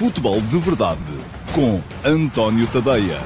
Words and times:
Futebol 0.00 0.40
de 0.40 0.58
Verdade 0.58 1.02
com 1.54 1.78
António 2.08 2.66
Tadeia. 2.72 3.18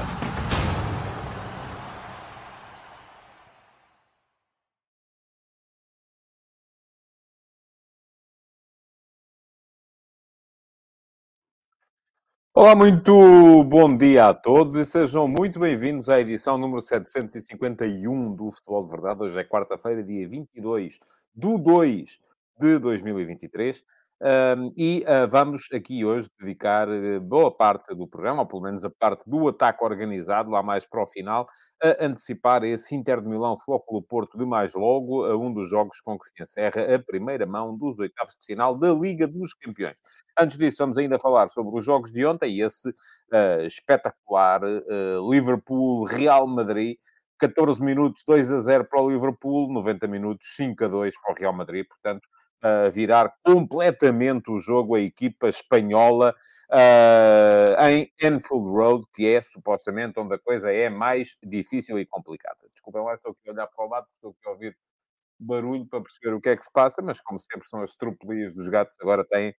Olá, 12.53 12.75
muito 12.75 13.63
bom 13.63 13.95
dia 13.95 14.25
a 14.25 14.33
todos 14.33 14.75
e 14.75 14.85
sejam 14.85 15.29
muito 15.29 15.57
bem-vindos 15.57 16.09
à 16.09 16.19
edição 16.19 16.57
número 16.57 16.81
751 16.81 18.35
do 18.35 18.51
Futebol 18.51 18.83
de 18.83 18.91
Verdade. 18.91 19.23
Hoje 19.23 19.39
é 19.39 19.45
quarta-feira, 19.45 20.03
dia 20.03 20.27
22 20.27 20.99
de 21.33 21.57
2 21.57 22.19
de 22.59 22.79
2023. 22.79 23.81
E 24.75 25.03
uh, 25.03 25.29
vamos 25.29 25.67
aqui 25.71 26.03
hoje 26.03 26.27
dedicar 26.39 26.89
uh, 26.89 27.21
boa 27.21 27.55
parte 27.55 27.93
do 27.93 28.07
programa, 28.07 28.41
ou 28.41 28.47
pelo 28.47 28.63
menos 28.63 28.83
a 28.83 28.89
parte 28.89 29.29
do 29.29 29.47
ataque 29.47 29.83
organizado, 29.83 30.49
lá 30.49 30.63
mais 30.63 30.83
para 30.83 31.03
o 31.03 31.05
final, 31.05 31.45
a 31.83 32.03
antecipar 32.03 32.63
esse 32.63 32.95
Inter 32.95 33.21
de 33.21 33.27
Milão 33.27 33.55
Flóculo 33.55 34.01
Porto 34.01 34.35
de 34.35 34.43
mais 34.43 34.73
logo, 34.73 35.25
a 35.25 35.37
um 35.37 35.53
dos 35.53 35.69
jogos 35.69 36.01
com 36.01 36.17
que 36.17 36.25
se 36.25 36.41
encerra 36.41 36.95
a 36.95 36.97
primeira 36.97 37.45
mão 37.45 37.77
dos 37.77 37.99
oitavos 37.99 38.35
de 38.39 38.47
final 38.47 38.75
da 38.75 38.91
Liga 38.91 39.27
dos 39.27 39.53
Campeões. 39.53 39.97
Antes 40.39 40.57
disso, 40.57 40.77
vamos 40.79 40.97
ainda 40.97 41.19
falar 41.19 41.47
sobre 41.49 41.77
os 41.77 41.85
jogos 41.85 42.11
de 42.11 42.25
ontem 42.25 42.51
e 42.51 42.61
esse 42.63 42.89
uh, 42.89 43.61
espetacular 43.67 44.61
Liverpool-Real 45.29 46.47
Madrid. 46.47 46.97
14 47.37 47.83
minutos, 47.83 48.23
2 48.25 48.51
a 48.53 48.59
0 48.59 48.85
para 48.85 49.01
o 49.01 49.09
Liverpool, 49.11 49.71
90 49.71 50.07
minutos, 50.07 50.47
5 50.55 50.85
a 50.85 50.87
2 50.87 51.13
para 51.21 51.33
o 51.33 51.35
Real 51.37 51.53
Madrid. 51.53 51.85
Portanto, 51.85 52.25
a 52.65 52.89
virar 52.89 53.31
completamente 53.43 54.49
o 54.49 54.57
jogo 54.57 54.95
a 54.95 54.99
equipa 54.99 55.47
espanhola 55.47 56.35
uh, 56.71 57.85
em 57.87 58.11
Enfield 58.19 58.75
Road, 58.75 59.05
que 59.13 59.27
é 59.27 59.39
supostamente 59.43 60.19
onde 60.19 60.33
a 60.33 60.39
coisa 60.39 60.71
é 60.71 60.89
mais 60.89 61.37
difícil 61.43 61.99
e 61.99 62.07
complicada. 62.07 62.57
Desculpem 62.71 63.03
lá, 63.03 63.13
estou 63.13 63.33
aqui 63.33 63.49
a 63.49 63.53
olhar 63.53 63.67
para 63.67 63.85
o 63.85 63.89
lado, 63.89 64.07
estou 64.15 64.31
aqui 64.31 64.47
a 64.47 64.51
ouvir 64.51 64.77
barulho 65.39 65.85
para 65.85 66.01
perceber 66.01 66.33
o 66.33 66.41
que 66.41 66.49
é 66.49 66.57
que 66.57 66.63
se 66.63 66.71
passa, 66.71 67.03
mas 67.03 67.21
como 67.21 67.39
sempre 67.39 67.69
são 67.69 67.83
as 67.83 67.95
tropelias 67.95 68.51
dos 68.51 68.67
gatos, 68.67 68.97
agora 68.99 69.23
têm 69.23 69.53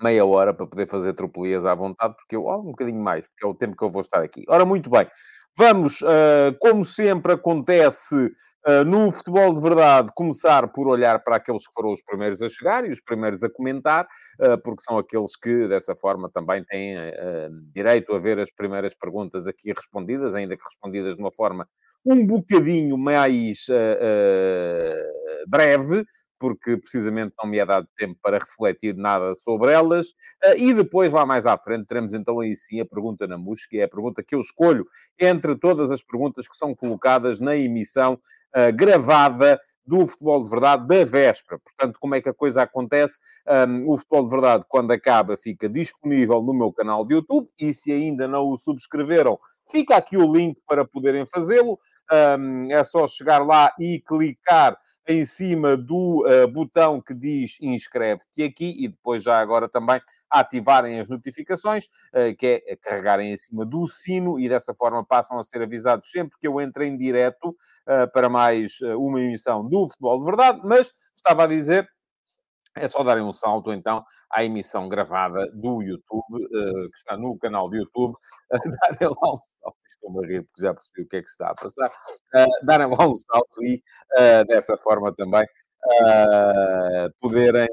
meia 0.00 0.24
hora 0.24 0.54
para 0.54 0.66
poder 0.66 0.88
fazer 0.88 1.14
tropelias 1.14 1.66
à 1.66 1.74
vontade, 1.74 2.14
porque 2.14 2.36
eu, 2.36 2.44
oh, 2.44 2.60
um 2.60 2.66
bocadinho 2.66 3.00
mais, 3.00 3.26
porque 3.26 3.44
é 3.44 3.48
o 3.48 3.54
tempo 3.54 3.76
que 3.76 3.82
eu 3.82 3.90
vou 3.90 4.02
estar 4.02 4.22
aqui. 4.22 4.44
Ora, 4.48 4.64
muito 4.64 4.88
bem, 4.88 5.08
vamos, 5.56 6.00
uh, 6.02 6.56
como 6.60 6.84
sempre 6.84 7.32
acontece 7.32 8.30
Uh, 8.66 8.82
no 8.82 9.12
futebol 9.12 9.52
de 9.52 9.60
verdade, 9.60 10.08
começar 10.14 10.66
por 10.68 10.88
olhar 10.88 11.22
para 11.22 11.36
aqueles 11.36 11.66
que 11.66 11.74
foram 11.74 11.92
os 11.92 12.00
primeiros 12.02 12.40
a 12.40 12.48
chegar 12.48 12.86
e 12.86 12.90
os 12.90 12.98
primeiros 12.98 13.42
a 13.42 13.50
comentar, 13.50 14.06
uh, 14.40 14.56
porque 14.62 14.82
são 14.82 14.96
aqueles 14.96 15.36
que, 15.36 15.68
dessa 15.68 15.94
forma, 15.94 16.30
também 16.30 16.64
têm 16.64 16.96
uh, 16.96 17.50
direito 17.74 18.14
a 18.14 18.18
ver 18.18 18.38
as 18.38 18.50
primeiras 18.50 18.94
perguntas 18.94 19.46
aqui 19.46 19.70
respondidas, 19.70 20.34
ainda 20.34 20.56
que 20.56 20.64
respondidas 20.64 21.14
de 21.14 21.20
uma 21.20 21.30
forma 21.30 21.68
um 22.06 22.26
bocadinho 22.26 22.96
mais 22.96 23.66
breve, 25.48 26.04
porque 26.38 26.76
precisamente 26.76 27.32
não 27.42 27.48
me 27.48 27.58
é 27.58 27.64
dado 27.64 27.88
tempo 27.96 28.18
para 28.22 28.38
refletir 28.38 28.94
nada 28.94 29.34
sobre 29.34 29.72
elas. 29.72 30.08
E 30.58 30.74
depois, 30.74 31.14
lá 31.14 31.24
mais 31.24 31.46
à 31.46 31.56
frente, 31.56 31.86
teremos 31.86 32.12
então 32.12 32.40
aí 32.40 32.54
sim 32.54 32.78
a 32.78 32.84
pergunta 32.84 33.26
na 33.26 33.38
MUS, 33.38 33.64
que 33.64 33.78
é 33.78 33.84
a 33.84 33.88
pergunta 33.88 34.22
que 34.22 34.34
eu 34.34 34.40
escolho 34.40 34.86
entre 35.18 35.56
todas 35.56 35.90
as 35.90 36.02
perguntas 36.02 36.46
que 36.46 36.56
são 36.56 36.74
colocadas 36.74 37.40
na 37.40 37.56
emissão 37.56 38.18
uh, 38.54 38.72
gravada 38.74 39.60
do 39.86 40.06
futebol 40.06 40.42
de 40.42 40.48
verdade 40.48 40.86
da 40.86 41.04
véspera. 41.04 41.60
Portanto, 41.60 41.98
como 42.00 42.14
é 42.14 42.20
que 42.20 42.28
a 42.28 42.34
coisa 42.34 42.62
acontece? 42.62 43.20
Um, 43.68 43.90
o 43.90 43.98
futebol 43.98 44.24
de 44.24 44.30
verdade, 44.30 44.64
quando 44.68 44.90
acaba, 44.92 45.36
fica 45.36 45.68
disponível 45.68 46.42
no 46.42 46.54
meu 46.54 46.72
canal 46.72 47.04
de 47.04 47.14
YouTube 47.14 47.48
e 47.60 47.74
se 47.74 47.92
ainda 47.92 48.26
não 48.26 48.48
o 48.48 48.56
subscreveram, 48.56 49.38
fica 49.70 49.96
aqui 49.96 50.16
o 50.16 50.30
link 50.30 50.58
para 50.66 50.84
poderem 50.84 51.26
fazê-lo. 51.26 51.78
Um, 52.12 52.70
é 52.70 52.84
só 52.84 53.08
chegar 53.08 53.38
lá 53.44 53.72
e 53.80 53.98
clicar 53.98 54.78
em 55.06 55.24
cima 55.24 55.76
do 55.76 56.24
uh, 56.26 56.48
botão 56.48 57.00
que 57.00 57.14
diz 57.14 57.56
inscreve-te 57.60 58.42
aqui 58.42 58.74
e 58.78 58.88
depois 58.88 59.22
já 59.22 59.38
agora 59.38 59.68
também 59.68 60.00
ativarem 60.30 61.00
as 61.00 61.08
notificações, 61.08 61.86
uh, 62.14 62.34
que 62.38 62.62
é 62.66 62.76
carregarem 62.76 63.32
em 63.32 63.36
cima 63.36 63.64
do 63.64 63.86
sino 63.86 64.38
e 64.38 64.48
dessa 64.48 64.74
forma 64.74 65.04
passam 65.04 65.38
a 65.38 65.42
ser 65.44 65.62
avisados 65.62 66.10
sempre 66.10 66.38
que 66.38 66.46
eu 66.48 66.60
entre 66.60 66.86
em 66.86 66.96
direto 66.96 67.50
uh, 67.50 68.10
para 68.12 68.28
mais 68.28 68.80
uma 68.98 69.20
emissão 69.20 69.66
do 69.68 69.88
Futebol 69.88 70.18
de 70.18 70.26
Verdade, 70.26 70.60
mas 70.64 70.92
estava 71.14 71.44
a 71.44 71.46
dizer 71.46 71.88
é 72.76 72.88
só 72.88 73.04
darem 73.04 73.22
um 73.22 73.32
salto, 73.32 73.72
então, 73.72 74.04
à 74.28 74.42
emissão 74.42 74.88
gravada 74.88 75.48
do 75.52 75.80
YouTube, 75.80 76.44
que 76.48 76.96
está 76.96 77.16
no 77.16 77.38
canal 77.38 77.70
do 77.70 77.76
YouTube, 77.76 78.16
darem 78.98 79.08
lá 79.08 79.32
um 79.32 79.38
salto. 79.40 79.83
Estou-me 80.04 80.24
a 80.24 80.28
rir 80.28 80.42
porque 80.42 80.60
já 80.60 80.74
percebi 80.74 81.02
o 81.02 81.08
que 81.08 81.16
é 81.16 81.22
que 81.22 81.28
está 81.28 81.50
a 81.50 81.54
passar. 81.54 81.88
Uh, 81.88 82.66
darem 82.66 82.86
lá 82.86 83.08
um 83.08 83.14
salto 83.16 83.62
e, 83.62 83.80
uh, 84.12 84.44
dessa 84.46 84.76
forma 84.76 85.14
também, 85.14 85.42
uh, 85.42 87.10
poderem 87.20 87.68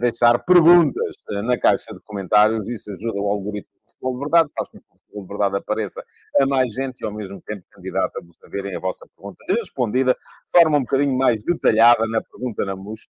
deixar 0.00 0.38
perguntas 0.44 1.16
na 1.44 1.58
caixa 1.58 1.92
de 1.92 2.00
comentários. 2.00 2.66
Isso 2.68 2.90
ajuda 2.90 3.20
o 3.20 3.28
algoritmo 3.28 3.72
do 3.74 3.90
Futebol 3.90 4.12
de 4.14 4.20
Verdade, 4.20 4.50
faz 4.56 4.68
com 4.70 4.78
que 4.78 4.84
o 4.90 4.96
Futebol 4.96 5.22
de 5.22 5.28
Verdade 5.28 5.56
apareça 5.58 6.02
a 6.40 6.46
mais 6.46 6.72
gente 6.72 7.00
e, 7.00 7.04
ao 7.04 7.12
mesmo 7.12 7.40
tempo, 7.42 7.64
candidata-vos 7.70 8.36
a 8.42 8.48
verem 8.48 8.74
a 8.74 8.80
vossa 8.80 9.06
pergunta 9.14 9.44
respondida 9.48 10.14
de 10.14 10.60
forma 10.60 10.78
um 10.78 10.80
bocadinho 10.80 11.16
mais 11.16 11.42
detalhada 11.42 12.06
na 12.08 12.22
pergunta 12.22 12.64
na 12.64 12.74
MUS 12.74 13.08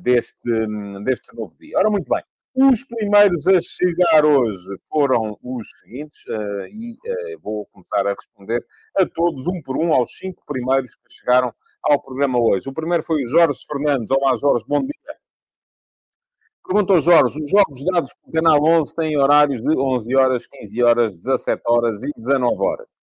deste, 0.00 0.66
deste 1.02 1.34
novo 1.34 1.56
dia. 1.56 1.78
Ora, 1.78 1.90
muito 1.90 2.08
bem. 2.08 2.22
Os 2.54 2.82
primeiros 2.82 3.46
a 3.46 3.60
chegar 3.60 4.24
hoje 4.24 4.76
foram 4.88 5.38
os 5.40 5.68
seguintes, 5.78 6.18
uh, 6.26 6.66
e 6.66 6.94
uh, 6.94 7.40
vou 7.40 7.64
começar 7.66 8.04
a 8.04 8.10
responder 8.10 8.64
a 8.96 9.06
todos, 9.06 9.46
um 9.46 9.62
por 9.62 9.76
um, 9.76 9.94
aos 9.94 10.16
cinco 10.18 10.42
primeiros 10.44 10.96
que 10.96 11.12
chegaram 11.12 11.54
ao 11.80 12.02
programa 12.02 12.40
hoje. 12.40 12.68
O 12.68 12.72
primeiro 12.72 13.04
foi 13.04 13.22
o 13.22 13.28
Jorge 13.28 13.60
Fernandes. 13.68 14.10
Olá, 14.10 14.34
Jorge, 14.34 14.64
bom 14.66 14.80
dia. 14.80 15.16
Pergunta 16.66 16.92
ao 16.92 17.00
Jorge: 17.00 17.40
os 17.40 17.50
jogos 17.50 17.84
dados 17.84 18.12
pelo 18.14 18.32
Canal 18.32 18.64
11 18.64 18.94
têm 18.96 19.16
horários 19.16 19.62
de 19.62 19.76
11 19.78 20.16
horas, 20.16 20.46
15 20.48 20.82
horas, 20.82 21.16
17 21.16 21.62
horas 21.66 22.02
e 22.02 22.10
19 22.16 22.62
horas. 22.64 22.96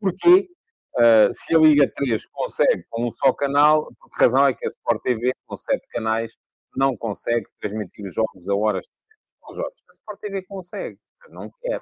Porquê? 0.00 0.48
Uh, 0.96 1.34
se 1.34 1.54
a 1.54 1.58
Liga 1.58 1.90
3 1.94 2.24
consegue 2.26 2.84
com 2.88 3.06
um 3.06 3.10
só 3.10 3.32
canal, 3.32 3.86
por 4.00 4.10
que 4.10 4.24
razão 4.24 4.46
é 4.46 4.54
que 4.54 4.64
a 4.64 4.68
Sport 4.68 5.02
TV, 5.02 5.32
com 5.46 5.56
sete 5.56 5.86
canais, 5.88 6.38
não 6.76 6.96
consegue 6.96 7.46
transmitir 7.60 8.06
os 8.06 8.14
jogos 8.14 8.48
a 8.48 8.54
horas 8.54 8.84
diferentes? 8.86 9.14
Jorge, 9.52 9.82
a 9.88 9.92
Sport 9.92 10.20
TV 10.20 10.42
consegue, 10.46 10.98
mas 11.20 11.32
não 11.32 11.50
quer. 11.60 11.80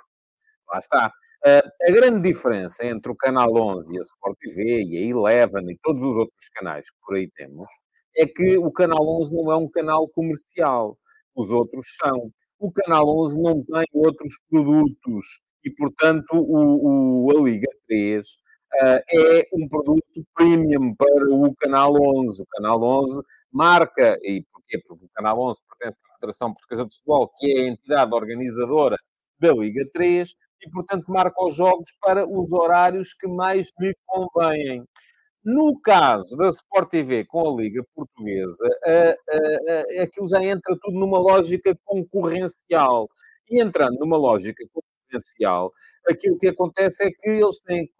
Lá 0.68 0.78
está. 0.78 1.12
Uh, 1.44 1.88
a 1.88 1.92
grande 1.92 2.28
diferença 2.28 2.86
entre 2.86 3.10
o 3.10 3.16
Canal 3.16 3.54
11 3.54 3.94
e 3.94 3.98
a 3.98 4.02
Sport 4.02 4.38
TV 4.38 4.82
e 4.84 4.96
a 4.96 5.00
Eleven 5.08 5.70
e 5.70 5.78
todos 5.82 6.02
os 6.02 6.16
outros 6.16 6.48
canais 6.54 6.88
que 6.88 6.96
por 7.04 7.16
aí 7.16 7.28
temos 7.30 7.68
é 8.16 8.26
que 8.26 8.56
o 8.58 8.70
Canal 8.70 9.06
11 9.20 9.34
não 9.34 9.52
é 9.52 9.56
um 9.56 9.68
canal 9.68 10.08
comercial. 10.08 10.96
Os 11.34 11.50
outros 11.50 11.86
são. 12.00 12.30
O 12.58 12.70
Canal 12.70 13.08
11 13.08 13.40
não 13.40 13.64
tem 13.64 13.86
outros 13.92 14.34
produtos 14.48 15.40
e, 15.64 15.70
portanto, 15.70 16.32
o, 16.34 17.26
o 17.26 17.30
a 17.36 17.42
Liga 17.42 17.68
3 17.88 18.26
uh, 18.26 18.32
ah, 18.80 19.00
é 19.12 19.48
um 19.52 19.68
produto 19.68 20.24
premium 20.34 20.94
para 20.94 21.24
o 21.30 21.54
Canal 21.56 21.92
11. 21.94 22.42
O 22.42 22.46
Canal 22.46 22.82
11 22.82 23.22
marca, 23.50 24.16
e 24.22 24.44
porquê? 24.72 24.78
Porque 24.86 25.04
o 25.04 25.08
Canal 25.14 25.38
11 25.40 25.60
pertence 25.68 25.98
à 26.08 26.14
Federação 26.14 26.52
Portuguesa 26.52 26.86
de 26.86 26.94
Futebol, 26.94 27.30
que 27.36 27.52
é 27.52 27.60
a 27.62 27.68
entidade 27.68 28.14
organizadora 28.14 28.96
da 29.38 29.52
Liga 29.52 29.84
3, 29.92 30.30
e, 30.64 30.70
portanto, 30.70 31.04
marca 31.08 31.44
os 31.44 31.54
jogos 31.54 31.88
para 32.00 32.26
os 32.26 32.52
horários 32.52 33.14
que 33.14 33.26
mais 33.26 33.68
lhe 33.80 33.94
convêm. 34.06 34.84
No 35.44 35.80
caso 35.80 36.36
da 36.36 36.50
Sport 36.50 36.88
TV 36.90 37.24
com 37.24 37.50
a 37.50 37.60
Liga 37.60 37.82
Portuguesa, 37.94 38.68
aquilo 40.00 40.28
já 40.28 40.42
entra 40.42 40.76
tudo 40.80 40.98
numa 40.98 41.18
lógica 41.18 41.76
concorrencial. 41.84 43.08
E 43.50 43.60
entrando 43.60 43.98
numa 43.98 44.16
lógica 44.16 44.64
concorrencial, 44.72 45.72
aquilo 46.08 46.38
que 46.38 46.48
acontece 46.48 47.04
é 47.04 47.10
que 47.10 47.28
eles 47.28 47.60
têm, 47.62 47.90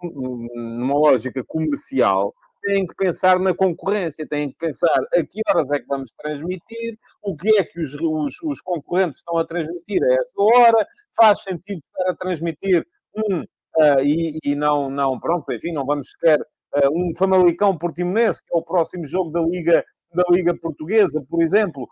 numa 0.54 0.94
lógica 0.94 1.42
comercial, 1.44 2.32
têm 2.62 2.86
que 2.86 2.94
pensar 2.94 3.38
na 3.38 3.54
concorrência, 3.54 4.26
têm 4.26 4.50
que 4.50 4.58
pensar 4.58 4.98
a 5.14 5.22
que 5.22 5.40
horas 5.48 5.70
é 5.72 5.78
que 5.78 5.86
vamos 5.86 6.10
transmitir, 6.12 6.98
o 7.22 7.36
que 7.36 7.58
é 7.58 7.64
que 7.64 7.80
os, 7.80 7.94
os, 7.94 8.34
os 8.42 8.60
concorrentes 8.60 9.18
estão 9.18 9.36
a 9.36 9.44
transmitir 9.44 10.02
a 10.02 10.14
essa 10.14 10.34
hora, 10.38 10.86
faz 11.16 11.42
sentido 11.42 11.82
estar 11.98 12.12
a 12.12 12.16
transmitir 12.16 12.86
um 13.16 13.40
uh, 13.40 14.00
e, 14.02 14.38
e, 14.44 14.54
não, 14.54 14.88
não, 14.88 15.18
pronto, 15.18 15.52
enfim, 15.52 15.72
não 15.72 15.84
vamos 15.84 16.10
sequer 16.10 16.40
uh, 16.40 16.90
um 16.92 17.14
Famalicão 17.14 17.76
Portimonense, 17.76 18.42
que 18.44 18.54
é 18.54 18.58
o 18.58 18.62
próximo 18.62 19.04
jogo 19.04 19.30
da 19.30 19.40
Liga, 19.40 19.84
da 20.14 20.24
Liga 20.30 20.56
Portuguesa, 20.58 21.22
por 21.28 21.42
exemplo, 21.42 21.88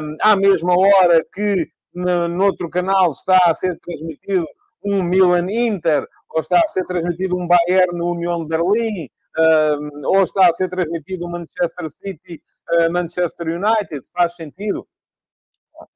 um, 0.00 0.16
à 0.22 0.36
mesma 0.36 0.74
hora 0.76 1.24
que 1.32 1.68
no, 1.94 2.28
no 2.28 2.44
outro 2.44 2.68
canal 2.68 3.10
está 3.10 3.38
a 3.44 3.54
ser 3.54 3.78
transmitido 3.80 4.46
um 4.84 5.02
Milan 5.02 5.50
Inter, 5.50 6.06
ou 6.30 6.40
está 6.40 6.60
a 6.60 6.68
ser 6.68 6.84
transmitido 6.84 7.36
um 7.36 7.48
Bayern 7.48 8.00
União 8.00 8.42
de 8.42 8.48
Berlim, 8.48 9.08
uh, 9.38 10.08
ou 10.08 10.22
está 10.22 10.48
a 10.48 10.52
ser 10.52 10.68
transmitido 10.68 11.26
o 11.26 11.30
Manchester 11.30 11.90
City, 11.90 12.42
uh, 12.72 12.92
Manchester 12.92 13.48
United, 13.48 14.02
faz 14.12 14.34
sentido? 14.34 14.86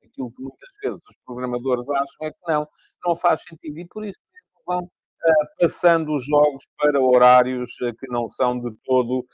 aquilo 0.05 0.31
que 0.33 0.43
muitas 0.43 0.69
vezes 0.83 1.01
os 1.09 1.17
programadores 1.25 1.89
acham 1.89 2.27
é 2.27 2.31
que 2.31 2.39
não, 2.47 2.69
não 3.07 3.17
faz 3.17 3.43
sentido. 3.43 3.79
E 3.79 3.87
por 3.87 4.05
isso 4.05 4.19
vão 4.67 4.81
uh, 4.81 5.47
passando 5.59 6.15
os 6.15 6.27
jogos 6.27 6.65
para 6.77 7.01
horários 7.01 7.71
uh, 7.81 7.95
que 7.95 8.07
não 8.11 8.29
são 8.29 8.61
de 8.61 8.77
todo 8.85 9.27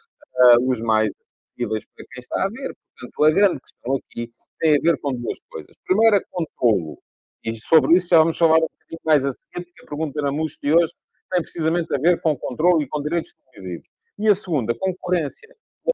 os 0.68 0.82
mais 0.82 1.08
acessíveis 1.08 1.84
para 1.86 2.04
quem 2.10 2.20
está 2.20 2.44
a 2.44 2.48
ver. 2.48 2.76
Portanto, 2.98 3.24
a 3.24 3.30
grande 3.30 3.60
questão 3.60 3.94
aqui 3.96 4.30
tem 4.60 4.76
a 4.76 4.78
ver 4.82 5.00
com 5.00 5.14
duas 5.14 5.38
coisas. 5.48 5.74
Primeiro, 5.86 6.16
é 6.16 6.20
controlo. 6.30 6.98
E 7.42 7.54
sobre 7.54 7.96
isso 7.96 8.08
já 8.08 8.18
vamos 8.18 8.36
falar 8.36 8.56
um 8.56 8.60
bocadinho 8.60 9.00
mais 9.04 9.24
a 9.24 9.30
seguir, 9.32 9.64
porque 9.64 9.82
a 9.82 9.86
pergunta 9.86 10.20
na 10.20 10.30
MUS 10.30 10.58
de 10.62 10.74
hoje 10.74 10.92
tem 11.30 11.42
precisamente 11.42 11.94
a 11.94 11.98
ver 11.98 12.20
com 12.20 12.36
controle 12.36 12.84
e 12.84 12.88
com 12.88 13.02
direitos 13.02 13.32
televisivos. 13.32 13.86
E 14.18 14.28
a 14.28 14.34
segunda, 14.34 14.74
concorrência, 14.78 15.48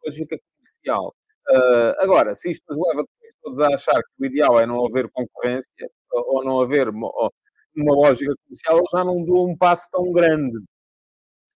lógica 0.04 0.38
comercial. 0.38 1.14
Uh, 1.50 1.94
agora, 1.98 2.34
se 2.34 2.50
isto 2.50 2.64
nos 2.68 2.78
leva 2.88 3.04
todos 3.42 3.60
a 3.60 3.66
achar 3.74 4.00
que 4.00 4.22
o 4.22 4.26
ideal 4.26 4.60
é 4.60 4.66
não 4.66 4.84
haver 4.86 5.10
concorrência 5.10 5.90
ou 6.12 6.44
não 6.44 6.60
haver 6.60 6.88
uma, 6.88 7.10
lógica 7.76 8.32
comercial, 8.44 8.78
eu 8.78 8.84
já 8.92 9.04
não 9.04 9.24
dou 9.24 9.48
um 9.48 9.56
passo 9.56 9.88
tão 9.90 10.12
grande. 10.12 10.58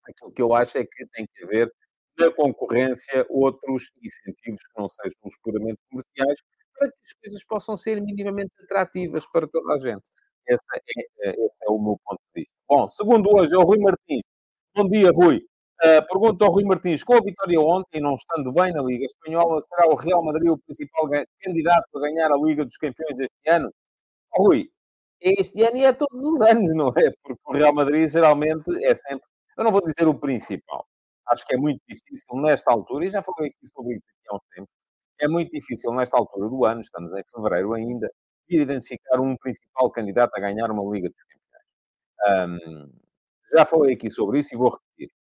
Aquilo 0.05 0.31
que 0.31 0.41
eu 0.41 0.53
acho 0.53 0.77
é 0.77 0.85
que 0.85 1.05
tem 1.13 1.25
que 1.33 1.43
haver 1.45 1.71
na 2.19 2.31
concorrência 2.31 3.25
outros 3.29 3.91
incentivos 4.03 4.59
que 4.59 4.81
não 4.81 4.89
sejam 4.89 5.19
os 5.23 5.35
puramente 5.41 5.77
comerciais, 5.89 6.39
para 6.77 6.89
que 6.89 6.97
as 7.05 7.13
coisas 7.21 7.45
possam 7.45 7.77
ser 7.77 8.01
minimamente 8.01 8.51
atrativas 8.63 9.25
para 9.31 9.47
toda 9.47 9.73
a 9.73 9.79
gente. 9.79 10.09
Esse 10.47 10.63
é, 10.73 11.29
esse 11.29 11.55
é 11.63 11.69
o 11.69 11.79
meu 11.79 11.99
ponto 12.03 12.19
de 12.33 12.41
vista. 12.41 12.53
Bom, 12.67 12.87
segundo 12.87 13.29
hoje 13.35 13.53
é 13.53 13.57
o 13.57 13.63
Rui 13.63 13.77
Martins. 13.79 14.23
Bom 14.75 14.87
dia, 14.89 15.11
Rui. 15.11 15.41
Uh, 15.83 16.01
pergunta 16.07 16.43
ao 16.43 16.51
Rui 16.51 16.63
Martins, 16.63 17.03
com 17.03 17.13
a 17.13 17.21
vitória 17.21 17.59
ontem, 17.61 18.01
não 18.01 18.15
estando 18.15 18.51
bem 18.51 18.73
na 18.73 18.81
Liga 18.81 19.05
Espanhola, 19.05 19.61
será 19.61 19.87
o 19.87 19.95
Real 19.95 20.23
Madrid 20.23 20.49
o 20.49 20.57
principal 20.57 21.07
candidato 21.39 21.85
a 21.95 21.99
ganhar 21.99 22.31
a 22.31 22.37
Liga 22.37 22.65
dos 22.65 22.77
Campeões 22.77 23.19
este 23.19 23.49
ano? 23.49 23.71
Oh, 24.35 24.47
Rui, 24.47 24.71
este 25.21 25.61
ano 25.63 25.77
e 25.77 25.85
é 25.85 25.93
todos 25.93 26.23
os 26.23 26.41
anos, 26.41 26.75
não 26.75 26.89
é? 26.97 27.11
Porque 27.23 27.39
o 27.45 27.53
Real 27.53 27.73
Madrid 27.73 28.09
geralmente 28.09 28.71
é 28.83 28.95
sempre, 28.95 29.23
eu 29.55 29.63
não 29.63 29.71
vou 29.71 29.81
dizer 29.83 30.07
o 30.07 30.15
principal, 30.19 30.83
acho 31.27 31.45
que 31.45 31.53
é 31.55 31.57
muito 31.57 31.79
difícil 31.87 32.35
nesta 32.41 32.71
altura, 32.71 33.05
e 33.05 33.09
já 33.11 33.21
falei 33.21 33.51
aqui 33.51 33.67
sobre 33.67 33.95
isso 33.95 34.05
há 34.29 34.35
uns 34.35 34.41
tempos, 34.55 34.73
é 35.19 35.27
muito 35.27 35.51
difícil 35.51 35.93
nesta 35.93 36.17
altura 36.17 36.49
do 36.49 36.65
ano, 36.65 36.81
estamos 36.81 37.13
em 37.13 37.23
fevereiro 37.35 37.73
ainda, 37.73 38.09
ir 38.49 38.61
identificar 38.61 39.19
um 39.19 39.35
principal 39.37 39.91
candidato 39.91 40.31
a 40.35 40.39
ganhar 40.39 40.71
uma 40.71 40.83
Liga 40.91 41.09
dos 41.09 41.23
Campeões. 41.23 42.49
Um, 42.49 42.91
já 43.51 43.65
falei 43.65 43.93
aqui 43.93 44.09
sobre 44.09 44.39
isso 44.39 44.55
e 44.55 44.57
vou 44.57 44.71
repetir. 44.71 45.16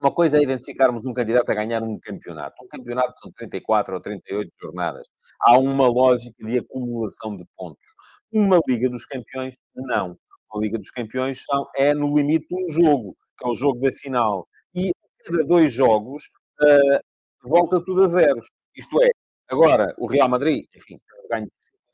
Uma 0.00 0.10
coisa 0.10 0.38
é 0.38 0.42
identificarmos 0.42 1.04
um 1.04 1.12
candidato 1.12 1.50
a 1.50 1.54
ganhar 1.54 1.82
um 1.82 1.98
campeonato. 2.00 2.56
Um 2.64 2.68
campeonato 2.68 3.14
são 3.18 3.30
34 3.32 3.94
ou 3.94 4.00
38 4.00 4.50
jornadas. 4.58 5.06
Há 5.42 5.58
uma 5.58 5.86
lógica 5.88 6.42
de 6.42 6.58
acumulação 6.58 7.36
de 7.36 7.44
pontos. 7.54 7.84
Uma 8.32 8.58
Liga 8.66 8.88
dos 8.88 9.04
Campeões, 9.04 9.56
não. 9.74 10.16
Uma 10.50 10.62
Liga 10.62 10.78
dos 10.78 10.90
Campeões 10.90 11.44
são, 11.44 11.66
é, 11.76 11.92
no 11.92 12.16
limite, 12.16 12.46
um 12.50 12.72
jogo, 12.72 13.14
que 13.38 13.46
é 13.46 13.50
o 13.50 13.54
jogo 13.54 13.78
da 13.80 13.92
final. 13.92 14.48
E 14.74 14.90
cada 15.22 15.44
dois 15.44 15.70
jogos 15.70 16.22
uh, 16.62 17.00
volta 17.42 17.84
tudo 17.84 18.04
a 18.04 18.08
zeros. 18.08 18.48
Isto 18.74 19.02
é, 19.02 19.10
agora 19.48 19.94
o 19.98 20.06
Real 20.06 20.30
Madrid, 20.30 20.64
enfim, 20.74 20.98
ganha 21.28 21.46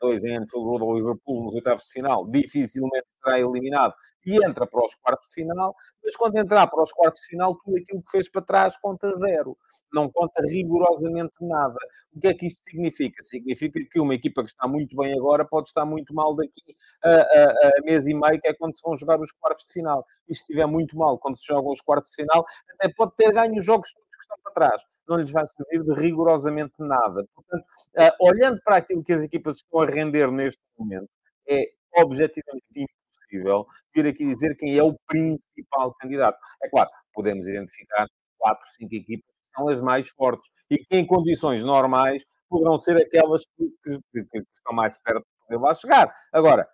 2 0.06 0.24
em 0.24 0.36
Anfield 0.36 0.82
ao 0.82 0.94
Liverpool 0.94 1.44
nos 1.44 1.54
oitavos 1.54 1.82
de 1.84 1.92
final, 1.92 2.28
dificilmente 2.28 3.06
será 3.22 3.40
eliminado 3.40 3.92
e 4.24 4.36
entra 4.44 4.66
para 4.66 4.84
os 4.84 4.94
quartos 4.94 5.28
de 5.28 5.34
final, 5.34 5.74
mas 6.02 6.16
quando 6.16 6.36
entrar 6.36 6.66
para 6.68 6.82
os 6.82 6.92
quartos 6.92 7.20
de 7.22 7.28
final, 7.28 7.56
tudo 7.64 7.76
aquilo 7.76 8.02
que 8.02 8.10
fez 8.10 8.30
para 8.30 8.42
trás 8.42 8.76
conta 8.76 9.10
zero. 9.14 9.56
Não 9.92 10.10
conta 10.10 10.42
rigorosamente 10.42 11.34
nada. 11.40 11.76
O 12.14 12.20
que 12.20 12.28
é 12.28 12.34
que 12.34 12.46
isto 12.46 12.62
significa? 12.64 13.22
Significa 13.22 13.80
que 13.90 14.00
uma 14.00 14.14
equipa 14.14 14.42
que 14.42 14.50
está 14.50 14.68
muito 14.68 14.96
bem 14.96 15.12
agora 15.18 15.44
pode 15.44 15.68
estar 15.68 15.84
muito 15.84 16.14
mal 16.14 16.34
daqui 16.34 16.74
a, 17.04 17.10
a, 17.10 17.50
a 17.68 17.70
mês 17.84 18.06
e 18.06 18.14
meio, 18.14 18.40
que 18.40 18.48
é 18.48 18.54
quando 18.54 18.76
se 18.76 18.82
vão 18.84 18.96
jogar 18.96 19.20
os 19.20 19.32
quartos 19.32 19.64
de 19.66 19.72
final. 19.72 20.04
E 20.28 20.34
se 20.34 20.40
estiver 20.40 20.66
muito 20.66 20.96
mal 20.96 21.18
quando 21.18 21.36
se 21.36 21.46
jogam 21.46 21.72
os 21.72 21.80
quartos 21.80 22.12
de 22.12 22.22
final, 22.22 22.44
até 22.74 22.92
pode 22.94 23.12
ter 23.16 23.32
ganho 23.32 23.58
os 23.58 23.64
jogos 23.64 23.92
estão 24.26 24.38
para 24.42 24.52
trás. 24.52 24.82
Não 25.08 25.16
lhes 25.16 25.30
vai 25.30 25.44
servir 25.46 25.84
de 25.84 26.00
rigorosamente 26.00 26.74
nada. 26.78 27.24
Portanto, 27.34 27.64
uh, 27.96 28.26
olhando 28.28 28.60
para 28.64 28.76
aquilo 28.76 29.02
que 29.02 29.12
as 29.12 29.22
equipas 29.22 29.56
estão 29.56 29.80
a 29.80 29.86
render 29.86 30.30
neste 30.30 30.62
momento, 30.78 31.08
é 31.48 31.64
objetivamente 31.96 32.64
impossível 32.74 33.66
vir 33.94 34.06
aqui 34.06 34.24
dizer 34.24 34.56
quem 34.56 34.76
é 34.76 34.82
o 34.82 34.96
principal 35.06 35.94
candidato. 35.94 36.38
É 36.62 36.68
claro, 36.68 36.90
podemos 37.12 37.46
identificar 37.46 38.06
quatro, 38.38 38.66
cinco 38.76 38.94
equipas 38.94 39.26
que 39.26 39.56
são 39.56 39.68
as 39.68 39.80
mais 39.80 40.08
fortes 40.10 40.50
e 40.70 40.78
que, 40.78 40.96
em 40.96 41.06
condições 41.06 41.62
normais, 41.64 42.24
poderão 42.48 42.76
ser 42.78 42.96
aquelas 42.96 43.42
que, 43.56 43.68
que, 43.82 43.98
que, 44.12 44.24
que 44.24 44.44
estão 44.52 44.74
mais 44.74 44.98
perto 44.98 45.20
de 45.20 45.46
poder 45.46 45.62
lá 45.62 45.74
chegar. 45.74 46.12
Agora, 46.32 46.68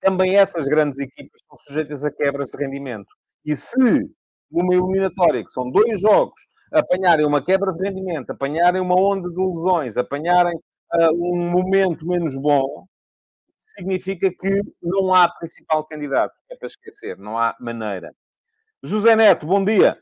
também 0.00 0.36
essas 0.36 0.66
grandes 0.66 0.98
equipas 0.98 1.40
estão 1.40 1.56
sujeitas 1.58 2.04
a 2.04 2.10
quebras 2.10 2.50
de 2.50 2.58
rendimento. 2.58 3.08
E 3.44 3.56
se 3.56 3.78
numa 4.50 4.74
eliminatória, 4.74 5.42
que 5.42 5.50
são 5.50 5.70
dois 5.70 6.00
jogos, 6.00 6.40
apanharem 6.72 7.26
uma 7.26 7.44
quebra 7.44 7.72
de 7.72 7.84
rendimento, 7.86 8.30
apanharem 8.30 8.80
uma 8.80 8.94
onda 8.94 9.28
de 9.30 9.40
lesões, 9.40 9.96
apanharem 9.96 10.56
uh, 10.56 11.12
um 11.12 11.50
momento 11.50 12.06
menos 12.06 12.36
bom, 12.36 12.86
significa 13.66 14.30
que 14.30 14.50
não 14.82 15.14
há 15.14 15.28
principal 15.28 15.84
candidato. 15.86 16.34
É 16.50 16.56
para 16.56 16.66
esquecer, 16.66 17.16
não 17.18 17.38
há 17.38 17.54
maneira. 17.60 18.14
José 18.82 19.16
Neto, 19.16 19.46
bom 19.46 19.64
dia. 19.64 19.98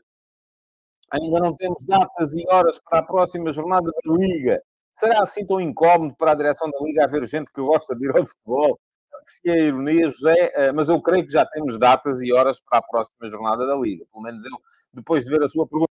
Ainda 1.11 1.39
não 1.39 1.55
temos 1.55 1.83
datas 1.85 2.33
e 2.33 2.45
horas 2.49 2.79
para 2.79 2.99
a 2.99 3.03
próxima 3.03 3.51
jornada 3.51 3.91
da 3.91 4.13
Liga. 4.13 4.61
Será 4.97 5.21
assim 5.21 5.45
tão 5.45 5.59
incómodo 5.59 6.15
para 6.15 6.31
a 6.31 6.35
direção 6.35 6.69
da 6.69 6.79
Liga 6.83 7.03
haver 7.03 7.27
gente 7.27 7.51
que 7.51 7.61
gosta 7.61 7.95
de 7.95 8.05
ir 8.07 8.15
ao 8.15 8.25
futebol? 8.25 8.79
Apreciei 9.13 9.53
a 9.53 9.67
ironia, 9.67 10.09
José, 10.09 10.53
ah, 10.55 10.73
mas 10.73 10.89
eu 10.89 11.01
creio 11.01 11.25
que 11.25 11.31
já 11.31 11.45
temos 11.45 11.77
datas 11.77 12.21
e 12.21 12.33
horas 12.33 12.59
para 12.61 12.79
a 12.79 12.81
próxima 12.81 13.27
jornada 13.27 13.67
da 13.67 13.75
Liga. 13.75 14.05
Pelo 14.11 14.23
menos 14.23 14.43
eu, 14.45 14.51
depois 14.93 15.25
de 15.25 15.31
ver 15.31 15.43
a 15.43 15.47
sua 15.47 15.67
pergunta, 15.67 15.90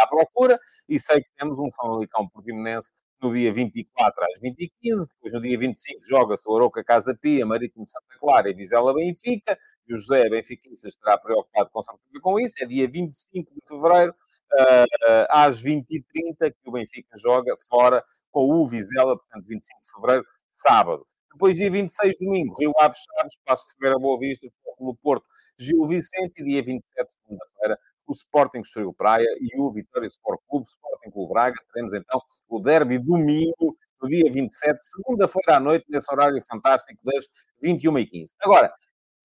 à 0.00 0.06
procura, 0.06 0.58
e 0.88 0.98
sei 0.98 1.20
que 1.22 1.30
temos 1.36 1.58
um 1.58 1.70
Famalicão 1.72 2.28
Portimonense 2.28 2.92
no 3.20 3.32
dia 3.32 3.52
24 3.52 4.24
às 4.24 4.40
20h15, 4.40 5.06
depois 5.08 5.32
no 5.32 5.40
dia 5.40 5.58
25 5.58 5.98
joga-se 6.08 6.48
o 6.48 6.56
Aroca 6.56 6.84
Casa 6.84 7.16
Pia, 7.20 7.44
Marítimo 7.44 7.86
Santa 7.86 8.18
Clara 8.20 8.48
e 8.48 8.54
Vizela 8.54 8.94
Benfica, 8.94 9.58
e 9.88 9.94
o 9.94 9.98
José 9.98 10.28
Benfiquista 10.28 10.86
estará 10.86 11.18
preocupado 11.18 11.68
com 11.70 11.82
certeza 11.82 12.20
com 12.20 12.38
isso, 12.38 12.62
é 12.62 12.66
dia 12.66 12.88
25 12.88 13.52
de 13.52 13.60
Fevereiro, 13.66 14.12
uh, 14.12 15.26
às 15.30 15.62
20h30, 15.62 16.52
que 16.52 16.68
o 16.68 16.72
Benfica 16.72 17.16
joga 17.18 17.54
fora 17.68 18.04
com 18.30 18.50
o 18.50 18.66
Vizela, 18.66 19.16
portanto 19.16 19.46
25 19.46 19.80
de 19.80 19.92
Fevereiro, 19.92 20.24
sábado. 20.52 21.06
Depois, 21.32 21.56
dia 21.56 21.70
26, 21.70 22.18
domingo, 22.18 22.54
Rio 22.58 22.72
Aves 22.80 22.98
Chaves, 22.98 23.38
Passo 23.44 23.68
de 23.68 23.78
Feira 23.78 23.98
Boa 23.98 24.18
Vista, 24.18 24.48
Futebol 24.48 24.96
Porto, 25.00 25.24
Gil 25.58 25.86
Vicente. 25.86 26.40
E 26.40 26.44
dia 26.44 26.62
27, 26.64 27.12
segunda-feira, 27.12 27.78
o 28.08 28.12
Sporting 28.12 28.60
Estoril 28.60 28.92
Praia 28.94 29.26
e 29.40 29.60
o 29.60 29.70
Vitória 29.70 30.06
Sport 30.06 30.40
Clube, 30.48 30.66
Sporting 30.66 31.10
Clube 31.10 31.32
Braga. 31.32 31.56
Teremos, 31.72 31.94
então, 31.94 32.20
o 32.48 32.58
derby 32.58 32.98
domingo, 32.98 33.76
no 34.00 34.08
dia 34.08 34.30
27, 34.32 34.78
segunda-feira 34.80 35.56
à 35.56 35.60
noite, 35.60 35.84
nesse 35.88 36.12
horário 36.12 36.38
fantástico 36.50 36.98
das 37.04 37.28
21h15. 37.62 38.28
Agora, 38.40 38.72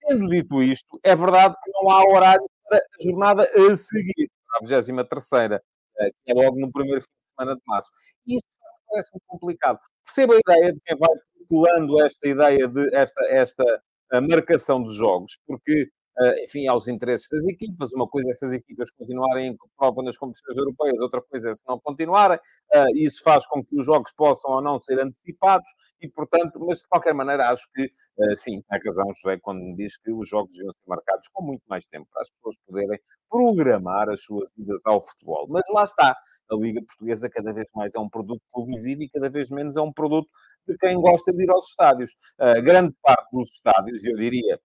tendo 0.05 0.27
dito 0.27 0.61
isto, 0.61 0.99
é 1.03 1.15
verdade 1.15 1.55
que 1.63 1.71
não 1.71 1.89
há 1.89 2.03
horário 2.03 2.45
para 2.67 2.77
a 2.77 3.03
jornada 3.03 3.43
a 3.43 3.77
seguir, 3.77 4.29
a 4.55 4.65
23ª, 4.65 5.59
eh, 5.99 6.11
que 6.23 6.31
é 6.31 6.33
logo 6.33 6.59
no 6.59 6.71
primeiro 6.71 7.01
fim 7.01 7.07
de 7.23 7.29
semana 7.29 7.55
de 7.55 7.61
março. 7.65 7.89
E 8.27 8.35
isto 8.35 8.47
parece-me 8.89 9.21
complicado. 9.27 9.79
Perceba 10.03 10.35
a 10.35 10.39
ideia 10.39 10.73
de 10.73 10.81
quem 10.81 10.97
vai 10.97 11.09
tutelando 11.39 12.03
esta 12.03 12.27
ideia 12.27 12.67
de 12.67 12.95
esta, 12.95 13.25
esta 13.25 13.83
marcação 14.29 14.83
de 14.83 14.93
jogos, 14.95 15.37
porque 15.47 15.89
enfim, 16.43 16.67
aos 16.67 16.87
interesses 16.87 17.27
das 17.29 17.45
equipas. 17.47 17.91
Uma 17.93 18.07
coisa 18.07 18.29
é 18.29 18.31
essas 18.31 18.53
equipas 18.53 18.89
continuarem 18.91 19.47
em 19.47 19.57
prova 19.77 20.01
nas 20.03 20.17
competições 20.17 20.57
europeias, 20.57 20.99
outra 20.99 21.21
coisa 21.21 21.49
é 21.49 21.53
se 21.53 21.63
não 21.67 21.79
continuarem. 21.79 22.37
Uh, 22.73 22.97
isso 22.97 23.23
faz 23.23 23.45
com 23.45 23.63
que 23.63 23.75
os 23.75 23.85
jogos 23.85 24.11
possam 24.15 24.51
ou 24.51 24.61
não 24.61 24.79
ser 24.79 24.99
antecipados 24.99 25.69
e, 26.01 26.09
portanto, 26.09 26.59
mas 26.59 26.79
de 26.79 26.87
qualquer 26.87 27.13
maneira 27.13 27.49
acho 27.49 27.67
que, 27.73 27.85
uh, 27.85 28.35
sim, 28.35 28.61
tem 28.69 28.79
razão 28.85 29.05
José 29.13 29.37
quando 29.41 29.59
me 29.59 29.75
diz 29.75 29.97
que 29.97 30.11
os 30.11 30.27
jogos 30.27 30.53
deviam 30.53 30.71
ser 30.71 30.87
marcados 30.87 31.27
com 31.31 31.43
muito 31.43 31.63
mais 31.67 31.85
tempo 31.85 32.07
para 32.11 32.21
as 32.21 32.29
pessoas 32.31 32.55
poderem 32.65 32.99
programar 33.29 34.09
as 34.09 34.21
suas 34.21 34.51
idas 34.57 34.85
ao 34.85 35.01
futebol. 35.01 35.47
Mas 35.49 35.63
lá 35.73 35.83
está, 35.83 36.15
a 36.49 36.55
Liga 36.55 36.81
Portuguesa 36.85 37.29
cada 37.29 37.53
vez 37.53 37.69
mais 37.75 37.95
é 37.95 37.99
um 37.99 38.09
produto 38.09 38.41
televisivo 38.53 39.03
e 39.03 39.09
cada 39.09 39.29
vez 39.29 39.49
menos 39.49 39.75
é 39.77 39.81
um 39.81 39.91
produto 39.91 40.29
de 40.67 40.77
quem 40.77 40.99
gosta 40.99 41.33
de 41.33 41.43
ir 41.43 41.49
aos 41.49 41.69
estádios. 41.69 42.15
grande 42.63 42.95
parte 43.01 43.29
dos 43.31 43.51
estádios, 43.51 44.03
eu 44.03 44.15
diria, 44.15 44.59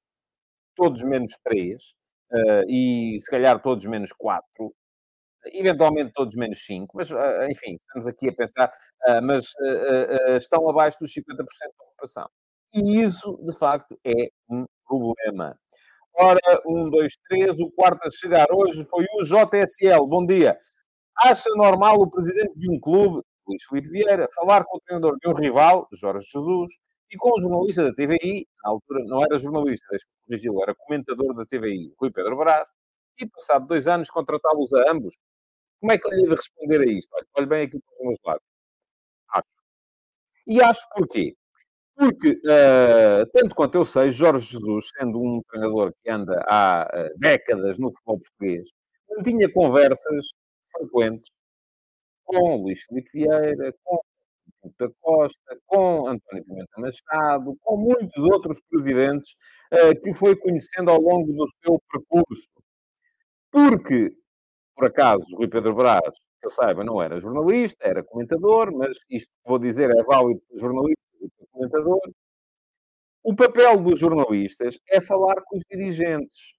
todos 0.79 1.03
menos 1.03 1.33
três, 1.45 1.95
uh, 2.33 2.71
e 2.71 3.19
se 3.19 3.29
calhar 3.29 3.61
todos 3.61 3.85
menos 3.85 4.13
quatro, 4.13 4.73
eventualmente 5.53 6.13
todos 6.15 6.37
menos 6.37 6.65
cinco, 6.65 6.97
mas 6.97 7.11
uh, 7.11 7.45
enfim, 7.51 7.77
estamos 7.87 8.07
aqui 8.07 8.29
a 8.29 8.33
pensar, 8.33 8.73
mas 9.23 9.47
estão 10.41 10.69
abaixo 10.69 10.99
dos 11.01 11.13
50% 11.13 11.25
da 11.37 11.85
ocupação. 11.85 12.29
E 12.73 13.01
isso, 13.01 13.39
de 13.45 13.57
facto, 13.59 13.99
é 14.05 14.29
um 14.49 14.65
problema. 14.87 15.59
Ora, 16.15 16.41
um, 16.67 16.91
dois, 16.91 17.15
três, 17.29 17.59
o 17.61 17.71
quarto 17.71 18.07
a 18.07 18.11
chegar 18.11 18.47
hoje 18.53 18.85
foi 18.85 19.05
o 19.15 19.25
JSL. 19.25 20.07
Bom 20.07 20.27
dia. 20.27 20.57
Acha 21.25 21.49
normal 21.57 21.97
o 21.97 22.11
presidente 22.11 22.55
de 22.57 22.71
um 22.71 22.79
clube, 22.79 23.23
Luís 23.47 23.65
Filipe 23.69 23.89
Vieira, 23.89 24.27
falar 24.35 24.65
com 24.65 24.77
o 24.77 24.81
treinador 24.81 25.17
de 25.21 25.29
um 25.29 25.33
rival, 25.33 25.89
Jorge 25.93 26.27
Jesus, 26.33 26.71
e 27.11 27.17
com 27.17 27.31
o 27.31 27.41
jornalista 27.41 27.85
da 27.85 27.93
TVI, 27.93 28.47
na 28.63 28.71
altura 28.71 29.05
não 29.05 29.23
era 29.23 29.39
jornalista, 29.39 29.87
era 30.63 30.75
comentador 30.75 31.35
da 31.35 31.47
TVI, 31.47 31.93
Rui 31.99 32.11
Pedro 32.11 32.37
Brás, 32.37 32.69
e 33.19 33.27
passado 33.27 33.67
dois 33.67 33.87
anos 33.87 34.11
contratá-los 34.11 34.73
a 34.75 34.91
ambos. 34.91 35.17
Como 35.81 35.93
é 35.93 35.99
que 35.99 36.07
eu 36.07 36.11
lhe 36.13 36.25
de 36.25 36.31
responder 36.35 36.81
a 36.81 36.85
isto? 36.85 37.09
Olha, 37.15 37.27
olhe 37.39 37.47
bem 37.47 37.63
aqui 37.65 37.79
para 37.81 37.93
os 37.93 38.01
meus 38.01 38.19
lados. 38.25 38.43
Acho. 39.31 39.49
E 40.47 40.61
acho 40.63 40.87
porquê? 40.95 41.37
Porque, 41.97 42.31
uh, 42.31 43.27
tanto 43.33 43.55
quanto 43.57 43.77
eu 43.77 43.85
sei, 43.85 44.11
Jorge 44.11 44.53
Jesus, 44.53 44.91
sendo 44.97 45.21
um 45.21 45.43
treinador 45.51 45.93
que 46.03 46.11
anda 46.11 46.41
há 46.49 46.89
uh, 46.95 47.19
décadas 47.19 47.79
no 47.79 47.93
futebol 47.93 48.21
português, 48.21 48.69
tinha 49.25 49.53
conversas 49.53 50.27
frequentes 50.71 51.29
com 52.25 52.57
Luís 52.57 52.83
Filipe 52.85 53.11
Vieira, 53.13 53.75
com 53.85 54.01
da 54.79 54.89
Costa, 55.01 55.59
com 55.67 56.09
António 56.09 56.45
Pimenta 56.45 56.81
Machado, 56.81 57.57
com 57.61 57.77
muitos 57.77 58.17
outros 58.25 58.61
presidentes 58.71 59.35
uh, 59.73 60.01
que 60.03 60.13
foi 60.13 60.37
conhecendo 60.37 60.91
ao 60.91 61.01
longo 61.01 61.33
do 61.33 61.47
seu 61.65 61.81
percurso. 61.91 62.49
Porque, 63.51 64.13
por 64.77 64.87
acaso, 64.87 65.37
Rui 65.37 65.49
Pedro 65.49 65.75
Brás, 65.75 66.19
que 66.41 66.47
eu 66.47 66.51
saiba, 66.51 66.85
não 66.85 67.03
era 67.03 67.21
jornalista, 67.21 67.87
era 67.87 68.05
comentador, 68.05 68.73
mas 68.73 68.99
isto 69.11 69.29
que 69.29 69.49
vou 69.49 69.59
dizer 69.59 69.91
é 69.91 70.03
válido 70.03 70.41
para 70.49 70.59
jornalista 70.61 71.03
e 71.21 71.29
para 71.37 71.47
comentador. 71.51 72.01
O 73.23 73.35
papel 73.35 73.81
dos 73.81 73.99
jornalistas 73.99 74.79
é 74.91 75.01
falar 75.01 75.43
com 75.45 75.57
os 75.57 75.63
dirigentes. 75.71 76.55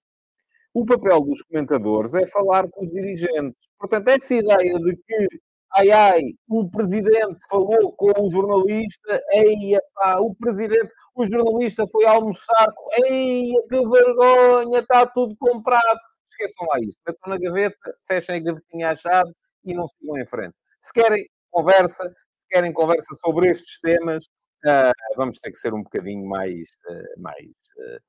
O 0.74 0.86
papel 0.86 1.22
dos 1.22 1.42
comentadores 1.44 2.14
é 2.14 2.26
falar 2.28 2.70
com 2.70 2.84
os 2.84 2.92
dirigentes. 2.92 3.58
Portanto, 3.80 4.10
essa 4.10 4.36
ideia 4.36 4.78
de 4.78 4.96
que 4.96 5.28
ai 5.76 5.92
ai, 5.92 6.22
o 6.48 6.70
presidente 6.70 7.38
falou 7.50 7.92
com 7.94 8.12
o 8.20 8.30
jornalista, 8.30 9.22
eia 9.32 9.82
pá, 9.94 10.20
o 10.20 10.34
presidente, 10.36 10.92
o 11.16 11.26
jornalista 11.26 11.86
foi 11.88 12.06
almoçar, 12.06 12.68
eia 13.06 13.62
que 13.70 13.90
vergonha, 13.90 14.80
está 14.80 15.06
tudo 15.08 15.36
comprado. 15.38 16.00
Esqueçam 16.32 16.68
lá 16.68 16.80
isso, 16.80 16.98
metam 17.06 17.30
na 17.30 17.38
gaveta, 17.38 17.98
fechem 18.08 18.36
a 18.36 18.40
gavetinha 18.40 18.90
à 18.92 18.96
chave 18.96 19.32
e 19.66 19.74
não 19.74 19.86
sigam 19.88 20.18
em 20.18 20.26
frente. 20.26 20.56
Se 20.82 20.94
querem 20.94 21.26
conversa, 21.52 22.04
se 22.10 22.48
querem 22.50 22.74
conversa 22.74 23.14
sobre 23.16 23.50
estes 23.50 23.80
temas, 23.80 24.26
uh, 24.66 24.94
vamos 25.18 25.38
ter 25.40 25.52
que 25.52 25.58
ser 25.58 25.74
um 25.74 25.84
bocadinho 25.84 26.26
mais, 26.28 26.70
uh, 26.90 27.22
mais 27.22 27.46
uh, 27.46 28.00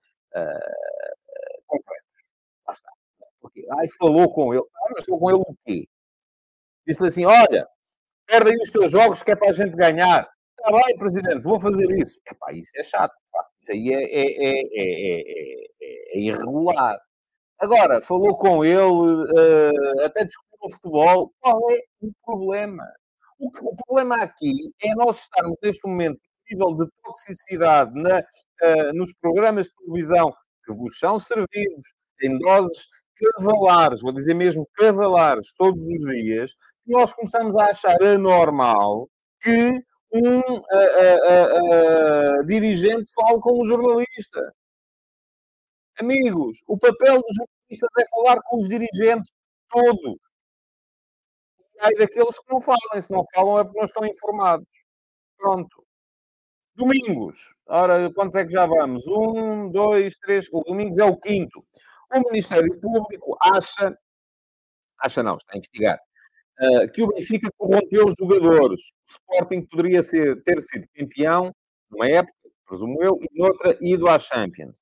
concretos. 1.67 2.25
Lá 2.67 2.73
está. 2.73 2.91
Porque, 3.41 3.67
ai, 3.79 3.87
falou 3.99 4.33
com 4.33 4.55
ele. 4.55 4.63
Ah, 4.77 4.91
mas 4.95 5.05
falou 5.05 5.21
com 5.21 5.31
ele 5.31 5.39
o 5.41 5.57
quê? 5.67 5.89
Disse-lhe 6.91 7.09
assim: 7.09 7.25
Olha, 7.25 7.69
perde 8.27 8.51
aí 8.51 8.57
os 8.57 8.71
teus 8.71 8.91
jogos 8.91 9.23
que 9.23 9.31
é 9.31 9.37
para 9.37 9.51
a 9.51 9.53
gente 9.53 9.77
ganhar. 9.77 10.29
Está 10.59 10.77
bem, 10.77 10.99
presidente, 10.99 11.41
vou 11.41 11.59
fazer 11.61 11.87
isso. 12.03 12.21
Epá, 12.29 12.53
isso 12.53 12.73
é 12.77 12.83
chato, 12.83 13.15
isso 13.61 13.73
aí 13.73 13.95
é, 13.95 14.03
é, 14.03 14.27
é, 14.43 14.95
é, 15.81 16.19
irregular. 16.19 16.99
Agora, 17.61 18.03
falou 18.03 18.37
com 18.37 18.65
ele, 18.65 18.81
uh, 18.81 20.05
até 20.05 20.25
discutiu 20.25 20.59
o 20.63 20.71
futebol. 20.71 21.33
Qual 21.41 21.61
é 21.71 21.79
o 22.03 22.11
problema? 22.25 22.85
O, 23.39 23.47
o, 23.47 23.77
problema 23.87 24.17
aqui 24.17 24.73
é 24.83 24.93
nós 24.97 25.21
estarmos 25.21 25.57
neste 25.63 25.87
momento 25.87 26.19
nível 26.51 26.75
de 26.75 26.87
toxicidade 27.05 27.93
na, 27.95 28.19
uh, 28.19 28.93
nos 28.95 29.13
programas 29.21 29.67
de 29.67 29.75
televisão 29.77 30.35
que 30.65 30.75
vos 30.75 30.99
são 30.99 31.21
servidos 31.21 31.85
em 32.23 32.37
doses 32.39 32.87
cavalares, 33.21 34.01
vou 34.01 34.13
dizer 34.13 34.35
mesmo 34.35 34.69
cavalares, 34.75 35.53
todos 35.57 35.83
os 35.83 36.01
dias, 36.13 36.55
nós 36.91 37.13
começamos 37.13 37.57
a 37.57 37.67
achar 37.67 38.03
anormal 38.03 39.09
que 39.41 39.71
um 40.13 40.43
dirigente 42.47 43.13
fale 43.15 43.41
com 43.41 43.63
um 43.63 43.67
jornalista. 43.67 44.55
Amigos, 45.99 46.63
o 46.67 46.79
papel 46.79 47.21
dos 47.21 47.37
jornalistas 47.37 47.91
é 47.99 48.05
falar 48.11 48.41
com 48.45 48.61
os 48.61 48.69
dirigentes 48.69 49.31
todos. 49.69 50.17
E 51.77 51.87
aí 51.87 51.95
daqueles 51.95 52.39
que 52.39 52.53
não 52.53 52.61
falam. 52.61 53.01
Se 53.01 53.11
não 53.11 53.23
falam 53.35 53.59
é 53.59 53.65
porque 53.65 53.79
não 53.79 53.87
estão 53.87 54.07
informados. 54.07 54.67
Pronto. 55.39 55.85
Domingos. 56.75 57.55
Ora, 57.67 58.13
quantos 58.13 58.37
é 58.37 58.45
que 58.45 58.53
já 58.53 58.67
vamos? 58.67 59.07
Um, 59.07 59.71
dois, 59.71 60.17
três. 60.19 60.49
O 60.53 60.63
Domingos 60.63 60.99
é 60.99 61.05
o 61.05 61.17
quinto. 61.17 61.65
O 62.13 62.21
Ministério 62.31 62.81
Público 62.81 63.37
acha, 63.41 63.97
acha 64.99 65.23
não, 65.23 65.37
está 65.37 65.53
a 65.55 65.59
investigar, 65.59 66.01
uh, 66.61 66.91
que 66.93 67.03
o 67.03 67.09
Benfica 67.09 67.49
corrompeu 67.57 68.07
os 68.07 68.15
jogadores. 68.19 68.81
O 68.83 69.13
Sporting 69.13 69.67
poderia 69.67 70.03
ser, 70.03 70.43
ter 70.43 70.61
sido 70.63 70.87
campeão 70.95 71.55
numa 71.91 72.09
época, 72.09 72.35
presumo 72.67 73.03
eu, 73.03 73.19
e 73.21 73.39
noutra 73.39 73.77
ido 73.81 74.09
à 74.09 74.19
Champions. 74.19 74.79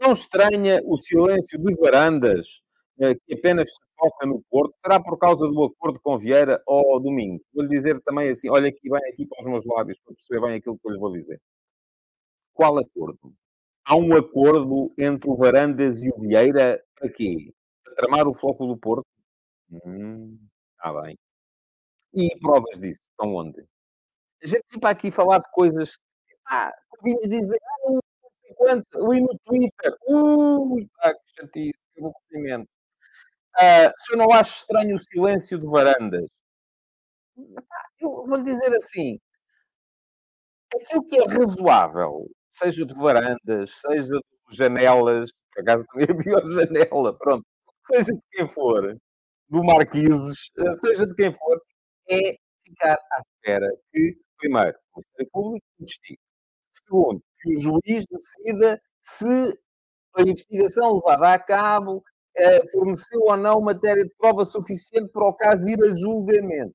Não 0.00 0.12
estranha 0.12 0.80
o 0.84 0.96
silêncio 0.98 1.58
de 1.58 1.74
Varandas, 1.80 2.60
uh, 2.98 3.14
que 3.26 3.34
apenas 3.34 3.70
se 3.70 3.80
foca 3.98 4.26
no 4.26 4.42
Porto? 4.50 4.76
Será 4.80 5.00
por 5.00 5.18
causa 5.18 5.46
do 5.46 5.64
acordo 5.64 6.00
com 6.00 6.16
Vieira 6.18 6.62
ou 6.66 7.00
Domingos? 7.00 7.44
Vou-lhe 7.52 7.68
dizer 7.68 8.00
também 8.02 8.30
assim, 8.30 8.48
olha 8.50 8.68
aqui 8.68 8.88
bem 8.88 9.12
aqui 9.12 9.26
para 9.26 9.40
os 9.40 9.46
meus 9.46 9.64
lábios, 9.64 9.98
para 10.04 10.14
perceber 10.14 10.46
bem 10.46 10.56
aquilo 10.56 10.78
que 10.78 10.88
eu 10.88 10.92
lhe 10.92 10.98
vou 10.98 11.12
dizer. 11.12 11.40
Qual 12.54 12.78
acordo? 12.78 13.34
há 13.86 13.96
um 13.96 14.16
acordo 14.16 14.92
entre 14.98 15.30
o 15.30 15.36
Varandas 15.36 16.02
e 16.02 16.08
o 16.08 16.20
Vieira 16.20 16.82
para 16.98 17.08
quê? 17.08 17.54
Para 17.84 17.94
tramar 17.94 18.26
o 18.26 18.34
Floco 18.34 18.66
do 18.66 18.76
Porto? 18.76 19.06
Hum, 19.70 20.36
está 20.86 21.02
bem. 21.02 21.18
E 22.14 22.38
provas 22.38 22.78
disso? 22.78 23.00
Estão 23.10 23.34
onde? 23.34 23.60
A 24.42 24.46
gente 24.46 24.80
para 24.80 24.90
aqui 24.90 25.10
falar 25.10 25.38
de 25.38 25.50
coisas. 25.52 25.98
Ah, 26.48 26.72
ouvimos 26.98 27.28
dizer. 27.28 27.58
Ah, 27.62 27.90
não 27.90 28.00
quanto. 28.56 28.98
No 28.98 29.38
Twitter. 29.44 29.96
Ui, 30.08 30.88
pá, 30.98 31.14
que 31.42 31.48
que 31.48 31.72
aborrecimento. 31.98 32.68
Uh, 33.58 33.90
se 33.96 34.12
eu 34.12 34.18
não 34.18 34.30
acho 34.32 34.58
estranho 34.58 34.96
o 34.96 34.98
silêncio 34.98 35.58
de 35.58 35.66
Varandas, 35.66 36.26
eu 38.00 38.24
vou-lhe 38.24 38.42
dizer 38.42 38.74
assim: 38.76 39.18
aquilo 40.74 41.04
que 41.04 41.16
é 41.16 41.24
razoável 41.26 42.26
seja 42.52 42.84
de 42.86 42.94
varandas, 42.94 43.80
seja 43.80 44.18
de 44.48 44.56
janelas, 44.56 45.30
por 45.52 45.62
acaso 45.62 45.84
também 45.92 46.06
havia 46.10 46.46
janela, 46.46 47.16
pronto, 47.18 47.46
seja 47.86 48.12
de 48.12 48.20
quem 48.32 48.48
for, 48.48 48.96
do 49.48 49.62
Marquises, 49.62 50.50
eh, 50.58 50.74
seja 50.76 51.06
de 51.06 51.14
quem 51.14 51.32
for, 51.32 51.60
é 52.10 52.36
ficar 52.64 52.98
à 53.12 53.20
espera 53.20 53.68
que, 53.92 54.16
primeiro, 54.38 54.76
o 54.94 54.98
Ministério 54.98 55.30
Público 55.32 55.66
investigue. 55.80 56.20
Segundo, 56.72 57.22
que 57.40 57.52
o 57.52 57.56
juiz 57.60 58.06
decida 58.10 58.80
se 59.02 59.58
a 60.16 60.22
investigação 60.22 60.94
levada 60.94 61.32
a 61.32 61.38
cabo 61.38 62.02
eh, 62.36 62.66
forneceu 62.72 63.20
ou 63.22 63.36
não 63.36 63.60
matéria 63.60 64.04
de 64.04 64.12
prova 64.18 64.44
suficiente 64.44 65.08
para 65.10 65.28
o 65.28 65.34
caso 65.34 65.68
ir 65.68 65.82
a 65.82 65.92
julgamento. 65.92 66.74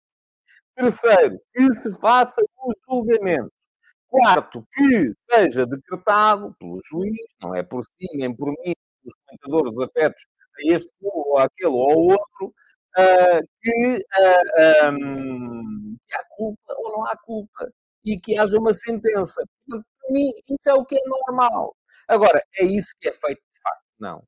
Terceiro, 0.76 1.40
que 1.54 1.74
se 1.74 2.00
faça 2.00 2.42
o 2.58 2.72
julgamento. 2.90 3.52
Quarto, 4.10 4.66
que 4.74 5.14
seja 5.32 5.66
decretado 5.66 6.54
pelo 6.60 6.80
juiz, 6.90 7.18
não 7.42 7.56
é 7.56 7.64
por 7.64 7.84
si 7.84 8.08
nem 8.16 8.36
por 8.36 8.48
mim, 8.50 8.74
os 9.06 9.14
comentadores 9.26 9.80
afetos 9.80 10.26
este 10.60 10.92
ou 11.02 11.38
àquele 11.38 11.72
ou 11.72 12.12
outro, 12.12 12.54
uh, 12.98 13.48
que, 13.62 13.98
uh, 13.98 14.84
ah, 14.84 14.92
um, 14.92 15.98
há 16.14 16.24
culpa 16.36 16.76
ou 16.78 16.92
não 16.98 17.06
há 17.06 17.18
culpa 17.18 17.72
e 18.06 18.20
que 18.20 18.38
haja 18.38 18.58
uma 18.58 18.74
sentença. 18.74 19.44
Portanto, 19.68 19.86
para 20.00 20.14
mim, 20.14 20.32
isso 20.50 20.70
é 20.70 20.74
o 20.74 20.86
que 20.86 20.96
é 20.96 21.02
normal. 21.08 21.76
Agora, 22.08 22.44
é 22.58 22.66
isso 22.66 22.96
que 23.00 23.10
é 23.10 23.14
feito 23.14 23.42
de 23.50 23.62
facto? 23.62 23.84
Não. 24.00 24.24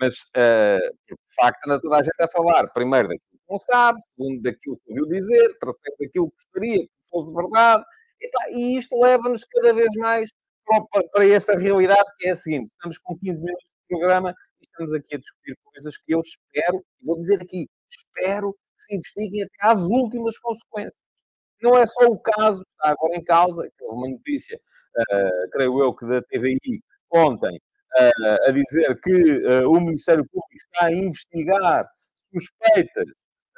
Mas, 0.00 0.14
uh, 0.36 0.94
de 1.08 1.34
facto, 1.34 1.66
anda 1.66 1.80
toda 1.80 1.96
a 1.96 2.02
gente 2.02 2.20
a 2.20 2.28
falar, 2.28 2.68
primeiro, 2.72 3.08
daquilo 3.08 3.30
que 3.30 3.50
não 3.50 3.58
sabe, 3.58 3.98
segundo, 4.02 4.42
daquilo 4.42 4.76
que 4.78 4.90
ouviu 4.90 5.06
dizer, 5.08 5.56
terceiro, 5.58 5.96
daquilo 6.00 6.30
que 6.30 6.36
gostaria 6.36 6.86
que 6.86 7.08
fosse 7.10 7.32
verdade, 7.34 7.84
e 8.50 8.76
isto 8.78 8.98
leva-nos 8.98 9.44
cada 9.44 9.72
vez 9.72 9.88
mais 9.96 10.30
para, 11.12 11.26
esta 11.26 11.56
realidade 11.56 12.04
que 12.18 12.28
é 12.28 12.32
a 12.32 12.36
seguinte: 12.36 12.70
estamos 12.72 12.98
com 12.98 13.16
15 13.16 13.40
minutos 13.40 13.64
de 13.64 13.88
programa 13.88 14.34
e 14.55 14.55
estamos 14.76 14.92
aqui 14.92 15.14
a 15.14 15.18
discutir 15.18 15.56
coisas 15.64 15.96
que 15.96 16.14
eu 16.14 16.20
espero, 16.20 16.84
vou 17.02 17.18
dizer 17.18 17.42
aqui, 17.42 17.66
espero 17.88 18.52
que 18.52 18.82
se 18.84 18.94
investiguem 18.94 19.42
até 19.42 19.70
às 19.70 19.80
últimas 19.80 20.38
consequências. 20.38 20.94
Não 21.62 21.76
é 21.76 21.86
só 21.86 22.06
o 22.06 22.18
caso 22.18 22.62
que 22.62 22.70
está 22.72 22.90
agora 22.90 23.16
em 23.16 23.24
causa, 23.24 23.62
que 23.62 23.84
houve 23.84 23.96
uma 23.96 24.10
notícia, 24.10 24.58
uh, 24.58 25.50
creio 25.52 25.80
eu, 25.82 25.94
que 25.94 26.06
da 26.06 26.20
TVI 26.22 26.58
ontem, 27.10 27.56
uh, 27.56 28.48
a 28.48 28.50
dizer 28.50 29.00
que 29.00 29.46
uh, 29.46 29.70
o 29.70 29.80
Ministério 29.80 30.24
Público 30.30 30.54
está 30.54 30.86
a 30.86 30.92
investigar 30.92 31.88
suspeitas 32.32 33.06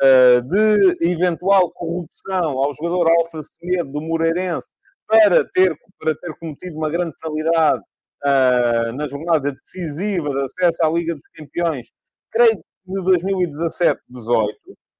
de 0.00 1.10
eventual 1.10 1.72
corrupção 1.72 2.56
ao 2.56 2.72
jogador 2.72 3.10
Alfa 3.10 3.42
Semedo 3.42 3.90
do 3.90 4.00
Moreirense 4.00 4.68
para 5.08 5.44
ter, 5.50 5.76
para 5.98 6.14
ter 6.14 6.32
cometido 6.38 6.76
uma 6.76 6.88
grande 6.88 7.12
penalidade 7.20 7.82
uh, 8.25 8.92
na 8.92 9.06
jornada 9.06 9.52
decisiva 9.52 10.28
de 10.30 10.42
acesso 10.42 10.84
à 10.84 10.88
Liga 10.90 11.14
dos 11.14 11.25
Campeões, 11.34 11.88
creio 12.30 12.56
que 12.56 12.62
de 12.87 13.00
2017-18, 13.00 13.96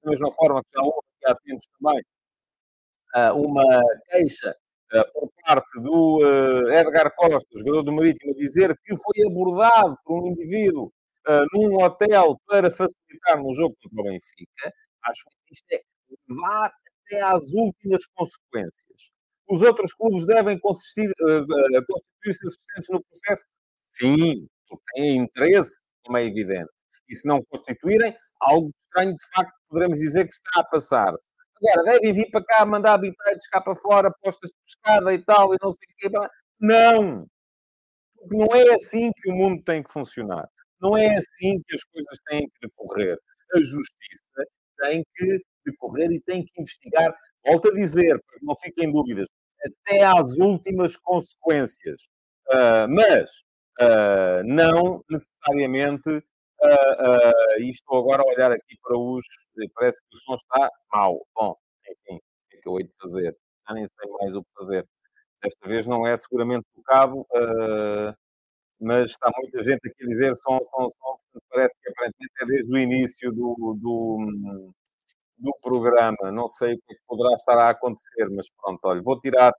da 0.03 0.11
mesma 0.11 0.31
forma 0.31 0.63
que 0.63 0.69
já 0.73 0.81
houve 0.81 1.07
há 1.25 1.35
tempos 1.35 1.65
também 1.79 2.03
uh, 3.15 3.47
uma 3.47 3.81
queixa 4.09 4.55
uh, 4.93 5.11
por 5.13 5.31
parte 5.45 5.81
do 5.81 6.19
Edgar 6.71 7.13
Costa, 7.15 7.47
jogador 7.57 7.83
do 7.83 7.91
Marítimo, 7.91 8.31
a 8.31 8.35
dizer 8.35 8.75
que 8.83 8.95
foi 8.97 9.25
abordado 9.27 9.97
por 10.03 10.23
um 10.23 10.27
indivíduo 10.27 10.91
num 11.53 11.75
hotel 11.75 12.39
para 12.47 12.71
facilitar 12.71 13.37
no 13.37 13.53
jogo 13.53 13.75
contra 13.83 14.01
o 14.01 14.03
Benfica, 14.03 14.73
acho 15.03 15.25
que 15.45 15.53
isto 15.53 15.65
é 15.71 15.81
levar 16.27 16.71
até 17.05 17.21
às 17.21 17.51
últimas 17.53 18.03
consequências. 18.15 19.11
Os 19.49 19.61
outros 19.61 19.93
clubes 19.93 20.25
devem 20.25 20.59
consistir, 20.59 21.11
constituir-se 21.17 22.47
assistentes 22.47 22.89
no 22.89 23.03
processo? 23.03 23.45
Sim, 23.85 24.47
têm 24.93 25.17
interesse, 25.17 25.79
como 26.03 26.17
é 26.17 26.25
evidente. 26.25 26.69
E 27.09 27.15
se 27.15 27.27
não 27.27 27.43
constituírem, 27.49 28.15
algo 28.39 28.71
estranho, 28.77 29.11
de 29.11 29.25
facto, 29.33 29.53
poderemos 29.67 29.99
dizer 29.99 30.25
que 30.25 30.33
está 30.33 30.61
a 30.61 30.63
passar-se. 30.63 31.23
Agora, 31.55 31.93
devem 31.93 32.13
vir 32.13 32.29
para 32.31 32.45
cá 32.45 32.65
mandar 32.65 32.93
habitantes 32.93 33.47
cá 33.47 33.59
para 33.59 33.75
fora, 33.75 34.13
postas 34.21 34.49
de 34.51 34.55
pescada 34.65 35.13
e 35.13 35.23
tal, 35.25 35.53
e 35.53 35.57
não 35.61 35.71
sei 35.73 35.85
o 35.89 35.97
quê. 35.97 36.29
Não! 36.61 37.27
Porque 38.17 38.37
não 38.37 38.47
é 38.55 38.75
assim 38.75 39.11
que 39.15 39.31
o 39.31 39.35
mundo 39.35 39.63
tem 39.63 39.81
que 39.83 39.91
funcionar. 39.91 40.47
Não 40.81 40.95
é 40.97 41.15
assim 41.17 41.61
que 41.67 41.75
as 41.75 41.83
coisas 41.83 42.17
têm 42.29 42.41
que 42.41 42.67
decorrer. 42.67 43.17
A 43.55 43.59
justiça 43.59 44.45
tem 44.81 45.03
que 45.15 45.39
decorrer 45.65 46.11
e 46.11 46.21
tem 46.21 46.45
que 46.45 46.61
investigar, 46.61 47.13
volto 47.45 47.69
a 47.69 47.73
dizer, 47.73 48.21
para 48.25 48.39
que 48.39 48.45
não 48.45 48.55
fiquem 48.55 48.91
dúvidas, 48.91 49.27
até 49.63 50.03
às 50.03 50.33
últimas 50.37 50.95
consequências. 50.97 52.07
Uh, 52.47 52.87
mas 52.89 53.43
uh, 53.81 54.43
não 54.45 55.03
necessariamente, 55.09 56.09
uh, 56.09 57.59
e 57.59 57.69
estou 57.69 57.99
agora 57.99 58.23
a 58.23 58.33
olhar 58.33 58.51
aqui 58.51 58.75
para 58.81 58.97
os, 58.97 59.25
parece 59.75 60.01
que 60.01 60.15
o 60.15 60.19
som 60.19 60.33
está 60.33 60.69
mau. 60.93 61.25
Bom, 61.35 61.55
enfim, 61.87 62.17
o 62.17 62.49
que 62.49 62.57
é 62.57 62.61
que 62.61 62.69
eu 62.69 62.79
hei 62.79 62.85
de 62.85 62.95
fazer? 62.99 63.37
Já 63.67 63.73
nem 63.73 63.85
sei 63.85 64.11
mais 64.19 64.35
o 64.35 64.43
que 64.43 64.49
fazer. 64.57 64.85
Desta 65.43 65.67
vez 65.69 65.87
não 65.87 66.05
é 66.05 66.17
seguramente 66.17 66.65
o 66.75 66.83
cabo, 66.83 67.25
mas 68.81 69.11
está 69.11 69.31
muita 69.37 69.61
gente 69.61 69.87
aqui 69.87 70.03
a 70.03 70.07
dizer 70.07 70.35
som, 70.35 70.59
som, 70.65 70.87
som, 70.89 71.19
parece 71.49 71.75
que 71.81 71.89
aparentemente 71.89 72.33
é 72.41 72.45
desde 72.45 72.73
o 72.73 72.77
início 72.77 73.31
do, 73.31 73.77
do, 73.79 74.73
do 75.39 75.53
programa. 75.61 76.31
Não 76.31 76.47
sei 76.47 76.73
o 76.73 76.77
que 76.77 76.93
é 76.93 76.97
poderá 77.07 77.33
estar 77.35 77.57
a 77.57 77.69
acontecer, 77.69 78.27
mas 78.35 78.47
pronto, 78.61 78.79
olha, 78.85 79.01
vou 79.03 79.19
tirar 79.19 79.53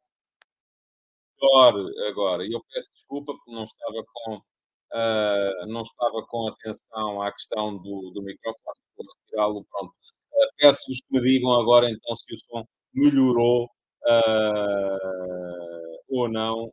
agora. 2.09 2.45
E 2.45 2.53
eu 2.53 2.63
peço 2.73 2.91
desculpa 2.93 3.33
porque 3.33 3.53
não 3.53 3.65
estava 3.65 4.05
com, 4.13 4.37
uh, 4.37 5.67
não 5.69 5.83
estava 5.83 6.27
com 6.29 6.49
atenção 6.49 7.23
à 7.23 7.33
questão 7.33 7.77
do, 7.79 8.11
do 8.15 8.23
microfone, 8.23 8.79
vou 8.97 9.07
retirá-lo, 9.25 9.67
pronto. 9.71 9.93
Uh, 10.33 10.51
Peço-vos 10.59 11.01
que 11.01 11.07
me 11.11 11.21
digam 11.21 11.53
agora 11.53 11.91
então 11.91 12.17
se 12.17 12.35
o 12.35 12.39
som 12.39 12.65
melhorou 12.95 13.65
uh, 14.07 16.01
ou 16.11 16.29
não. 16.29 16.73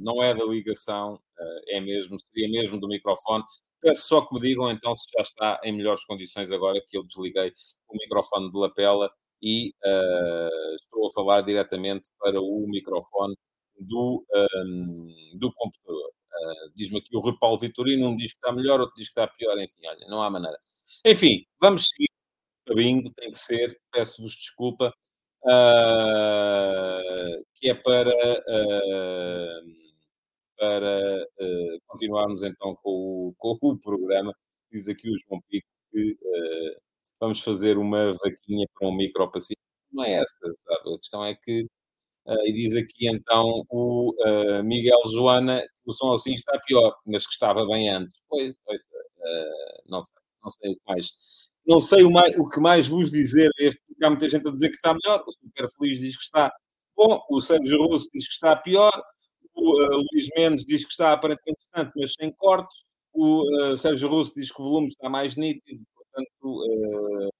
não 0.00 0.22
é 0.22 0.34
da 0.34 0.44
ligação, 0.44 1.18
é 1.68 1.80
mesmo, 1.80 2.18
seria 2.18 2.48
mesmo 2.50 2.78
do 2.80 2.88
microfone. 2.88 3.44
Peço 3.82 4.06
só 4.06 4.24
que 4.24 4.32
me 4.32 4.40
digam 4.40 4.70
então 4.70 4.94
se 4.94 5.10
já 5.12 5.22
está 5.22 5.60
em 5.64 5.76
melhores 5.76 6.04
condições 6.04 6.52
agora 6.52 6.80
que 6.86 6.96
eu 6.96 7.02
desliguei 7.02 7.52
o 7.88 7.96
microfone 7.98 8.50
de 8.50 8.56
lapela 8.56 9.10
e 9.42 9.74
uh, 9.84 10.74
estou 10.76 11.08
a 11.08 11.12
falar 11.12 11.40
diretamente 11.42 12.08
para 12.20 12.40
o 12.40 12.64
microfone 12.68 13.34
do, 13.80 14.24
um, 14.64 15.36
do 15.36 15.52
computador. 15.52 16.10
Uh, 16.32 16.70
diz-me 16.76 16.98
aqui 16.98 17.16
o 17.16 17.20
Rui 17.20 17.36
Paulo 17.40 17.58
Vitorino, 17.58 18.08
um 18.08 18.14
diz 18.14 18.32
que 18.32 18.38
está 18.38 18.52
melhor, 18.52 18.80
outro 18.80 18.94
diz 18.96 19.08
que 19.08 19.20
está 19.20 19.26
pior, 19.26 19.58
enfim, 19.58 19.84
olha, 19.84 20.06
não 20.06 20.22
há 20.22 20.30
maneira. 20.30 20.56
Enfim, 21.04 21.44
vamos 21.60 21.88
seguir. 21.88 22.08
O 22.70 22.74
bingo 22.76 23.10
tem 23.16 23.32
que 23.32 23.38
ser, 23.38 23.76
peço-vos 23.90 24.36
desculpa, 24.36 24.94
uh, 25.44 27.44
que 27.56 27.68
é 27.68 27.74
para, 27.74 28.14
uh, 30.62 31.26
para 31.38 31.78
continuarmos 31.86 32.42
então 32.42 32.76
com 32.82 32.90
o, 32.90 33.34
com 33.38 33.58
o 33.62 33.78
programa. 33.78 34.34
Diz 34.70 34.88
aqui 34.88 35.08
o 35.08 35.18
João 35.26 35.40
Pico 35.48 35.66
que 35.90 36.16
vamos 37.20 37.40
fazer 37.40 37.78
uma 37.78 38.12
vaquinha 38.12 38.66
para 38.74 38.88
um 38.88 38.96
micro 38.96 39.30
pacífico. 39.30 39.62
Não 39.92 40.04
é 40.04 40.14
essa, 40.14 40.34
sabe? 40.40 40.94
A 40.94 40.98
questão 40.98 41.24
é 41.24 41.34
que 41.34 41.66
Uh, 42.24 42.46
e 42.46 42.52
diz 42.52 42.76
aqui 42.76 43.08
então 43.08 43.64
o 43.68 44.14
uh, 44.24 44.62
Miguel 44.62 45.00
Joana 45.12 45.60
que 45.60 45.90
o 45.90 45.92
som 45.92 46.12
assim 46.12 46.34
está 46.34 46.56
pior, 46.60 46.94
mas 47.04 47.26
que 47.26 47.32
estava 47.32 47.66
bem 47.66 47.90
antes. 47.90 48.16
Pois, 48.28 48.56
pois 48.64 48.80
uh, 48.82 49.82
não 49.88 50.00
sei, 50.00 50.14
não 50.44 50.50
sei 50.52 50.70
o 50.70 50.74
que 50.76 50.82
mais. 50.86 51.10
Não 51.66 51.80
sei 51.80 52.02
o, 52.04 52.10
mais, 52.12 52.38
o 52.38 52.48
que 52.48 52.60
mais 52.60 52.86
vos 52.86 53.10
dizer 53.10 53.50
este, 53.58 53.80
há 54.02 54.08
muita 54.08 54.28
gente 54.28 54.46
a 54.46 54.52
dizer 54.52 54.68
que 54.68 54.76
está 54.76 54.94
melhor, 54.94 55.24
o 55.26 55.32
Super 55.32 55.68
Feliz 55.76 55.98
diz 55.98 56.16
que 56.16 56.22
está 56.22 56.52
bom, 56.96 57.20
o 57.28 57.40
Sérgio 57.40 57.82
Russo 57.82 58.08
diz 58.12 58.26
que 58.28 58.34
está 58.34 58.54
pior, 58.56 58.92
o 59.54 60.04
Luís 60.12 60.28
Mendes 60.36 60.66
diz 60.66 60.84
que 60.84 60.90
está 60.90 61.12
aparentemente 61.12 61.60
distante, 61.60 61.92
mas 61.96 62.14
sem 62.14 62.32
cortes, 62.32 62.82
o 63.12 63.76
Sérgio 63.76 64.08
Russo 64.08 64.34
diz 64.34 64.50
que 64.50 64.60
o 64.60 64.64
volume 64.64 64.88
está 64.88 65.08
mais 65.08 65.36
nítido, 65.36 65.84
portanto 65.94 67.32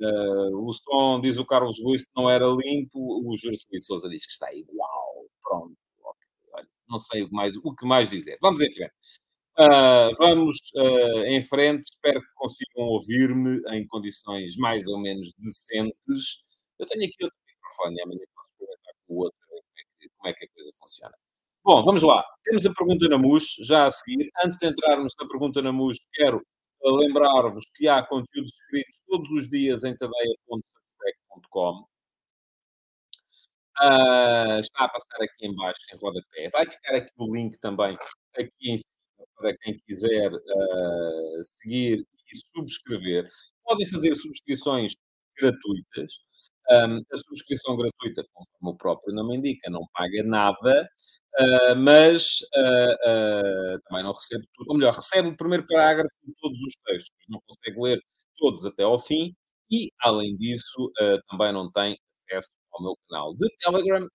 Uh, 0.00 0.68
o 0.68 0.72
som, 0.72 1.20
diz 1.20 1.38
o 1.38 1.46
Carlos 1.46 1.78
Luís, 1.80 2.06
não 2.16 2.28
era 2.28 2.46
limpo. 2.46 2.98
O 2.98 3.36
Júlio 3.36 3.56
Souza 3.80 4.08
diz 4.08 4.26
que 4.26 4.32
está 4.32 4.52
igual. 4.52 5.26
Pronto. 5.42 5.76
Okay. 5.98 6.28
Olha, 6.52 6.68
não 6.88 6.98
sei 6.98 7.22
o 7.22 7.28
que, 7.28 7.34
mais, 7.34 7.56
o 7.56 7.74
que 7.74 7.86
mais 7.86 8.10
dizer. 8.10 8.38
Vamos 8.40 8.60
em 8.60 8.72
frente. 8.72 8.92
Uh, 9.56 10.10
vamos 10.18 10.56
uh, 10.74 11.24
em 11.26 11.42
frente. 11.42 11.84
Espero 11.84 12.20
que 12.20 12.34
consigam 12.34 12.84
ouvir-me 12.84 13.60
em 13.70 13.86
condições 13.86 14.56
mais 14.56 14.86
ou 14.88 14.98
menos 14.98 15.32
decentes. 15.38 16.42
Eu 16.78 16.86
tenho 16.86 17.04
aqui 17.04 17.24
outro 17.24 17.38
microfone. 17.46 18.02
Amanhã 18.02 18.24
posso 18.34 18.48
experimentar 18.50 18.94
com 19.06 19.14
o 19.14 19.18
outro. 19.18 19.38
Como 19.48 19.60
é, 19.78 19.82
que, 20.00 20.08
como 20.16 20.28
é 20.28 20.34
que 20.34 20.44
a 20.44 20.48
coisa 20.48 20.72
funciona. 20.78 21.14
Bom, 21.64 21.82
vamos 21.82 22.02
lá. 22.02 22.22
Temos 22.42 22.66
a 22.66 22.74
pergunta 22.74 23.08
na 23.08 23.16
MUS 23.16 23.56
já 23.60 23.86
a 23.86 23.90
seguir. 23.90 24.30
Antes 24.44 24.58
de 24.58 24.66
entrarmos 24.66 25.14
na 25.18 25.26
pergunta 25.26 25.62
na 25.62 25.72
MUS, 25.72 25.96
quero 26.12 26.42
lembrar-vos 26.84 27.64
que 27.74 27.88
há 27.88 28.02
conteúdos 28.06 28.52
escritos 28.52 29.00
todos 29.08 29.30
os 29.30 29.48
dias 29.48 29.82
em 29.82 29.96
tadeia.substack.com. 29.96 31.80
Uh, 31.80 31.86
ah, 33.80 34.58
está 34.60 34.84
a 34.84 34.88
passar 34.90 35.22
aqui 35.22 35.46
em 35.46 35.54
baixo, 35.56 35.80
em 35.90 35.96
rodapé. 35.96 36.50
Vai 36.50 36.70
ficar 36.70 36.96
aqui 36.96 37.10
o 37.16 37.34
link 37.34 37.58
também, 37.60 37.96
aqui 38.36 38.70
em 38.70 38.76
cima, 38.76 39.26
para 39.34 39.56
quem 39.56 39.78
quiser 39.86 40.34
uh, 40.34 41.44
seguir 41.62 42.06
e 42.30 42.38
subscrever. 42.54 43.26
Podem 43.64 43.88
fazer 43.88 44.14
subscrições 44.16 44.92
gratuitas. 45.38 46.18
Um, 46.70 46.98
a 47.10 47.16
subscrição 47.16 47.74
gratuita, 47.74 48.22
conforme 48.34 48.74
o 48.74 48.76
próprio 48.76 49.14
nome 49.14 49.36
indica, 49.36 49.70
não 49.70 49.86
paga 49.94 50.22
nada, 50.24 50.88
Uh, 51.40 51.74
mas 51.76 52.42
uh, 52.56 53.74
uh, 53.74 53.80
também 53.88 54.04
não 54.04 54.12
recebe 54.12 54.46
tudo, 54.54 54.70
ou 54.70 54.76
melhor, 54.76 54.94
recebe 54.94 55.28
o 55.28 55.36
primeiro 55.36 55.66
parágrafo 55.66 56.14
de 56.24 56.32
todos 56.40 56.56
os 56.60 56.74
textos, 56.86 57.10
não 57.28 57.40
consegue 57.44 57.80
ler 57.80 58.00
todos 58.38 58.64
até 58.64 58.84
ao 58.84 58.98
fim, 59.00 59.34
e 59.70 59.90
além 60.00 60.36
disso, 60.36 60.92
também 61.28 61.52
não 61.52 61.70
tem 61.72 61.98
acesso 62.30 62.50
ao 62.72 62.82
meu 62.82 62.94
canal 63.08 63.34
de 63.34 63.48
Telegram, 63.58 64.06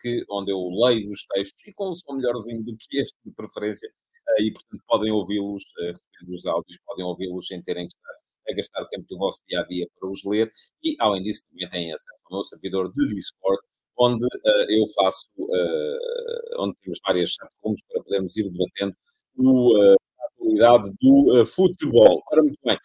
que, 0.00 0.24
onde 0.30 0.52
eu 0.52 0.58
leio 0.86 1.10
os 1.10 1.26
textos 1.26 1.66
e 1.66 1.72
com 1.74 1.90
um 1.90 1.94
som 1.94 2.14
melhorzinho 2.14 2.62
do 2.64 2.74
que 2.78 2.98
este, 2.98 3.16
de 3.24 3.32
preferência, 3.32 3.90
e 4.38 4.52
portanto 4.52 4.82
podem 4.86 5.12
ouvi-los, 5.12 5.64
recebendo 5.78 6.34
os 6.34 6.46
áudios, 6.46 6.78
podem 6.86 7.04
ouvi-los 7.04 7.46
sem 7.46 7.60
terem 7.62 7.88
que 7.88 7.94
estar 7.94 8.14
a 8.48 8.54
gastar 8.54 8.86
tempo 8.86 9.06
do 9.08 9.18
vosso 9.18 9.40
dia 9.48 9.60
a 9.60 9.64
dia 9.66 9.86
para 9.98 10.08
os 10.08 10.24
ler, 10.24 10.50
e 10.82 10.96
além 11.00 11.22
disso, 11.22 11.42
também 11.50 11.68
têm 11.68 11.92
acesso 11.92 12.18
ao 12.24 12.36
meu 12.38 12.44
servidor 12.44 12.92
de 12.92 13.06
Discord 13.14 13.60
onde 13.96 14.24
uh, 14.24 14.66
eu 14.68 14.84
faço, 14.94 15.28
uh, 15.38 16.62
onde 16.62 16.74
temos 16.82 16.98
várias 17.06 17.30
chatrooms 17.30 17.80
para 17.88 18.02
podermos 18.02 18.36
ir 18.36 18.50
debatendo 18.50 18.96
o, 19.36 19.78
uh, 19.78 19.96
a 20.20 20.26
atualidade 20.26 20.90
do 21.00 21.46
futebol. 21.46 22.22
Ora, 22.32 22.42
muito 22.42 22.58
bem. 22.64 22.78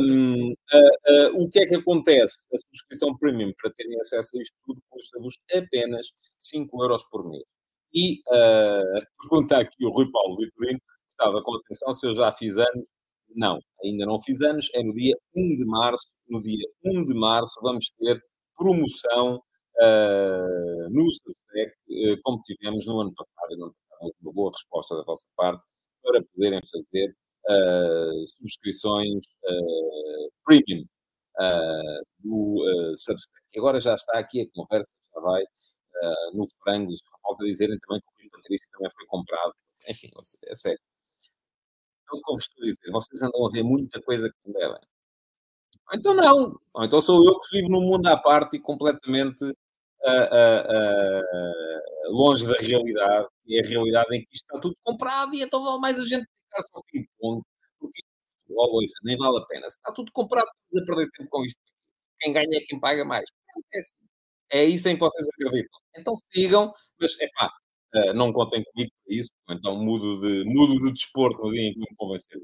Um, 0.00 0.52
o 1.34 1.48
que 1.48 1.60
é 1.60 1.66
que 1.66 1.74
acontece? 1.74 2.38
A 2.54 2.58
subscrição 2.58 3.16
premium 3.18 3.52
para 3.60 3.72
terem 3.72 4.00
acesso 4.00 4.36
a 4.36 4.40
isto 4.40 4.54
tudo 4.64 4.80
custa-vos 4.88 5.36
apenas 5.52 6.06
5 6.38 6.82
euros 6.82 7.04
por 7.10 7.28
mês. 7.28 7.42
E 7.92 8.22
pergunta 9.20 9.58
aqui 9.58 9.84
o 9.84 9.90
Rui 9.90 10.10
Paulo 10.10 10.36
Vitorino, 10.36 10.78
que 10.78 11.10
estava 11.10 11.42
com 11.42 11.56
atenção 11.56 11.92
se 11.92 12.06
eu 12.06 12.14
já 12.14 12.30
fiz 12.32 12.56
anos. 12.56 12.88
Não, 13.34 13.58
ainda 13.84 14.06
não 14.06 14.20
fiz 14.20 14.40
anos, 14.40 14.70
é 14.74 14.82
no 14.82 14.94
dia 14.94 15.16
1 15.36 15.56
de 15.56 15.64
março. 15.66 16.06
No 16.28 16.40
dia 16.40 16.66
1 16.84 17.06
de 17.06 17.14
março 17.14 17.58
vamos 17.60 17.90
ter 17.98 18.22
promoção 18.56 19.42
uh, 19.80 20.90
no 20.90 21.10
Substack, 21.12 21.72
uh, 21.88 22.20
como 22.22 22.42
tivemos 22.42 22.86
no 22.86 23.00
ano 23.00 23.12
passado, 23.14 23.56
não 23.56 23.72
uma 24.20 24.32
boa 24.32 24.52
resposta 24.52 24.96
da 24.96 25.02
vossa 25.02 25.26
parte, 25.36 25.66
para 26.02 26.22
poderem 26.32 26.60
fazer 26.70 27.16
uh, 27.50 28.26
subscrições 28.26 29.24
premium 30.44 30.84
do 32.20 32.62
Substack. 32.96 33.42
E 33.54 33.58
agora 33.58 33.80
já 33.80 33.94
está 33.94 34.18
aqui 34.18 34.42
a 34.42 34.46
conversa, 34.54 34.90
já 35.14 35.20
vai 35.20 35.42
no 36.32 36.46
frango, 36.62 36.92
falta 37.22 37.44
dizerem 37.44 37.78
também 37.80 38.00
que 38.00 38.06
o 38.06 38.22
Rui 38.22 38.30
Patrício 38.30 38.68
também 38.72 38.90
foi 38.92 39.06
comprado. 39.06 39.52
Enfim, 39.88 40.10
é 40.44 40.54
sério. 40.54 40.78
O 42.12 42.22
que 42.22 42.30
eu 42.30 42.34
vos 42.34 42.42
estou 42.42 42.62
a 42.62 42.66
dizer, 42.66 42.90
vocês 42.92 43.22
andam 43.22 43.46
a 43.46 43.50
ver 43.50 43.62
muita 43.62 44.00
coisa 44.02 44.28
que 44.30 44.36
não 44.46 44.52
devem. 44.52 44.80
Então 45.94 46.14
não. 46.14 46.60
Ou 46.74 46.84
então 46.84 47.00
sou 47.02 47.24
eu 47.24 47.38
que 47.40 47.56
vivo 47.56 47.68
num 47.68 47.80
mundo 47.80 48.06
à 48.06 48.16
parte 48.16 48.56
e 48.56 48.60
completamente 48.60 49.44
uh, 50.04 50.28
uh, 50.34 51.22
uh, 51.22 52.12
longe 52.12 52.46
da 52.46 52.56
realidade. 52.58 53.28
E 53.46 53.60
a 53.60 53.66
realidade 53.66 54.16
em 54.16 54.20
que 54.20 54.28
isto 54.32 54.44
está 54.44 54.60
tudo 54.60 54.76
comprado 54.84 55.34
e 55.34 55.42
então 55.42 55.62
vale 55.62 55.80
mais 55.80 55.98
a 55.98 56.04
gente 56.04 56.26
ficar 56.44 56.62
só 56.62 56.82
ping-pong. 56.92 57.42
Porque, 57.78 58.02
oh, 58.50 58.82
isso, 58.82 58.94
nem 59.02 59.16
vale 59.16 59.38
a 59.38 59.46
pena. 59.46 59.70
Se 59.70 59.76
está 59.76 59.92
tudo 59.92 60.12
comprado, 60.12 60.46
estamos 60.46 60.82
a 60.82 60.86
perder 60.86 61.10
tempo 61.16 61.30
com 61.30 61.44
isto. 61.44 61.60
Quem 62.20 62.32
ganha 62.32 62.46
é 62.52 62.60
quem 62.60 62.78
paga 62.78 63.04
mais. 63.04 63.24
É, 63.72 63.80
assim. 63.80 63.94
é 64.50 64.64
isso 64.64 64.88
em 64.88 64.94
que 64.94 65.00
vocês 65.00 65.26
acreditam. 65.28 65.80
Então 65.96 66.14
sigam, 66.32 66.72
mas 67.00 67.18
é 67.20 67.28
pá, 67.38 67.50
não 68.14 68.32
contem 68.32 68.62
comigo 68.64 68.90
para 69.04 69.16
isso. 69.16 69.30
Então 69.50 69.76
mudo 69.76 70.20
de, 70.20 70.44
mudo 70.44 70.84
de 70.84 70.92
desporto 70.92 71.42
no 71.42 71.52
dia 71.52 71.68
em 71.68 71.72
que 71.72 71.80
me 71.80 71.86
convencer. 71.96 72.40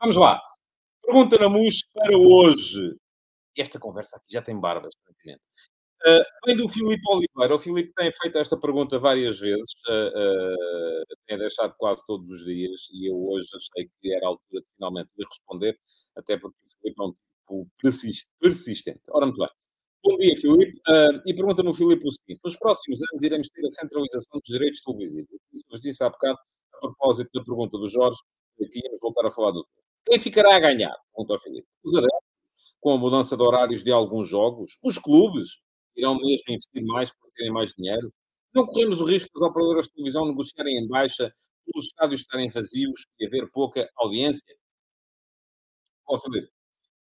Vamos 0.00 0.16
lá. 0.16 0.40
Pergunta 1.02 1.38
na 1.38 1.48
MUS 1.48 1.84
para 1.92 2.16
hoje. 2.16 2.96
Esta 3.56 3.78
conversa 3.78 4.16
aqui 4.16 4.32
já 4.32 4.42
tem 4.42 4.58
barbas, 4.58 4.94
praticamente. 5.04 5.42
Uh, 6.04 6.24
vem 6.44 6.56
do 6.56 6.68
Filipe 6.68 7.02
Oliveira. 7.08 7.54
O 7.54 7.58
Filipe 7.58 7.92
tem 7.94 8.10
feito 8.12 8.36
esta 8.36 8.56
pergunta 8.56 8.98
várias 8.98 9.38
vezes, 9.38 9.70
uh, 9.88 10.08
uh, 10.08 11.16
tem 11.28 11.38
deixado 11.38 11.74
quase 11.78 12.04
todos 12.04 12.28
os 12.28 12.44
dias, 12.44 12.88
e 12.92 13.08
eu 13.08 13.14
hoje 13.14 13.46
achei 13.54 13.88
que 14.00 14.12
era 14.12 14.26
a 14.26 14.30
altura 14.30 14.62
de 14.62 14.66
finalmente 14.74 15.10
lhe 15.16 15.24
responder, 15.24 15.78
até 16.16 16.36
porque 16.36 16.56
o 16.58 16.68
Filipe 16.68 17.00
é 17.00 17.04
um 17.04 17.12
tipo 17.12 17.68
persistente. 18.40 19.02
Ora, 19.10 19.26
muito 19.26 19.38
bem. 19.38 19.48
Bom 20.04 20.16
dia, 20.16 20.36
Filipe. 20.36 20.80
E 21.24 21.34
pergunta-me 21.34 21.68
o 21.68 21.74
Filipe 21.74 22.08
o 22.08 22.12
seguinte: 22.12 22.40
nos 22.44 22.56
próximos 22.56 23.00
anos 23.12 23.22
iremos 23.22 23.48
ter 23.48 23.64
a 23.64 23.70
centralização 23.70 24.40
dos 24.40 24.48
direitos 24.48 24.80
televisivos. 24.80 25.30
Isso 25.52 25.64
vos 25.70 25.80
disse 25.80 26.02
há 26.02 26.10
bocado, 26.10 26.38
a 26.74 26.78
propósito 26.78 27.30
da 27.32 27.44
pergunta 27.44 27.78
do 27.78 27.88
Jorge, 27.88 28.18
que 28.58 28.80
íamos 28.84 29.00
voltar 29.00 29.26
a 29.26 29.30
falar 29.30 29.52
do 29.52 29.62
tema. 29.62 29.86
Quem 30.04 30.18
ficará 30.18 30.56
a 30.56 30.58
ganhar? 30.58 30.96
Perguntou 31.14 31.38
Filipe. 31.38 31.68
Os 31.84 31.94
adeptos, 31.94 32.28
com 32.80 32.90
a 32.90 32.98
mudança 32.98 33.36
de 33.36 33.42
horários 33.44 33.84
de 33.84 33.92
alguns 33.92 34.28
jogos. 34.28 34.76
Os 34.82 34.98
clubes 34.98 35.60
irão 35.96 36.16
mesmo 36.16 36.44
investir 36.48 36.84
mais 36.84 37.10
para 37.10 37.30
terem 37.34 37.52
mais 37.52 37.72
dinheiro. 37.72 38.12
Não 38.54 38.66
corremos 38.66 39.00
o 39.00 39.04
risco 39.04 39.30
das 39.34 39.48
operadoras 39.48 39.86
de 39.86 39.92
televisão 39.92 40.26
negociarem 40.26 40.78
em 40.78 40.88
baixa, 40.88 41.32
os 41.74 41.86
estádios 41.86 42.20
estarem 42.20 42.50
vazios 42.50 43.06
e 43.18 43.26
haver 43.26 43.50
pouca 43.50 43.88
audiência? 43.96 44.54
Ó, 46.06 46.18
Filipe, 46.18 46.50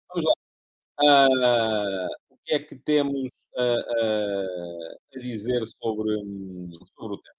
vamos 0.09 0.25
lá. 0.25 0.33
Uh, 1.03 2.07
o 2.29 2.37
que 2.45 2.53
é 2.53 2.59
que 2.59 2.75
temos 2.75 3.29
uh, 3.55 3.81
uh, 3.81 4.97
a 5.15 5.19
dizer 5.19 5.65
sobre, 5.67 6.17
sobre 6.95 7.15
o 7.15 7.21
tema? 7.21 7.35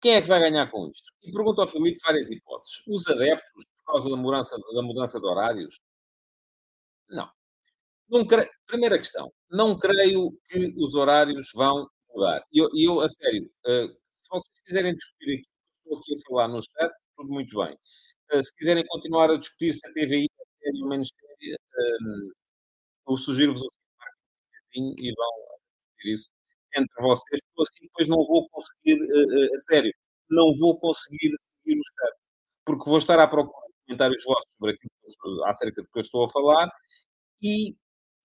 Quem 0.00 0.14
é 0.14 0.22
que 0.22 0.28
vai 0.28 0.40
ganhar 0.40 0.70
com 0.70 0.88
isto? 0.88 1.10
E 1.22 1.32
pergunto 1.32 1.60
ao 1.60 1.66
Filipe 1.66 1.98
várias 2.04 2.30
hipóteses. 2.30 2.82
Os 2.86 3.06
adeptos, 3.06 3.64
por 3.64 3.92
causa 3.92 4.10
da 4.10 4.16
mudança, 4.16 4.56
da 4.74 4.82
mudança 4.82 5.18
de 5.18 5.26
horários? 5.26 5.80
Não. 7.08 7.30
Não 8.08 8.26
creio, 8.26 8.48
primeira 8.66 8.96
questão. 8.98 9.32
Não 9.50 9.78
creio 9.78 10.32
que 10.48 10.74
os 10.78 10.94
horários 10.94 11.50
vão 11.54 11.88
mudar. 12.14 12.42
E 12.52 12.58
eu, 12.58 12.68
eu, 12.74 13.00
a 13.00 13.08
sério, 13.08 13.44
uh, 13.66 13.88
se 13.88 14.28
vocês 14.30 14.60
quiserem 14.64 14.94
discutir 14.94 15.34
aqui, 15.34 15.46
estou 15.84 15.98
aqui 15.98 16.14
a 16.14 16.28
falar 16.28 16.48
no 16.48 16.60
chat, 16.62 16.92
tudo 17.16 17.32
muito 17.32 17.56
bem. 17.58 17.76
Uh, 18.32 18.42
se 18.42 18.54
quiserem 18.56 18.84
continuar 18.86 19.30
a 19.30 19.36
discutir 19.36 19.74
se 19.74 19.86
a 19.86 19.92
TVI 19.92 20.24
é 20.24 20.44
séria 20.64 20.82
ou 20.82 20.88
menos 20.88 21.08
séria, 21.08 21.56
uh, 21.56 22.32
eu 23.08 23.16
sugiro-vos 23.16 23.62
o 23.62 23.68
e 24.74 25.14
vão 25.14 25.30
discutir 25.96 26.12
isso 26.12 26.28
entre 26.76 27.02
vocês, 27.02 27.40
porque 27.54 27.70
assim 27.70 27.86
depois 27.86 28.08
não 28.08 28.24
vou 28.24 28.48
conseguir, 28.50 29.00
uh, 29.02 29.54
a 29.54 29.60
sério, 29.60 29.92
não 30.30 30.54
vou 30.58 30.78
conseguir 30.78 31.30
seguir 31.64 31.80
os 31.80 31.88
caras, 31.96 32.18
porque 32.64 32.90
vou 32.90 32.98
estar 32.98 33.18
à 33.18 33.26
procura 33.26 33.66
de 33.68 33.86
comentários 33.86 34.24
vossos 34.24 34.50
sobre 34.58 34.74
aquilo 34.74 35.44
acerca 35.46 35.82
do 35.82 35.88
que 35.88 35.98
eu 35.98 36.02
estou 36.02 36.24
a 36.24 36.28
falar 36.28 36.70
e 37.42 37.76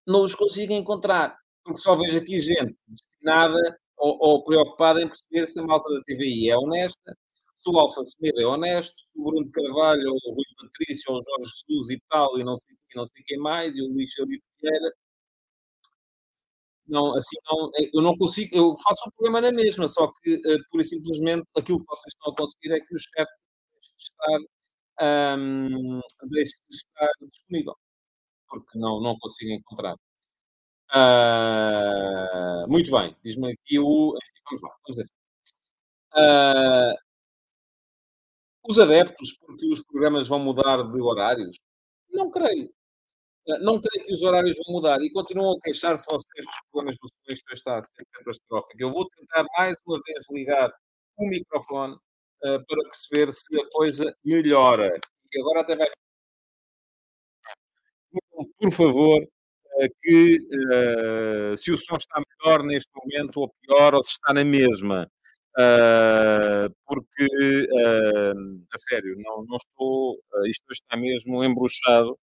não 0.07 0.23
os 0.23 0.35
consigo 0.35 0.73
encontrar, 0.73 1.37
porque 1.63 1.79
só 1.79 1.95
vejo 1.95 2.17
aqui 2.17 2.39
gente 2.39 2.75
destinada 2.87 3.79
ou, 3.97 4.17
ou 4.19 4.43
preocupada 4.43 5.01
em 5.01 5.07
perceber 5.07 5.47
se 5.47 5.59
a 5.59 5.63
malta 5.63 5.89
da 5.93 6.01
TVI 6.03 6.49
é 6.49 6.57
honesta, 6.57 7.15
se 7.59 7.69
o 7.69 7.79
Alfa 7.79 8.03
Semedo 8.03 8.41
é 8.41 8.45
honesto, 8.47 8.93
se 8.97 9.05
o 9.15 9.23
Bruno 9.23 9.51
Carvalho, 9.51 10.09
ou 10.09 10.31
o 10.31 10.35
Rui 10.35 10.43
Patrício, 10.59 11.11
ou 11.11 11.19
o 11.19 11.21
Jorge 11.21 11.51
Jesus 11.67 11.89
e 11.91 12.01
tal, 12.09 12.39
e 12.39 12.43
não 12.43 12.57
sei, 12.57 12.75
não 12.95 13.05
sei 13.05 13.23
quem 13.25 13.37
mais, 13.37 13.75
e 13.75 13.81
o 13.81 13.87
Luís 13.87 14.13
Felipe 14.13 14.43
Vieira, 14.61 14.91
não, 16.87 17.15
assim, 17.15 17.37
não, 17.49 17.69
eh, 17.79 17.89
eu 17.93 18.01
não 18.01 18.17
consigo, 18.17 18.55
eu 18.55 18.75
faço 18.77 19.07
o 19.07 19.11
programa 19.13 19.41
na 19.41 19.51
mesma, 19.51 19.87
só 19.87 20.11
que, 20.21 20.35
uh, 20.35 20.69
pura 20.71 20.83
e 20.83 20.85
simplesmente, 20.85 21.43
aquilo 21.57 21.79
que 21.79 21.85
vocês 21.87 22.13
estão 22.13 22.33
a 22.33 22.35
conseguir 22.35 22.73
é 22.73 22.79
que 22.79 22.95
o 22.95 22.99
chat 22.99 23.27
deixe 23.73 23.93
de 23.95 24.03
estar, 24.03 25.37
um, 25.37 26.01
deixe 26.29 26.53
de 26.69 26.75
estar 26.75 27.09
disponível, 27.31 27.75
porque 28.51 28.77
não, 28.77 28.99
não 29.01 29.17
consigo 29.17 29.51
encontrar. 29.51 29.95
Uh, 30.93 32.67
muito 32.69 32.91
bem, 32.91 33.15
diz-me 33.23 33.53
aqui 33.53 33.79
o. 33.79 34.13
Vamos 34.45 34.61
lá, 34.61 34.75
vamos 34.85 34.97
ver. 34.97 35.07
Uh, 36.13 36.95
os 38.67 38.77
adeptos, 38.77 39.33
porque 39.39 39.65
os 39.71 39.81
programas 39.83 40.27
vão 40.27 40.39
mudar 40.39 40.83
de 40.83 41.01
horários? 41.01 41.57
Não 42.11 42.29
creio. 42.29 42.71
Eh, 43.47 43.59
não 43.59 43.79
creio 43.81 44.05
que 44.05 44.13
os 44.13 44.21
horários 44.21 44.57
vão 44.65 44.75
mudar 44.75 45.01
e 45.01 45.11
continuam 45.11 45.53
a 45.53 45.59
queixar-se 45.61 46.11
aos 46.13 46.23
testes 46.25 46.55
problemas 46.71 46.97
do 47.01 47.07
som. 47.07 47.33
Isto 47.33 47.53
está 47.53 47.77
a 47.77 47.81
ser 47.81 48.05
catastrófico. 48.11 48.75
Eu 48.79 48.89
vou 48.91 49.07
tentar 49.09 49.45
mais 49.57 49.77
uma 49.85 49.97
vez 50.05 50.25
ligar 50.31 50.71
o 51.17 51.27
microfone 51.27 51.95
uh, 51.95 52.65
para 52.65 52.83
perceber 52.83 53.33
se 53.33 53.59
a 53.59 53.69
coisa 53.71 54.15
melhora. 54.25 54.99
E 55.33 55.39
agora 55.41 55.61
até 55.61 55.75
vai. 55.75 55.87
Por 58.59 58.71
favor, 58.71 59.21
uh, 59.21 59.89
que 60.01 60.37
uh, 60.37 61.57
se 61.57 61.71
o 61.71 61.77
som 61.77 61.95
está 61.95 62.21
melhor 62.21 62.63
neste 62.63 62.89
momento 62.95 63.41
ou 63.41 63.53
pior, 63.61 63.95
ou 63.95 64.03
se 64.03 64.11
está 64.11 64.33
na 64.33 64.43
mesma. 64.43 65.09
porque, 66.87 67.67
a 68.73 68.77
sério, 68.77 69.15
não, 69.17 69.43
não 69.45 69.57
estou. 69.57 70.19
isto 70.47 70.71
está 70.71 70.97
mesmo 70.97 71.43
embruxado 71.43 72.17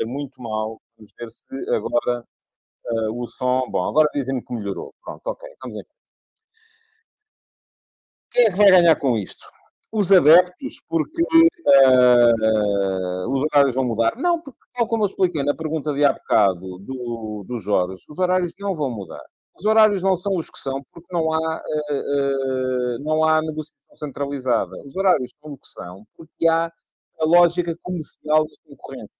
é 0.00 0.04
muito 0.06 0.40
mal. 0.40 0.80
Vamos 0.96 1.12
ver 1.18 1.30
se 1.30 1.44
agora 1.74 2.24
o 3.12 3.26
som. 3.28 3.68
Bom, 3.70 3.84
agora 3.88 4.08
dizem-me 4.14 4.42
que 4.44 4.54
melhorou. 4.54 4.94
Pronto, 5.04 5.26
ok, 5.26 5.48
estamos 5.50 5.76
em 5.76 5.84
frente. 5.84 6.06
Quem 8.30 8.44
é 8.44 8.50
que 8.50 8.56
vai 8.56 8.70
ganhar 8.70 8.96
com 8.96 9.18
isto? 9.18 9.46
Os 9.92 10.12
adeptos, 10.12 10.80
porque 10.88 11.22
uh, 11.22 13.30
os 13.30 13.42
horários 13.44 13.74
vão 13.74 13.84
mudar. 13.84 14.14
Não, 14.16 14.40
porque, 14.40 14.58
tal 14.74 14.86
como 14.86 15.04
eu 15.04 15.08
expliquei 15.08 15.42
na 15.42 15.54
pergunta 15.54 15.92
de 15.94 16.04
há 16.04 16.12
bocado 16.12 16.78
do, 16.78 17.44
do 17.46 17.58
Jorge, 17.58 18.02
os 18.08 18.18
horários 18.18 18.52
não 18.58 18.74
vão 18.74 18.90
mudar. 18.90 19.22
Os 19.58 19.64
horários 19.64 20.02
não 20.02 20.16
são 20.16 20.36
os 20.36 20.50
que 20.50 20.58
são, 20.58 20.82
porque 20.92 21.08
não 21.12 21.32
há, 21.32 21.62
uh, 21.62 21.94
uh, 21.94 22.98
não 23.02 23.24
há 23.24 23.40
negociação 23.40 23.96
centralizada. 23.96 24.76
Os 24.84 24.94
horários 24.96 25.30
são 25.40 25.52
o 25.52 25.58
que 25.58 25.68
são, 25.68 26.04
porque 26.16 26.48
há 26.48 26.70
a 27.20 27.24
lógica 27.24 27.74
comercial 27.82 28.44
da 28.44 28.54
concorrência. 28.68 29.14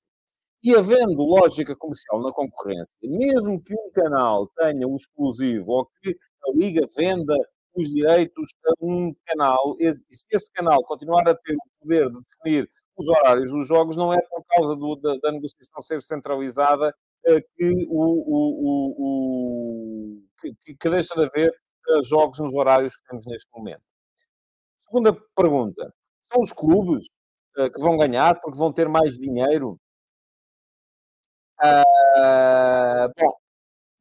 E 0.63 0.75
havendo 0.75 1.23
lógica 1.23 1.75
comercial 1.77 2.21
na 2.21 2.33
concorrência, 2.33 2.93
mesmo 3.03 3.63
que 3.63 3.75
um 3.75 3.91
canal 3.93 4.49
tenha 4.59 4.87
um 4.87 4.97
exclusivo 4.97 5.71
ou 5.71 5.89
que 6.03 6.11
a 6.11 6.53
Liga 6.55 6.87
venda 6.97 7.35
os 7.77 7.89
direitos 7.91 8.51
a 8.67 8.73
um 8.81 9.15
canal, 9.27 9.77
e 9.79 9.95
se 9.95 10.25
esse 10.31 10.51
canal 10.53 10.83
continuar 10.85 11.29
a 11.29 11.35
ter 11.35 11.55
o 11.55 11.81
poder 11.81 12.11
de 12.11 12.19
definir 12.21 12.71
os 12.97 13.09
horários 13.09 13.51
dos 13.51 13.69
jogos, 13.69 13.97
não 13.97 14.13
é 14.13 14.21
por 14.23 14.45
causa 14.49 14.75
do, 14.75 14.97
da, 14.97 15.17
da, 15.19 15.33
negociação 15.33 15.81
ser 15.81 16.01
centralizada 16.01 16.95
eh, 17.27 17.41
que, 17.41 17.87
o, 17.89 18.03
o, 18.27 18.95
o, 18.99 20.23
que, 20.41 20.75
que, 20.75 20.91
deixa 20.91 21.15
de 21.15 21.25
haver 21.27 21.51
eh, 21.51 22.03
jogos 22.03 22.39
nos 22.39 22.55
horários 22.55 22.97
que 22.97 23.07
temos 23.07 23.27
neste 23.27 23.49
momento. 23.55 23.83
Segunda 24.83 25.13
pergunta: 25.37 25.93
são 26.33 26.41
os 26.41 26.53
clubes 26.53 27.07
eh, 27.59 27.71
que 27.71 27.81
vão 27.81 27.99
ganhar 27.99 28.41
porque 28.41 28.59
vão 28.59 28.73
ter 28.73 28.89
mais 28.89 29.19
dinheiro? 29.19 29.79
Uh, 31.59 33.09
bom, 33.19 33.33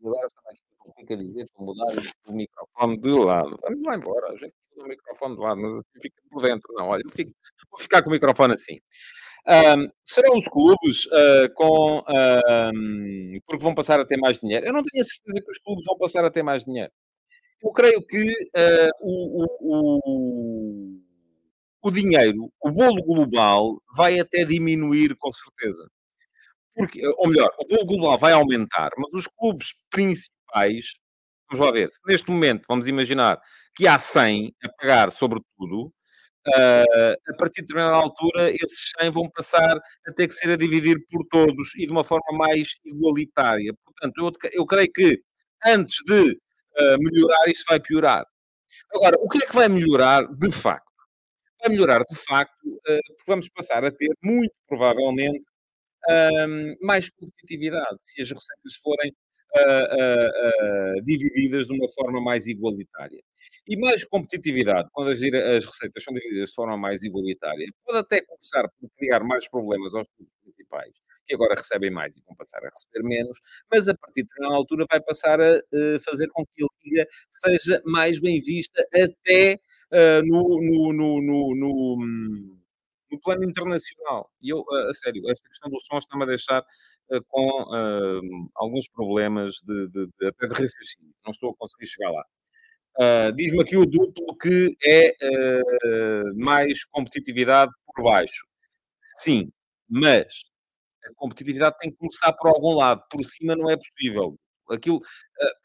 agora 0.02 0.28
que 0.28 0.65
fica 1.06 1.14
a 1.14 1.18
dizer 1.18 1.46
para 1.56 1.66
mudar 1.66 1.86
o 2.28 2.34
microfone 2.34 2.98
de 2.98 3.10
lado. 3.10 3.56
Vamos 3.62 3.84
lá 3.84 3.96
embora, 3.96 4.28
a 4.34 4.36
gente 4.36 4.54
o 4.78 4.84
microfone 4.88 5.36
de 5.36 5.42
lado, 5.42 5.62
mas 5.62 5.72
assim 5.74 6.02
fica 6.02 6.22
por 6.30 6.42
dentro. 6.42 6.74
Não, 6.74 6.88
olha, 6.88 7.04
fico, 7.12 7.32
vou 7.72 7.80
ficar 7.80 8.02
com 8.02 8.10
o 8.10 8.14
microfone 8.14 8.54
assim. 8.54 8.80
Um, 9.48 9.88
serão 10.04 10.38
os 10.38 10.48
clubes 10.48 11.06
uh, 11.06 11.54
com. 11.54 12.04
Um, 12.74 13.40
porque 13.46 13.64
vão 13.64 13.76
passar 13.76 14.00
a 14.00 14.06
ter 14.06 14.18
mais 14.18 14.40
dinheiro. 14.40 14.66
Eu 14.66 14.74
não 14.74 14.84
tenho 14.84 15.04
a 15.04 15.06
certeza 15.06 15.46
que 15.46 15.52
os 15.52 15.60
clubes 15.60 15.86
vão 15.86 15.98
passar 15.98 16.26
a 16.26 16.32
ter 16.32 16.44
mais 16.44 16.66
dinheiro. 16.66 16.92
Eu 17.64 17.72
creio 17.72 18.06
que 18.06 18.32
uh, 18.32 18.92
o, 19.02 19.44
o, 19.44 19.48
o, 19.62 21.00
o 21.84 21.92
dinheiro, 21.92 22.52
o 22.62 22.72
bolo 22.72 23.02
global, 23.04 23.82
vai 23.96 24.20
até 24.20 24.44
diminuir 24.44 25.16
com 25.18 25.32
certeza. 25.32 25.88
Porque, 26.76 27.02
ou 27.18 27.30
melhor, 27.30 27.50
o 27.60 27.68
bolo 27.68 27.86
global 27.86 28.18
vai 28.18 28.34
aumentar, 28.34 28.90
mas 28.98 29.14
os 29.14 29.28
clubes 29.28 29.74
principais, 29.90 30.35
vamos 30.54 31.66
lá 31.66 31.72
ver, 31.72 31.90
se 31.92 32.00
neste 32.08 32.30
momento 32.30 32.66
vamos 32.68 32.88
imaginar 32.88 33.40
que 33.76 33.88
há 33.88 34.00
100 34.00 34.54
a 34.64 34.70
pagar 34.70 35.12
sobre 35.12 35.40
tudo, 35.58 35.92
Uh, 36.48 37.16
a 37.28 37.36
partir 37.40 37.62
de 37.62 37.68
determinada 37.68 37.96
altura, 37.96 38.52
esses 38.52 38.92
100 39.00 39.10
vão 39.10 39.28
passar 39.32 39.82
a 40.08 40.12
ter 40.14 40.28
que 40.28 40.34
ser 40.36 40.52
a 40.52 40.56
dividir 40.56 41.04
por 41.10 41.26
todos 41.28 41.74
e 41.76 41.88
de 41.88 41.92
uma 41.92 42.04
forma 42.04 42.38
mais 42.38 42.76
igualitária. 42.86 43.74
Portanto, 43.84 44.14
eu, 44.20 44.50
eu 44.54 44.66
creio 44.68 44.92
que 44.94 45.20
antes 45.66 45.98
de 46.06 46.22
uh, 46.22 46.98
melhorar, 47.00 47.48
isso 47.48 47.64
vai 47.68 47.80
piorar. 47.80 48.24
Agora, 48.94 49.18
o 49.22 49.30
que 49.30 49.40
é 49.44 49.48
que 49.48 49.56
vai 49.56 49.68
melhorar 49.68 50.28
de 50.28 50.52
facto? 50.52 50.86
Vai 51.64 51.72
melhorar 51.74 52.02
de 52.04 52.16
facto, 52.16 52.68
uh, 52.68 53.02
porque 53.18 53.24
vamos 53.28 53.50
passar 53.50 53.84
a 53.84 53.92
ter, 53.92 54.12
muito 54.24 54.54
provavelmente, 54.68 55.48
mais 56.84 57.10
competitividade, 57.10 57.98
se 58.00 58.22
as 58.22 58.30
receitas 58.30 58.76
forem 58.84 59.12
uh, 59.56 61.04
divididas 61.04 61.68
de 61.68 61.74
uma 61.74 61.90
forma 61.90 62.22
mais 62.22 62.48
igualitária. 62.48 63.22
E 63.68 63.78
mais 63.78 64.04
competitividade, 64.06 64.90
quando 64.92 65.10
as, 65.10 65.20
as, 65.22 65.66
receitas 65.66 66.04
são 66.04 66.14
divididas 66.14 66.50
de 66.50 66.56
forma 66.56 66.78
mais 66.78 67.04
igualitária, 67.04 67.68
pode 67.86 68.00
até 68.00 68.22
começar 68.22 68.68
por 68.80 68.90
criar 68.98 69.24
mais 69.24 69.48
problemas 69.50 69.94
aos 69.96 70.08
clubes 70.16 70.34
principais, 70.44 70.94
que 71.26 71.34
agora 71.34 71.56
recebem 71.58 71.90
mais 71.90 72.16
e 72.16 72.22
vão 72.26 72.36
passar 72.36 72.60
a 72.64 72.70
receber 72.70 73.08
menos, 73.08 73.40
mas 73.72 73.88
a 73.88 73.96
partir 73.96 74.24
de 74.24 74.46
uma 74.46 74.56
altura 74.56 74.86
vai 74.90 75.02
passar 75.02 75.42
a 75.42 75.58
uh, 75.58 76.00
fazer 76.04 76.28
com 76.30 76.46
que 76.46 76.64
a 76.64 76.68
Liga 76.84 77.08
seja 77.32 77.82
mais 77.86 78.20
bem 78.20 78.40
vista 78.40 78.86
até 78.94 79.60
uh, 79.92 80.22
no, 80.24 80.94
no, 80.94 80.94
no, 80.94 81.56
no, 81.56 82.56
no 83.12 83.20
plano 83.22 83.44
internacional. 83.44 84.30
E 84.44 84.50
eu, 84.50 84.64
a, 84.70 84.90
a 84.92 84.94
sério, 84.94 85.30
esta 85.30 85.48
questão 85.48 85.70
do 85.72 85.80
som 85.80 85.98
está-me 85.98 86.24
a 86.24 86.28
deixar 86.28 86.62
uh, 86.62 86.66
com 87.28 87.64
uh, 87.64 88.50
alguns 88.56 88.88
problemas 88.88 89.56
de, 89.64 89.88
de, 89.90 90.08
de, 90.08 90.28
até 90.28 90.48
de 90.48 90.54
raciocínio. 90.54 91.14
Não 91.24 91.32
estou 91.32 91.52
a 91.52 91.56
conseguir 91.56 91.88
chegar 91.88 92.12
lá. 92.12 92.26
Uh, 92.98 93.36
Diz-me 93.36 93.62
aqui 93.62 93.76
o 93.76 93.86
duplo 93.86 94.38
que 94.38 94.76
é 94.86 95.16
mais 96.36 96.84
competitividade 96.86 97.72
por 97.86 98.04
baixo. 98.04 98.46
Sim, 99.18 99.52
mas 99.90 100.44
a 101.06 101.14
competitividade 101.16 101.78
tem 101.80 101.92
que 101.92 101.98
começar 101.98 102.34
por 102.34 102.50
algum 102.50 102.76
lado. 102.76 103.04
Por 103.10 103.24
cima 103.24 103.56
não 103.56 103.70
é 103.70 103.78
possível. 103.78 104.38
Aquilo, 104.70 105.00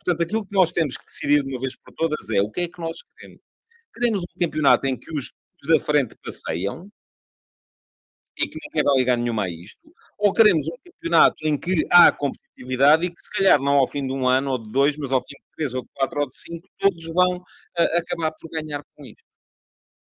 portanto, 0.05 0.22
aquilo 0.22 0.46
que 0.46 0.55
nós 0.55 0.72
temos 0.72 0.96
que 0.96 1.05
decidir 1.05 1.42
de 1.42 1.50
uma 1.50 1.61
vez 1.61 1.74
por 1.76 1.94
todas 1.94 2.29
é 2.31 2.40
o 2.42 2.50
que 2.50 2.62
é 2.62 2.68
que 2.68 2.81
nós 2.81 2.98
queremos. 3.03 3.40
Queremos 3.94 4.22
um 4.22 4.38
campeonato 4.38 4.87
em 4.87 4.98
que 4.98 5.12
os 5.12 5.33
da 5.66 5.79
frente 5.81 6.16
passeiam, 6.22 6.90
e 8.37 8.48
que 8.48 8.59
ninguém 8.64 8.83
vai 8.83 8.96
ligar 8.96 9.16
nenhuma 9.16 9.44
a 9.44 9.50
isto, 9.50 9.92
ou 10.20 10.35
queremos 10.35 10.68
um 10.68 10.76
campeonato 10.85 11.37
em 11.46 11.59
que 11.59 11.87
há 11.90 12.12
competitividade 12.12 13.06
e 13.06 13.11
que, 13.11 13.22
se 13.22 13.30
calhar, 13.30 13.59
não 13.59 13.78
ao 13.78 13.88
fim 13.88 14.06
de 14.06 14.12
um 14.12 14.28
ano 14.28 14.52
ou 14.52 14.59
de 14.59 14.70
dois, 14.70 14.96
mas 14.98 15.11
ao 15.12 15.20
fim 15.22 15.35
de 15.35 15.56
três 15.56 15.74
ou 15.74 15.83
de 15.83 15.88
quatro 15.94 16.20
ou 16.20 16.28
de 16.28 16.37
cinco, 16.37 16.68
todos 16.78 17.06
vão 17.06 17.38
uh, 17.38 17.98
acabar 17.98 18.30
por 18.33 18.50
ganhar 18.50 18.83
com 18.94 19.06
isto. 19.06 19.24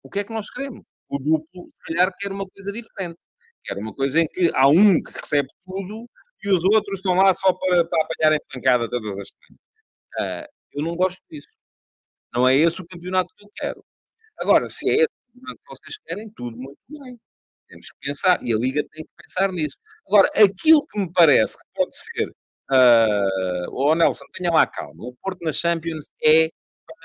O 0.05 0.11
que 0.11 0.20
é 0.20 0.24
que 0.24 0.33
nós 0.33 0.48
queremos? 0.50 0.87
O 1.09 1.18
duplo, 1.18 1.66
se 1.68 1.81
calhar, 1.83 2.12
quer 2.16 2.31
uma 2.31 2.46
coisa 2.46 2.72
diferente. 2.72 3.18
Quer 3.64 3.77
uma 3.77 3.92
coisa 3.92 4.20
em 4.20 4.29
que 4.29 4.50
há 4.55 4.68
um 4.68 5.03
que 5.03 5.12
recebe 5.20 5.48
tudo 5.66 6.09
e 6.44 6.50
os 6.50 6.64
outros 6.64 7.00
estão 7.00 7.14
lá 7.14 7.35
só 7.35 7.53
para, 7.53 7.85
para 7.85 8.05
apanharem 8.05 8.40
pancada 8.53 8.88
todas 8.88 9.18
as 9.18 9.29
semanas. 9.29 10.46
Uh, 10.46 10.53
eu 10.74 10.85
não 10.85 10.96
gosto 10.96 11.20
disso. 11.29 11.48
Não 12.33 12.46
é 12.48 12.55
esse 12.57 12.81
o 12.81 12.87
campeonato 12.87 13.35
que 13.37 13.44
eu 13.44 13.50
quero. 13.57 13.85
Agora, 14.38 14.68
se 14.68 14.88
é 14.88 14.94
esse 14.94 15.05
o 15.07 15.33
campeonato 15.33 15.61
que 15.61 15.77
vocês 15.77 15.98
querem, 16.07 16.31
tudo 16.37 16.57
muito 16.57 16.79
bem. 16.88 17.18
Temos 17.68 17.90
que 17.90 17.98
pensar, 18.09 18.42
e 18.42 18.53
a 18.53 18.57
Liga 18.59 18.85
tem 18.92 19.05
que 19.05 19.11
pensar 19.16 19.53
nisso. 19.53 19.77
Agora, 20.07 20.29
aquilo 20.35 20.87
que 20.87 20.98
me 20.98 21.11
parece 21.12 21.57
que 21.57 21.64
pode 21.74 21.96
ser, 21.96 22.29
uh, 22.29 23.70
oh 23.72 23.94
Nelson, 23.94 24.24
tenha 24.33 24.50
lá 24.50 24.66
calma, 24.66 25.05
o 25.05 25.14
Porto 25.22 25.42
na 25.42 25.53
Champions 25.53 26.07
é 26.22 26.50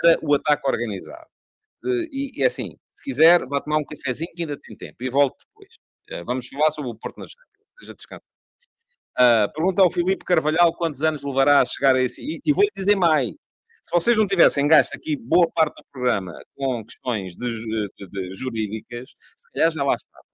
para 0.02 0.20
o 0.22 0.34
ataque 0.36 0.68
organizado. 0.68 1.28
Uh, 1.84 2.04
e, 2.12 2.32
e 2.36 2.44
assim, 2.44 2.76
se 2.94 3.04
quiser, 3.04 3.46
vá 3.48 3.62
tomar 3.62 3.78
um 3.78 3.86
cafezinho 3.86 4.32
que 4.36 4.44
ainda 4.44 4.58
tem 4.60 4.76
tempo, 4.76 4.98
e 5.02 5.10
volto 5.10 5.38
depois. 5.48 5.76
Uh, 6.12 6.26
vamos 6.26 6.48
falar 6.48 6.72
sobre 6.72 6.92
o 6.92 6.96
Porto 6.96 7.18
na 7.20 7.26
Champions, 7.26 7.68
esteja 7.76 7.94
descansado. 7.96 8.40
Uh, 9.20 9.52
pergunta 9.54 9.82
ao 9.82 9.92
Filipe 9.92 10.24
Carvalhal 10.24 10.74
quantos 10.74 11.02
anos 11.04 11.24
levará 11.24 11.62
a 11.62 11.66
chegar 11.66 11.96
a 11.96 12.02
esse. 12.02 12.22
E, 12.22 12.40
e 12.46 12.54
vou-lhe 12.54 12.72
dizer 12.74 12.96
mais. 12.96 13.32
Se 13.84 13.92
vocês 13.92 14.16
não 14.18 14.28
tivessem 14.28 14.68
gasto 14.68 14.94
aqui 14.96 15.18
boa 15.18 15.50
parte 15.52 15.76
do 15.76 15.84
programa 15.92 16.34
com 16.56 16.86
questões 16.86 17.36
de, 17.36 17.50
de, 17.98 18.08
de 18.08 18.34
jurídicas, 18.36 19.10
se 19.10 19.52
calhar 19.52 19.72
já 19.72 19.84
lá 19.84 19.96
estava. 19.96 20.29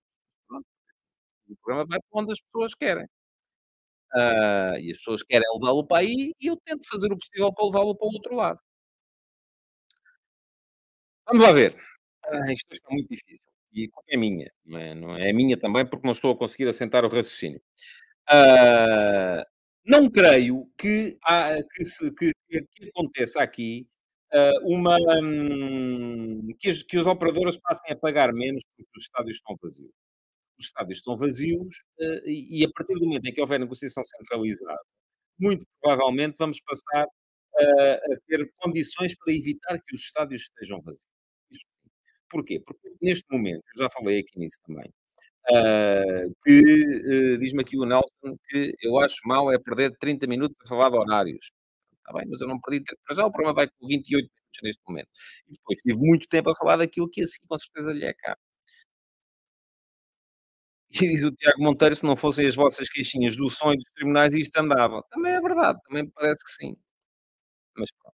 O 1.47 1.55
programa 1.57 1.85
vai 1.87 1.99
para 1.99 2.21
onde 2.21 2.31
as 2.33 2.39
pessoas 2.39 2.73
querem. 2.75 3.05
Uh, 4.13 4.77
e 4.79 4.91
as 4.91 4.97
pessoas 4.97 5.23
querem 5.23 5.45
levá-lo 5.55 5.85
para 5.85 5.97
aí 6.01 6.33
e 6.39 6.47
eu 6.47 6.57
tento 6.65 6.87
fazer 6.87 7.11
o 7.11 7.17
possível 7.17 7.53
para 7.53 7.65
levá-lo 7.65 7.95
para 7.95 8.07
o 8.07 8.13
outro 8.13 8.35
lado. 8.35 8.59
Vamos 11.27 11.43
lá 11.43 11.51
ver. 11.51 11.75
Ah, 12.25 12.51
isto 12.51 12.71
está 12.71 12.87
muito 12.91 13.09
difícil. 13.09 13.45
E 13.73 13.89
é 14.09 14.17
minha. 14.17 14.51
Não 14.65 14.79
é, 14.79 14.95
não 14.95 15.17
é 15.17 15.33
minha 15.33 15.59
também 15.59 15.85
porque 15.85 16.07
não 16.07 16.13
estou 16.13 16.31
a 16.31 16.37
conseguir 16.37 16.67
assentar 16.67 17.03
o 17.03 17.09
raciocínio. 17.09 17.61
Uh, 18.31 19.43
não 19.85 20.09
creio 20.09 20.69
que, 20.77 21.17
há, 21.23 21.55
que, 21.73 21.85
se, 21.85 22.11
que, 22.15 22.31
que 22.49 22.89
aconteça 22.89 23.41
aqui 23.41 23.87
uh, 24.33 24.73
uma. 24.73 24.97
Um, 25.21 26.47
que, 26.59 26.69
as, 26.69 26.83
que 26.83 26.97
os 26.97 27.07
operadores 27.07 27.57
passem 27.57 27.91
a 27.91 27.95
pagar 27.97 28.33
menos 28.33 28.63
porque 28.77 28.91
os 28.97 29.03
estádios 29.03 29.37
estão 29.37 29.55
vazios 29.61 30.04
os 30.57 30.65
estádios 30.65 30.99
estão 30.99 31.15
vazios 31.15 31.75
uh, 31.99 32.27
e, 32.27 32.61
e, 32.61 32.65
a 32.65 32.69
partir 32.73 32.93
do 32.95 33.05
momento 33.05 33.25
em 33.25 33.33
que 33.33 33.41
houver 33.41 33.59
negociação 33.59 34.03
centralizada, 34.03 34.79
muito 35.39 35.65
provavelmente 35.81 36.35
vamos 36.37 36.59
passar 36.61 37.05
uh, 37.05 38.13
a 38.13 38.17
ter 38.27 38.51
condições 38.57 39.15
para 39.15 39.33
evitar 39.33 39.77
que 39.79 39.95
os 39.95 40.01
estádios 40.01 40.43
estejam 40.43 40.81
vazios. 40.81 41.07
Porquê? 42.29 42.61
Porque 42.65 42.89
neste 43.01 43.25
momento, 43.31 43.63
eu 43.75 43.83
já 43.83 43.89
falei 43.89 44.19
aqui 44.19 44.39
nisso 44.39 44.57
também, 44.65 44.89
uh, 45.51 46.35
que 46.43 47.37
diz-me 47.39 47.61
aqui 47.61 47.77
o 47.77 47.85
Nelson 47.85 48.37
que 48.49 48.73
eu 48.81 48.99
acho 48.99 49.17
mal 49.25 49.51
é 49.51 49.59
perder 49.59 49.95
30 49.99 50.27
minutos 50.27 50.57
a 50.65 50.67
falar 50.67 50.89
de 50.89 50.97
horários. 50.97 51.51
Está 51.99 52.13
bem, 52.13 52.27
mas 52.29 52.41
eu 52.41 52.47
não 52.47 52.59
perdi. 52.59 52.83
Para 53.05 53.15
já 53.15 53.25
o 53.25 53.31
programa 53.31 53.55
vai 53.55 53.67
com 53.67 53.87
28 53.87 54.29
minutos 54.29 54.59
neste 54.63 54.81
momento. 54.87 55.09
E 55.47 55.51
depois 55.53 55.81
tive 55.81 55.99
muito 55.99 56.27
tempo 56.27 56.49
a 56.51 56.55
falar 56.55 56.77
daquilo 56.77 57.09
que 57.09 57.23
assim 57.23 57.39
com 57.47 57.57
certeza 57.57 57.91
lhe 57.93 58.05
é 58.05 58.13
caro. 58.13 58.39
E 60.95 60.99
diz 61.11 61.23
o 61.25 61.31
Tiago 61.31 61.61
Monteiro, 61.61 61.95
se 61.95 62.05
não 62.05 62.15
fossem 62.15 62.47
as 62.47 62.55
vossas 62.55 62.89
queixinhas 62.89 63.35
do 63.35 63.45
e 63.45 63.75
dos 63.77 63.91
tribunais, 63.95 64.33
isto 64.33 64.57
andava. 64.57 65.03
Também 65.09 65.33
é 65.33 65.41
verdade, 65.41 65.79
também 65.87 66.09
parece 66.09 66.43
que 66.43 66.51
sim. 66.51 66.75
Mas 67.77 67.89
pronto. 67.91 68.15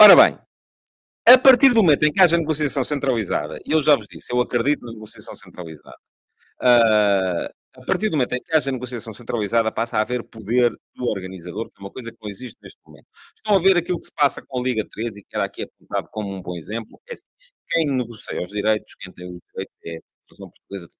Ora 0.00 0.16
bem, 0.16 0.38
a 1.26 1.38
partir 1.38 1.70
do 1.70 1.82
momento 1.82 2.04
em 2.04 2.12
que 2.12 2.20
haja 2.22 2.36
negociação 2.36 2.84
centralizada, 2.84 3.58
e 3.64 3.72
eu 3.72 3.82
já 3.82 3.96
vos 3.96 4.06
disse, 4.08 4.32
eu 4.32 4.40
acredito 4.40 4.84
na 4.84 4.92
negociação 4.92 5.34
centralizada, 5.34 5.96
uh, 6.62 7.48
a 7.74 7.84
partir 7.86 8.08
do 8.10 8.16
momento 8.16 8.34
em 8.34 8.40
que 8.42 8.54
haja 8.56 8.72
negociação 8.72 9.12
centralizada, 9.14 9.72
passa 9.72 9.98
a 9.98 10.02
haver 10.02 10.24
poder 10.24 10.70
do 10.94 11.04
organizador, 11.06 11.70
que 11.70 11.80
é 11.80 11.84
uma 11.84 11.90
coisa 11.92 12.10
que 12.12 12.18
não 12.22 12.30
existe 12.30 12.58
neste 12.62 12.80
momento. 12.86 13.06
Estão 13.36 13.56
a 13.56 13.60
ver 13.60 13.76
aquilo 13.76 13.98
que 14.00 14.06
se 14.06 14.12
passa 14.14 14.42
com 14.46 14.60
a 14.60 14.62
Liga 14.62 14.84
13, 14.90 15.20
e 15.20 15.24
que 15.24 15.36
era 15.36 15.44
aqui 15.46 15.62
apontado 15.64 16.08
como 16.10 16.34
um 16.34 16.42
bom 16.42 16.56
exemplo. 16.56 17.00
É 17.08 17.12
assim, 17.14 17.24
quem 17.70 17.86
negocia 17.86 18.42
os 18.42 18.50
direitos, 18.50 18.94
quem 19.00 19.12
tem 19.12 19.26
os 19.26 19.42
direitos 19.52 19.74
é 19.86 19.96
a 19.96 20.00
Federação 20.28 20.50
Portuguesa 20.50 20.86
de 20.88 20.94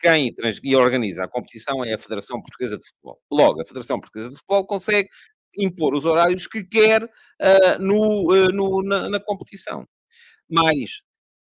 quem 0.00 0.34
organiza 0.76 1.24
a 1.24 1.28
competição 1.28 1.84
é 1.84 1.94
a 1.94 1.98
Federação 1.98 2.40
Portuguesa 2.40 2.78
de 2.78 2.84
Futebol. 2.84 3.20
Logo, 3.30 3.60
a 3.60 3.66
Federação 3.66 4.00
Portuguesa 4.00 4.30
de 4.30 4.36
Futebol 4.36 4.66
consegue 4.66 5.08
impor 5.56 5.94
os 5.94 6.04
horários 6.04 6.46
que 6.46 6.64
quer 6.64 7.02
uh, 7.04 7.78
no, 7.80 8.32
uh, 8.32 8.52
no, 8.52 8.82
na, 8.82 9.08
na, 9.08 9.20
competição. 9.20 9.86
Mas, 10.48 11.02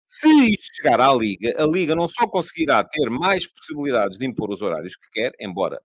se 0.07 0.29
isto 0.51 0.75
chegar 0.75 1.01
à 1.01 1.13
Liga, 1.13 1.53
a 1.57 1.65
Liga 1.65 1.95
não 1.95 2.07
só 2.07 2.27
conseguirá 2.27 2.83
ter 2.83 3.09
mais 3.09 3.47
possibilidades 3.47 4.17
de 4.17 4.25
impor 4.25 4.51
os 4.51 4.61
horários 4.61 4.95
que 4.95 5.09
quer, 5.11 5.33
embora 5.39 5.81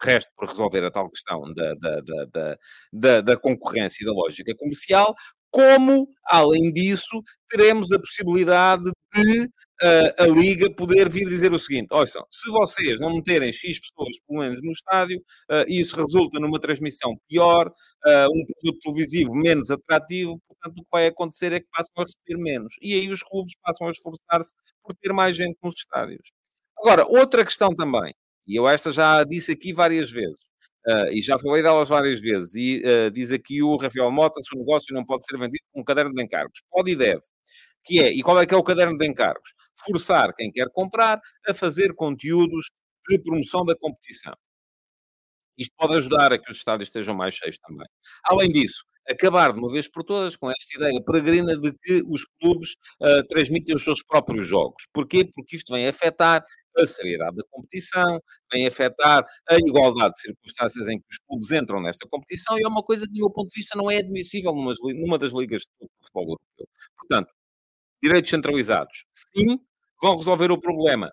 reste 0.00 0.30
por 0.36 0.48
resolver 0.48 0.84
a 0.84 0.90
tal 0.90 1.08
questão 1.08 1.52
da, 1.52 1.74
da, 1.74 2.00
da, 2.00 2.56
da, 2.92 3.20
da 3.20 3.36
concorrência 3.36 4.02
e 4.02 4.06
da 4.06 4.12
lógica 4.12 4.54
comercial, 4.56 5.14
como, 5.52 6.08
além 6.24 6.72
disso, 6.72 7.22
teremos 7.48 7.92
a 7.92 7.98
possibilidade 7.98 8.90
de 9.14 9.48
a, 9.82 10.24
a 10.24 10.26
Liga 10.26 10.72
poder 10.72 11.08
vir 11.08 11.28
dizer 11.28 11.52
o 11.52 11.58
seguinte: 11.58 11.88
só, 12.06 12.24
se 12.30 12.50
vocês 12.50 13.00
não 13.00 13.14
meterem 13.14 13.52
X 13.52 13.80
pessoas, 13.80 14.16
pelo 14.26 14.40
menos, 14.40 14.62
no 14.62 14.72
estádio, 14.72 15.18
uh, 15.50 15.64
isso 15.68 15.96
resulta 15.96 16.38
numa 16.38 16.60
transmissão 16.60 17.10
pior, 17.28 17.68
uh, 17.68 18.28
um 18.32 18.44
produto 18.46 18.78
televisivo 18.80 19.34
menos 19.34 19.70
atrativo, 19.70 20.40
portanto, 20.48 20.78
o 20.78 20.82
que 20.82 20.90
vai 20.90 21.06
acontecer 21.06 21.52
é 21.52 21.60
que 21.60 21.66
passam 21.70 21.92
a 21.98 22.04
receber 22.04 22.42
menos. 22.42 22.74
E 22.80 22.94
aí 22.94 23.10
os 23.10 23.22
clubes 23.22 23.54
passam 23.62 23.88
a 23.88 23.90
esforçar-se 23.90 24.54
por 24.82 24.94
ter 24.94 25.12
mais 25.12 25.36
gente 25.36 25.58
nos 25.62 25.76
estádios. 25.76 26.30
Agora, 26.78 27.04
outra 27.06 27.44
questão 27.44 27.74
também, 27.74 28.14
e 28.46 28.58
eu 28.58 28.68
esta 28.68 28.90
já 28.90 29.22
disse 29.24 29.52
aqui 29.52 29.72
várias 29.72 30.10
vezes. 30.10 30.38
Uh, 30.86 31.12
e 31.12 31.22
já 31.22 31.38
falei 31.38 31.62
delas 31.62 31.88
várias 31.88 32.20
vezes, 32.20 32.54
e 32.56 32.82
uh, 32.84 33.10
diz 33.10 33.30
aqui 33.30 33.62
o 33.62 33.76
Rafael 33.76 34.10
Mota, 34.10 34.40
se 34.42 34.54
o 34.56 34.58
negócio 34.58 34.92
não 34.94 35.04
pode 35.04 35.24
ser 35.24 35.38
vendido 35.38 35.64
com 35.72 35.80
um 35.80 35.84
caderno 35.84 36.12
de 36.12 36.22
encargos. 36.22 36.60
Pode 36.70 36.90
e 36.90 36.96
deve 36.96 37.22
que 37.84 38.00
é, 38.00 38.12
e 38.12 38.22
qual 38.22 38.40
é 38.40 38.46
que 38.46 38.54
é 38.54 38.56
o 38.56 38.62
caderno 38.62 38.96
de 38.96 39.06
encargos? 39.06 39.54
Forçar 39.84 40.34
quem 40.34 40.50
quer 40.50 40.68
comprar 40.72 41.20
a 41.48 41.54
fazer 41.54 41.94
conteúdos 41.94 42.70
de 43.08 43.18
promoção 43.18 43.64
da 43.64 43.76
competição. 43.76 44.34
Isto 45.58 45.74
pode 45.76 45.96
ajudar 45.96 46.32
a 46.32 46.38
que 46.38 46.50
os 46.50 46.56
estádios 46.56 46.88
estejam 46.88 47.14
mais 47.14 47.34
cheios 47.34 47.58
também. 47.58 47.86
Além 48.24 48.50
disso, 48.50 48.84
acabar 49.10 49.52
de 49.52 49.58
uma 49.58 49.70
vez 49.70 49.88
por 49.88 50.04
todas 50.04 50.36
com 50.36 50.50
esta 50.50 50.76
ideia 50.76 51.02
peregrina 51.04 51.56
de 51.56 51.72
que 51.72 52.02
os 52.08 52.24
clubes 52.40 52.74
uh, 53.00 53.26
transmitem 53.28 53.74
os 53.74 53.84
seus 53.84 54.02
próprios 54.02 54.46
jogos. 54.46 54.86
Porquê? 54.92 55.24
Porque 55.24 55.56
isto 55.56 55.72
vem 55.72 55.86
afetar 55.86 56.44
a 56.76 56.86
seriedade 56.86 57.36
da 57.36 57.44
competição, 57.50 58.20
vem 58.50 58.66
afetar 58.66 59.24
a 59.48 59.56
igualdade 59.56 60.12
de 60.12 60.20
circunstâncias 60.20 60.88
em 60.88 60.98
que 60.98 61.06
os 61.10 61.18
clubes 61.26 61.52
entram 61.52 61.80
nesta 61.80 62.08
competição 62.08 62.58
e 62.58 62.64
é 62.64 62.68
uma 62.68 62.82
coisa 62.82 63.06
que, 63.06 63.12
do 63.12 63.18
meu 63.18 63.30
ponto 63.30 63.48
de 63.48 63.60
vista, 63.60 63.76
não 63.76 63.90
é 63.90 63.98
admissível 63.98 64.52
numa, 64.52 64.72
numa 64.94 65.18
das 65.18 65.32
ligas 65.32 65.62
de 65.62 65.88
futebol 66.00 66.22
europeu. 66.24 66.68
Portanto, 66.96 67.32
direitos 68.02 68.30
centralizados, 68.30 69.04
sim, 69.12 69.58
vão 70.00 70.16
resolver 70.16 70.50
o 70.50 70.60
problema. 70.60 71.12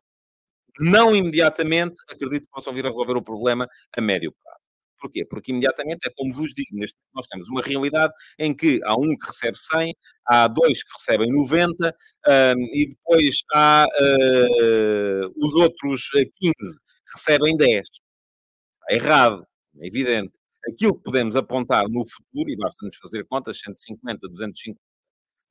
Não 0.80 1.16
imediatamente, 1.16 1.96
acredito 2.10 2.44
que 2.44 2.52
possam 2.52 2.74
vir 2.74 2.86
a 2.86 2.90
resolver 2.90 3.18
o 3.18 3.22
problema 3.22 3.68
a 3.96 4.02
médio 4.02 4.34
prazo. 4.44 4.59
Porquê? 5.00 5.26
Porque 5.26 5.52
imediatamente 5.52 6.08
é 6.08 6.12
como 6.16 6.34
vos 6.34 6.54
digo, 6.54 6.70
nós 7.14 7.28
temos 7.28 7.48
uma 7.48 7.62
realidade 7.62 8.14
em 8.38 8.56
que 8.56 8.80
há 8.84 8.96
um 8.96 9.16
que 9.18 9.28
recebe 9.28 9.58
100, 9.58 9.96
há 10.28 10.48
dois 10.48 10.84
que 10.84 10.92
recebem 10.98 11.32
90 11.32 11.96
um, 12.28 12.62
e 12.74 12.90
depois 12.90 13.38
há 13.54 13.86
uh, 13.88 15.34
os 15.38 15.54
outros 15.56 16.10
15 16.12 16.54
que 16.54 17.18
recebem 17.18 17.58
10. 17.58 17.82
Está 17.82 18.94
errado, 18.96 19.46
é 19.80 19.88
evidente. 19.88 20.38
Aquilo 20.68 20.96
que 20.96 21.04
podemos 21.04 21.36
apontar 21.36 21.84
no 21.90 22.04
futuro, 22.06 22.50
e 22.50 22.58
basta-nos 22.58 22.96
fazer 22.98 23.26
contas, 23.26 23.60
150, 23.60 24.28
250, 24.28 24.80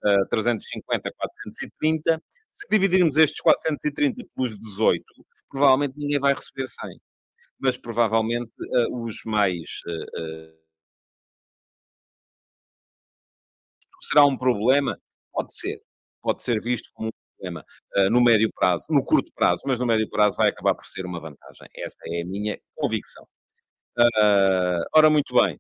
uh, 0.05 0.29
350, 0.29 1.13
430, 1.17 2.23
se 2.53 2.67
dividirmos 2.71 3.17
estes 3.17 3.41
430 3.41 4.25
pelos 4.35 4.59
18, 4.59 5.05
provavelmente 5.51 5.95
ninguém 5.97 6.19
vai 6.21 6.35
receber 6.35 6.69
100 6.69 7.01
mas 7.61 7.77
provavelmente 7.77 8.53
uh, 8.61 9.03
os 9.03 9.23
mais. 9.25 9.81
Uh, 9.87 10.59
será 14.01 14.25
um 14.25 14.37
problema? 14.37 14.99
Pode 15.33 15.55
ser. 15.55 15.81
Pode 16.23 16.43
ser 16.43 16.61
visto 16.61 16.91
como 16.95 17.09
um 17.09 17.13
problema 17.37 17.65
no 18.11 18.21
médio 18.21 18.51
prazo, 18.55 18.85
no 18.91 19.05
curto 19.05 19.33
prazo, 19.35 19.63
mas 19.67 19.79
no 19.79 19.87
médio 19.87 20.09
prazo 20.11 20.37
vai 20.37 20.49
acabar 20.51 20.75
por 20.75 20.85
ser 20.87 21.07
uma 21.07 21.21
vantagem. 21.21 21.69
Essa 21.77 21.97
é 22.07 22.23
a 22.23 22.27
minha 22.27 22.59
convicção. 22.77 23.27
ora, 24.95 25.11
muito 25.11 25.35
bem. 25.35 25.59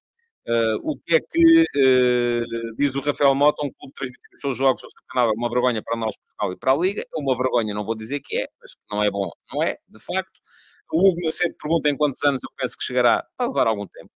Uh, 0.48 0.80
o 0.82 0.98
que 0.98 1.16
é 1.16 1.20
que 1.20 1.60
uh, 1.76 2.74
diz 2.78 2.94
o 2.94 3.02
Rafael 3.02 3.34
Mota? 3.34 3.62
Um 3.62 3.70
clube 3.70 3.92
transmitir 3.94 4.30
os 4.32 4.40
seus 4.40 4.56
jogos 4.56 4.82
no 4.82 4.88
seu 4.88 5.02
canal 5.10 5.28
é 5.28 5.32
uma 5.36 5.50
vergonha 5.50 5.82
para 5.82 5.94
nós, 5.94 6.14
Portugal 6.16 6.52
e 6.54 6.56
para 6.56 6.72
a 6.72 6.76
Liga. 6.76 7.02
É 7.02 7.20
uma 7.20 7.36
vergonha, 7.36 7.74
não 7.74 7.84
vou 7.84 7.94
dizer 7.94 8.20
que 8.20 8.38
é, 8.38 8.46
mas 8.58 8.72
não 8.90 9.02
é 9.04 9.10
bom, 9.10 9.30
não 9.52 9.62
é, 9.62 9.76
de 9.86 9.98
facto. 9.98 10.40
O 10.90 11.08
Hugo 11.08 11.20
Macedo 11.24 11.54
pergunta 11.60 11.88
em 11.88 11.96
quantos 11.96 12.22
anos 12.24 12.42
eu 12.42 12.50
penso 12.56 12.76
que 12.76 12.84
chegará. 12.84 13.24
Vai 13.38 13.48
levar 13.48 13.66
algum 13.66 13.86
tempo. 13.86 14.10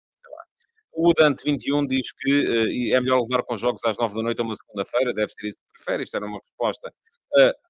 O 0.92 1.14
Dante 1.14 1.44
21 1.44 1.86
diz 1.86 2.12
que 2.12 2.48
uh, 2.48 2.96
é 2.96 3.00
melhor 3.00 3.22
levar 3.22 3.42
com 3.44 3.56
jogos 3.56 3.82
às 3.84 3.96
9 3.96 4.14
da 4.14 4.22
noite 4.22 4.40
ou 4.40 4.46
uma 4.46 4.56
segunda-feira. 4.56 5.14
Deve 5.14 5.32
ser 5.32 5.48
isso 5.48 5.58
que 5.58 5.72
prefere. 5.74 6.02
Isto 6.02 6.16
era 6.16 6.26
uma 6.26 6.40
resposta 6.40 6.92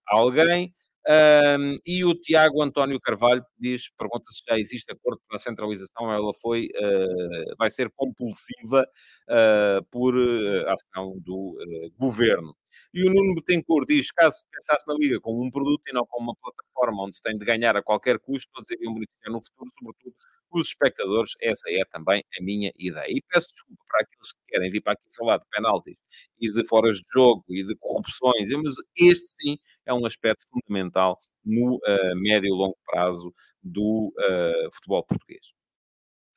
a 0.08 0.16
alguém. 0.16 0.74
Um, 1.08 1.78
e 1.86 2.04
o 2.04 2.14
Tiago 2.14 2.62
António 2.62 3.00
Carvalho 3.00 3.42
diz, 3.58 3.90
pergunta 3.96 4.30
se 4.30 4.42
já 4.46 4.58
existe 4.58 4.92
acordo 4.92 5.20
para 5.26 5.36
a 5.36 5.40
centralização, 5.40 6.12
ela 6.12 6.30
foi, 6.40 6.66
uh, 6.66 7.56
vai 7.58 7.70
ser 7.70 7.90
compulsiva 7.96 8.86
uh, 9.28 9.84
por 9.90 10.14
uh, 10.14 10.68
ação 10.68 11.18
do 11.20 11.56
governo. 11.98 12.54
E 12.92 13.06
o 13.06 13.12
Nuno 13.12 13.34
Betancourt 13.36 13.86
diz, 13.88 14.10
caso 14.10 14.38
se 14.38 14.44
pensasse 14.50 14.84
na 14.88 14.94
Liga 14.94 15.20
como 15.20 15.44
um 15.44 15.50
produto 15.50 15.82
e 15.86 15.92
não 15.92 16.04
como 16.06 16.30
uma 16.30 16.36
plataforma 16.36 17.04
onde 17.04 17.14
se 17.14 17.22
tem 17.22 17.38
de 17.38 17.44
ganhar 17.44 17.76
a 17.76 17.82
qualquer 17.82 18.18
custo, 18.18 18.50
todos 18.52 18.70
iriam 18.70 18.94
beneficiar 18.94 19.32
no 19.32 19.40
futuro, 19.42 19.70
sobretudo 19.78 20.14
os 20.52 20.66
espectadores. 20.68 21.32
Essa 21.40 21.62
é 21.68 21.84
também 21.84 22.24
a 22.38 22.42
minha 22.42 22.72
ideia. 22.76 23.06
E 23.08 23.22
peço 23.28 23.52
desculpa 23.52 23.84
para 23.88 24.00
aqueles 24.02 24.32
que 24.32 24.40
querem 24.48 24.70
vir 24.70 24.80
para 24.82 24.94
aqui 24.94 25.02
falar 25.16 25.38
de 25.38 25.44
penaltis 25.50 25.96
e 26.40 26.52
de 26.52 26.66
foras 26.66 26.96
de 26.96 27.04
jogo 27.12 27.44
e 27.48 27.64
de 27.64 27.76
corrupções, 27.76 28.50
mas 28.62 28.74
este 28.96 29.26
sim 29.40 29.58
é 29.86 29.94
um 29.94 30.04
aspecto 30.04 30.44
fundamental 30.50 31.18
no 31.44 31.76
uh, 31.76 32.16
médio 32.16 32.48
e 32.48 32.50
longo 32.50 32.76
prazo 32.86 33.32
do 33.62 34.12
uh, 34.18 34.74
futebol 34.74 35.04
português. 35.04 35.52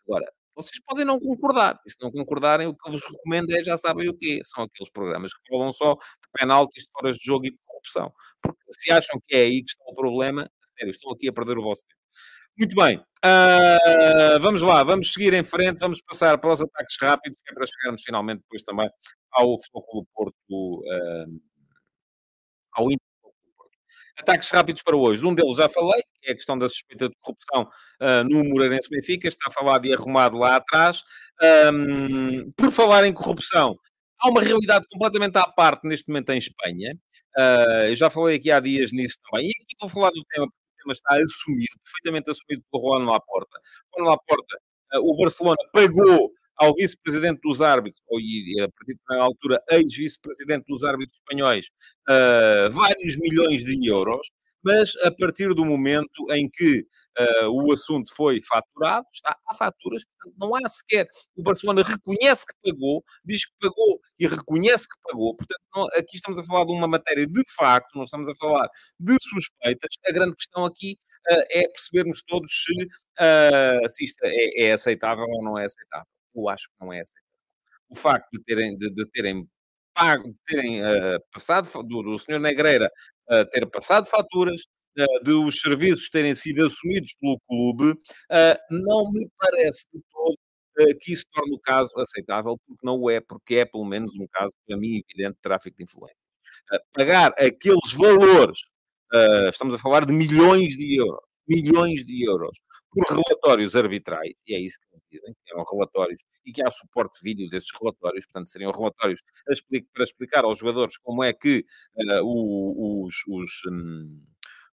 Agora, 0.08 0.32
vocês 0.56 0.80
podem 0.86 1.04
não 1.04 1.20
concordar, 1.20 1.80
e 1.86 1.89
se 1.89 1.98
não 2.00 2.12
concordarem, 2.12 2.68
o 2.68 2.76
que 2.76 2.88
eu 2.88 2.92
vos 2.92 3.02
recomendo 3.02 3.52
é, 3.52 3.63
já 3.63 3.76
sabem 3.76 4.08
o 4.10 4.16
quê? 4.16 4.39
São 4.44 4.63
aqueles 4.63 4.92
programas 4.92 5.34
que 5.34 5.42
falam 5.50 5.72
só 5.72 5.96
penaltis, 6.38 6.84
de 6.84 6.91
foras 6.91 7.17
de 7.17 7.26
jogo 7.26 7.46
e 7.46 7.52
de 7.52 7.58
corrupção. 7.65 8.13
Porque 8.41 8.62
se 8.72 8.91
acham 8.91 9.19
que 9.28 9.36
é 9.36 9.41
aí 9.41 9.63
que 9.63 9.72
está 9.72 9.84
o 9.88 9.96
problema, 9.96 10.50
sério, 10.78 10.91
estão 10.91 11.12
aqui 11.12 11.30
a 11.30 11.34
perder 11.34 11.58
o 11.58 11.63
vosso 11.63 11.84
tempo. 11.84 12.02
Muito 12.58 12.76
bem, 12.76 12.98
uh, 12.98 14.39
vamos 14.39 14.62
lá, 14.62 14.84
vamos 14.84 15.12
seguir 15.12 15.34
em 15.34 15.43
frente, 15.43 15.80
vamos 15.80 16.02
passar 16.02 16.38
para 16.38 16.54
os 16.54 16.62
ataques 16.62 16.96
rápidos, 17.02 17.39
que 17.43 17.52
é 17.52 17.56
para 17.56 17.65
chegarmos 17.65 18.04
finalmente 18.04 18.41
depois 18.41 18.62
também 18.63 18.88
ao 19.32 19.58
Futebol 19.58 20.08
Porto, 20.13 20.36
uh, 20.50 21.41
ao 22.74 22.91
Inter 22.91 23.13
Ataques 24.19 24.50
rápidos 24.52 24.84
para 24.84 24.96
hoje. 24.96 25.26
Um 25.26 25.34
deles 25.34 25.56
já 25.56 25.67
falei, 25.67 26.02
que 26.22 26.30
é 26.30 26.34
a 26.34 26.36
questão 26.36 26.58
da 26.58 26.69
suspeita 26.69 27.10
de 27.10 27.15
corrupção 27.19 27.63
uh, 27.63 28.24
no 28.30 28.43
Moreirense 28.43 28.89
Benfica. 28.89 29.28
Está 29.28 29.50
falado 29.52 29.86
e 29.86 29.93
arrumado 29.93 30.38
lá 30.38 30.58
atrás. 30.58 31.04
Um, 31.74 32.52
por 32.52 32.72
falar 32.72 33.06
em 33.06 33.13
corrupção, 33.13 33.76
há 34.24 34.30
uma 34.30 34.42
realidade 34.42 34.86
completamente 34.90 35.38
à 35.38 35.46
parte 35.46 35.88
neste 35.88 36.08
momento 36.08 36.30
em 36.32 36.38
Espanha. 36.38 36.98
Uh, 37.38 37.88
eu 37.90 37.96
já 37.96 38.10
falei 38.10 38.38
aqui 38.38 38.50
há 38.52 38.60
dias 38.60 38.92
nisso 38.92 39.18
também. 39.30 39.48
E 39.48 39.50
aqui 39.50 39.76
vou 39.80 39.90
falar 39.90 40.12
do 40.12 40.24
tema, 40.32 40.48
porque 40.48 40.82
o 40.82 40.84
tema 40.84 40.94
está 40.94 41.16
assumido, 41.18 41.74
perfeitamente 41.84 42.32
assumido 42.32 42.64
pelo 42.72 42.84
Juan 42.84 43.06
Laporta. 43.06 43.60
Juan 43.96 44.10
Laporta, 44.10 44.58
uh, 44.96 45.00
o 45.00 45.18
Barcelona 45.18 45.58
pagou 45.74 46.32
ao 46.56 46.74
vice-presidente 46.76 47.42
dos 47.44 47.62
árbitros, 47.62 48.02
ou 48.08 48.20
a 48.20 48.70
partir 48.72 48.98
da 49.10 49.24
altura 49.24 49.62
ex-vice-presidente 49.72 50.66
dos 50.68 50.84
árbitros 50.84 51.18
espanhóis, 51.18 51.68
uh, 52.08 52.72
vários 52.72 53.18
milhões 53.18 53.64
de 53.64 53.90
euros, 53.90 54.28
mas 54.64 54.96
a 55.04 55.12
partir 55.12 55.54
do 55.54 55.66
momento 55.66 56.32
em 56.32 56.48
que 56.50 56.86
uh, 57.19 57.49
o 57.49 57.73
assunto 57.73 58.13
foi 58.15 58.41
faturado, 58.41 59.06
está 59.13 59.38
há 59.47 59.56
faturas, 59.56 60.04
portanto, 60.06 60.36
não 60.39 60.56
há 60.56 60.69
sequer. 60.69 61.08
O 61.36 61.43
Barcelona 61.43 61.84
reconhece 61.84 62.45
que 62.45 62.71
pagou, 62.71 63.04
diz 63.23 63.45
que 63.45 63.54
pagou 63.60 63.99
e 64.19 64.28
reconhece 64.28 64.88
que 64.88 64.95
pagou, 65.04 65.36
portanto, 65.36 65.62
não, 65.76 65.86
aqui 65.97 66.15
estamos 66.15 66.39
a 66.39 66.43
falar 66.43 66.65
de 66.65 66.71
uma 66.71 66.88
matéria 66.88 67.28
de 67.28 67.43
facto, 67.56 67.95
não 67.95 68.04
estamos 68.04 68.30
a 68.30 68.36
falar 68.36 68.67
de 68.99 69.17
suspeitas. 69.21 69.93
A 70.08 70.12
grande 70.12 70.36
questão 70.36 70.65
aqui 70.65 70.97
uh, 71.32 71.43
é 71.52 71.67
percebermos 71.67 72.23
todos 72.23 72.52
se, 72.52 72.86
uh, 72.86 73.89
se 73.89 74.06
isto 74.06 74.19
é, 74.23 74.65
é 74.67 74.71
aceitável 74.73 75.26
ou 75.26 75.43
não 75.43 75.58
é 75.58 75.65
aceitável 75.65 76.08
eu 76.36 76.49
acho 76.49 76.67
que 76.69 76.76
não 76.82 76.91
é 76.91 77.02
aceitável. 77.02 77.30
O 77.89 77.95
facto 77.95 78.30
de 78.32 78.43
terem, 78.43 78.78
de, 78.78 78.89
de 78.89 79.06
terem 79.12 79.47
pago, 79.93 80.32
de 80.32 80.41
terem 80.45 80.82
uh, 80.84 81.19
passado, 81.32 81.69
do, 81.84 82.02
do 82.02 82.19
senhor 82.19 82.39
Negreira 82.39 82.91
uh, 83.30 83.45
ter 83.45 83.65
passado 83.67 84.06
faturas, 84.06 84.65
uh, 84.97 85.23
de 85.23 85.32
os 85.32 85.60
serviços 85.60 86.10
terem 86.10 86.36
sido 86.36 86.65
assumidos 86.65 87.13
pelo 87.19 87.39
clube, 87.47 87.99
não 88.69 89.12
me 89.12 89.29
parece 89.38 89.86
de 89.93 90.01
todo 90.12 90.38
que 90.99 91.13
isso 91.13 91.25
torne 91.32 91.56
o 91.56 91.60
caso 91.60 91.91
aceitável, 91.97 92.58
porque 92.65 92.86
não 92.86 92.99
o 92.99 93.10
é, 93.10 93.21
porque 93.21 93.56
é 93.56 93.65
pelo 93.65 93.86
menos 93.86 94.15
um 94.15 94.25
caso, 94.32 94.53
para 94.67 94.75
mim, 94.77 95.01
evidente, 95.08 95.36
de 95.36 95.41
tráfico 95.41 95.77
de 95.77 95.84
influência. 95.84 96.17
pagar 96.93 97.32
aqueles 97.38 97.93
valores, 97.93 98.60
estamos 99.51 99.75
a 99.75 99.77
falar 99.77 100.06
de 100.06 100.13
milhões 100.13 100.75
de 100.75 100.99
euros, 100.99 101.23
milhões 101.47 102.06
de 102.06 102.27
euros, 102.27 102.58
por 102.91 103.06
relatórios 103.06 103.75
arbitrais, 103.75 104.34
e 104.47 104.56
é 104.56 104.60
isso 104.60 104.77
que 104.79 105.17
dizem, 105.17 105.34
que 105.34 105.53
eram 105.53 105.63
relatórios, 105.63 106.21
e 106.45 106.51
que 106.51 106.62
há 106.65 106.71
suporte 106.71 107.17
de 107.19 107.29
vídeo 107.29 107.49
desses 107.49 107.69
relatórios, 107.79 108.25
portanto, 108.25 108.49
seriam 108.49 108.71
relatórios 108.71 109.21
para 109.93 110.03
explicar 110.03 110.43
aos 110.43 110.58
jogadores 110.60 110.97
como 110.97 111.23
é 111.23 111.34
que 111.34 111.65
uh, 111.95 113.06
os, 113.06 113.15
os 113.27 113.49
um, 113.67 114.23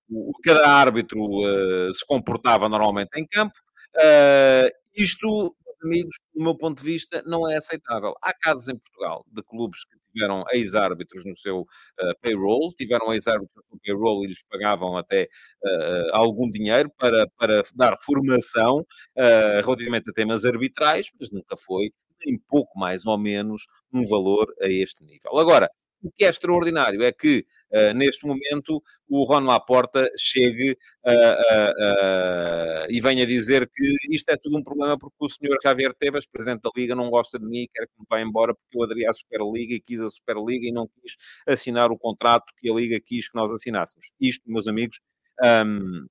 o, 0.09 0.31
cada 0.43 0.67
árbitro 0.67 1.19
uh, 1.19 1.93
se 1.93 2.05
comportava 2.05 2.67
normalmente 2.67 3.09
em 3.15 3.25
campo. 3.25 3.57
Uh, 3.95 4.69
isto, 4.95 5.55
amigos, 5.83 6.15
do 6.33 6.43
meu 6.43 6.55
ponto 6.55 6.81
de 6.81 6.83
vista, 6.83 7.23
não 7.25 7.49
é 7.49 7.57
aceitável. 7.57 8.13
Há 8.21 8.33
casos 8.33 8.67
em 8.67 8.77
Portugal 8.77 9.25
de 9.31 9.43
clubes 9.43 9.85
que 9.85 9.97
tiveram 10.13 10.43
ex-árbitros 10.51 11.23
no 11.25 11.35
seu 11.37 11.61
uh, 11.61 12.19
payroll, 12.21 12.69
tiveram 12.77 13.13
ex-árbitros 13.13 13.55
no 13.55 13.63
seu 13.71 13.79
payroll 13.85 14.23
e 14.23 14.27
lhes 14.27 14.43
pagavam 14.49 14.97
até 14.97 15.27
uh, 15.63 16.09
algum 16.13 16.49
dinheiro 16.49 16.91
para, 16.97 17.27
para 17.37 17.61
dar 17.75 17.95
formação 17.97 18.79
uh, 18.79 19.61
relativamente 19.63 20.09
a 20.09 20.13
temas 20.13 20.45
arbitrais, 20.45 21.07
mas 21.19 21.31
nunca 21.31 21.55
foi 21.57 21.91
nem 22.25 22.37
pouco 22.47 22.77
mais 22.77 23.05
ou 23.05 23.17
menos 23.17 23.63
um 23.93 24.05
valor 24.05 24.53
a 24.61 24.67
este 24.67 25.05
nível. 25.05 25.37
Agora, 25.37 25.69
o 26.01 26.11
que 26.11 26.25
é 26.25 26.29
extraordinário 26.29 27.03
é 27.03 27.11
que, 27.11 27.45
uh, 27.71 27.93
neste 27.93 28.25
momento, 28.25 28.81
o 29.07 29.23
Ron 29.25 29.41
Laporta 29.41 30.09
chegue 30.17 30.71
uh, 31.05 31.11
uh, 31.11 32.85
e 32.89 32.99
venha 33.01 33.25
dizer 33.25 33.69
que 33.69 33.95
isto 34.09 34.29
é 34.29 34.37
tudo 34.37 34.57
um 34.57 34.63
problema 34.63 34.97
porque 34.97 35.17
o 35.19 35.29
senhor 35.29 35.57
Javier 35.63 35.93
Tebas, 35.93 36.25
presidente 36.25 36.61
da 36.61 36.69
Liga, 36.75 36.95
não 36.95 37.09
gosta 37.09 37.37
de 37.37 37.45
mim 37.45 37.63
e 37.63 37.67
quer 37.67 37.85
que 37.85 37.93
me 37.99 38.05
vá 38.09 38.21
embora 38.21 38.53
porque 38.53 38.77
eu 38.77 38.83
aderi 38.83 39.05
à 39.05 39.13
Superliga 39.13 39.73
e 39.73 39.79
quis 39.79 39.99
a 40.01 40.09
Superliga 40.09 40.67
e 40.67 40.71
não 40.71 40.87
quis 40.87 41.15
assinar 41.47 41.91
o 41.91 41.97
contrato 41.97 42.53
que 42.57 42.69
a 42.69 42.73
Liga 42.73 42.99
quis 42.99 43.29
que 43.29 43.35
nós 43.35 43.51
assinássemos. 43.51 44.07
Isto, 44.19 44.43
meus 44.47 44.67
amigos, 44.67 44.99
um, 45.43 46.05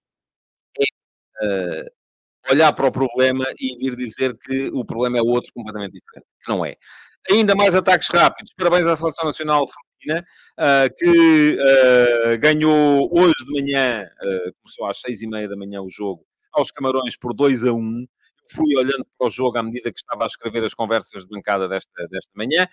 é 0.81 1.91
olhar 2.51 2.73
para 2.73 2.87
o 2.87 2.93
problema 2.93 3.45
e 3.61 3.77
vir 3.77 3.97
dizer 3.97 4.37
que 4.39 4.69
o 4.73 4.85
problema 4.85 5.19
é 5.19 5.23
outro 5.23 5.53
completamente 5.53 5.93
diferente, 5.93 6.27
que 6.43 6.51
não 6.51 6.65
é. 6.65 6.77
Ainda 7.31 7.55
mais 7.55 7.75
ataques 7.75 8.09
rápidos. 8.09 8.53
Parabéns 8.57 8.87
à 8.87 8.97
Seleção 8.97 9.27
Nacional 9.27 9.65
Feminina, 9.67 10.25
uh, 10.59 10.95
que 10.97 11.59
uh, 11.59 12.39
ganhou 12.39 13.09
hoje 13.13 13.35
de 13.47 13.61
manhã, 13.61 14.05
uh, 14.05 14.53
começou 14.63 14.87
às 14.87 15.01
seis 15.01 15.23
e 15.23 15.27
meia 15.27 15.49
da 15.49 15.57
manhã 15.57 15.83
o 15.83 15.91
jogo, 15.91 16.25
aos 16.53 16.71
Camarões 16.71 17.17
por 17.17 17.35
2 17.35 17.65
a 17.65 17.73
1 17.73 18.07
fui 18.51 18.77
olhando 18.77 19.07
para 19.17 19.27
o 19.27 19.31
jogo 19.31 19.59
à 19.59 19.63
medida 19.63 19.91
que 19.93 19.99
estava 19.99 20.25
a 20.25 20.27
escrever 20.27 20.65
as 20.65 20.75
conversas 20.75 21.23
de 21.23 21.29
bancada 21.29 21.69
desta, 21.69 22.09
desta 22.09 22.33
manhã. 22.35 22.67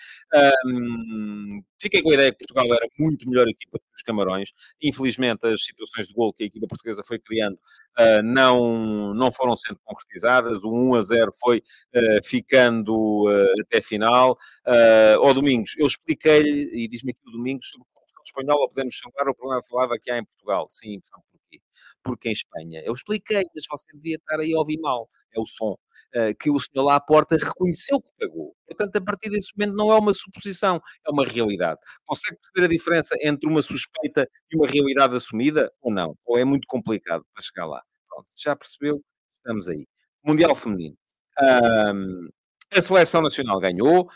Um, 0.65 1.63
fiquei 1.77 2.01
com 2.01 2.11
a 2.11 2.13
ideia 2.13 2.31
que 2.31 2.39
Portugal 2.39 2.65
era 2.75 2.87
muito 2.99 3.29
melhor 3.29 3.47
equipa 3.47 3.79
que 3.79 3.85
os 3.95 4.01
Camarões. 4.01 4.51
Infelizmente, 4.81 5.45
as 5.47 5.63
situações 5.63 6.07
de 6.07 6.13
gol 6.13 6.33
que 6.33 6.43
a 6.43 6.47
equipa 6.47 6.67
portuguesa 6.67 7.01
foi 7.05 7.19
criando 7.19 7.55
uh, 7.55 8.23
não, 8.23 9.13
não 9.13 9.31
foram 9.31 9.55
sendo 9.55 9.79
concretizadas. 9.83 10.63
O 10.63 10.71
1 10.71 10.95
a 10.95 11.01
0 11.01 11.31
foi 11.39 11.57
uh, 11.57 12.23
ficando 12.23 13.25
uh, 13.27 13.61
até 13.61 13.81
final. 13.81 14.37
Uh, 14.65 15.33
Domingos, 15.35 15.73
eu 15.77 15.85
expliquei-lhe, 15.85 16.71
e 16.73 16.87
diz-me 16.87 17.11
aqui 17.11 17.19
o 17.27 17.31
Domingos, 17.31 17.67
sobre 17.67 17.85
o 17.85 18.23
espanhol, 18.25 18.69
podemos 18.69 18.95
chamar 18.95 19.29
o 19.29 19.35
problema 19.35 19.61
falava 19.63 19.99
que 19.99 20.09
há 20.09 20.17
em 20.17 20.23
Portugal. 20.23 20.67
Sim, 20.69 21.01
porquê? 21.31 21.61
Porque 22.03 22.29
em 22.29 22.33
Espanha, 22.33 22.81
eu 22.85 22.93
expliquei, 22.93 23.43
mas 23.55 23.65
você 23.69 23.85
devia 23.93 24.15
estar 24.15 24.39
aí 24.39 24.53
a 24.53 24.59
ouvir 24.59 24.79
mal 24.79 25.07
é 25.35 25.39
o 25.39 25.45
som, 25.45 25.73
uh, 25.73 26.35
que 26.39 26.49
o 26.49 26.59
senhor 26.59 26.85
lá 26.85 26.95
à 26.95 26.99
porta 26.99 27.35
reconheceu 27.35 28.01
que 28.01 28.09
pagou. 28.17 28.55
Portanto, 28.67 28.95
a 28.95 29.01
partir 29.01 29.29
desse 29.29 29.51
momento 29.55 29.75
não 29.75 29.91
é 29.91 29.97
uma 29.97 30.13
suposição, 30.13 30.81
é 31.05 31.11
uma 31.11 31.25
realidade. 31.25 31.79
Consegue 32.05 32.37
perceber 32.37 32.65
a 32.65 32.69
diferença 32.69 33.15
entre 33.21 33.49
uma 33.49 33.61
suspeita 33.61 34.27
e 34.51 34.57
uma 34.57 34.67
realidade 34.67 35.15
assumida 35.15 35.71
ou 35.81 35.91
não? 35.91 36.17
Ou 36.25 36.37
é 36.37 36.45
muito 36.45 36.65
complicado 36.67 37.25
para 37.33 37.43
chegar 37.43 37.65
lá? 37.65 37.81
Pronto, 38.09 38.27
já 38.37 38.55
percebeu? 38.55 39.01
Estamos 39.35 39.67
aí. 39.67 39.85
Mundial 40.23 40.55
Feminino. 40.55 40.97
Um, 41.41 42.29
a 42.71 42.81
seleção 42.81 43.21
nacional 43.21 43.59
ganhou, 43.59 44.09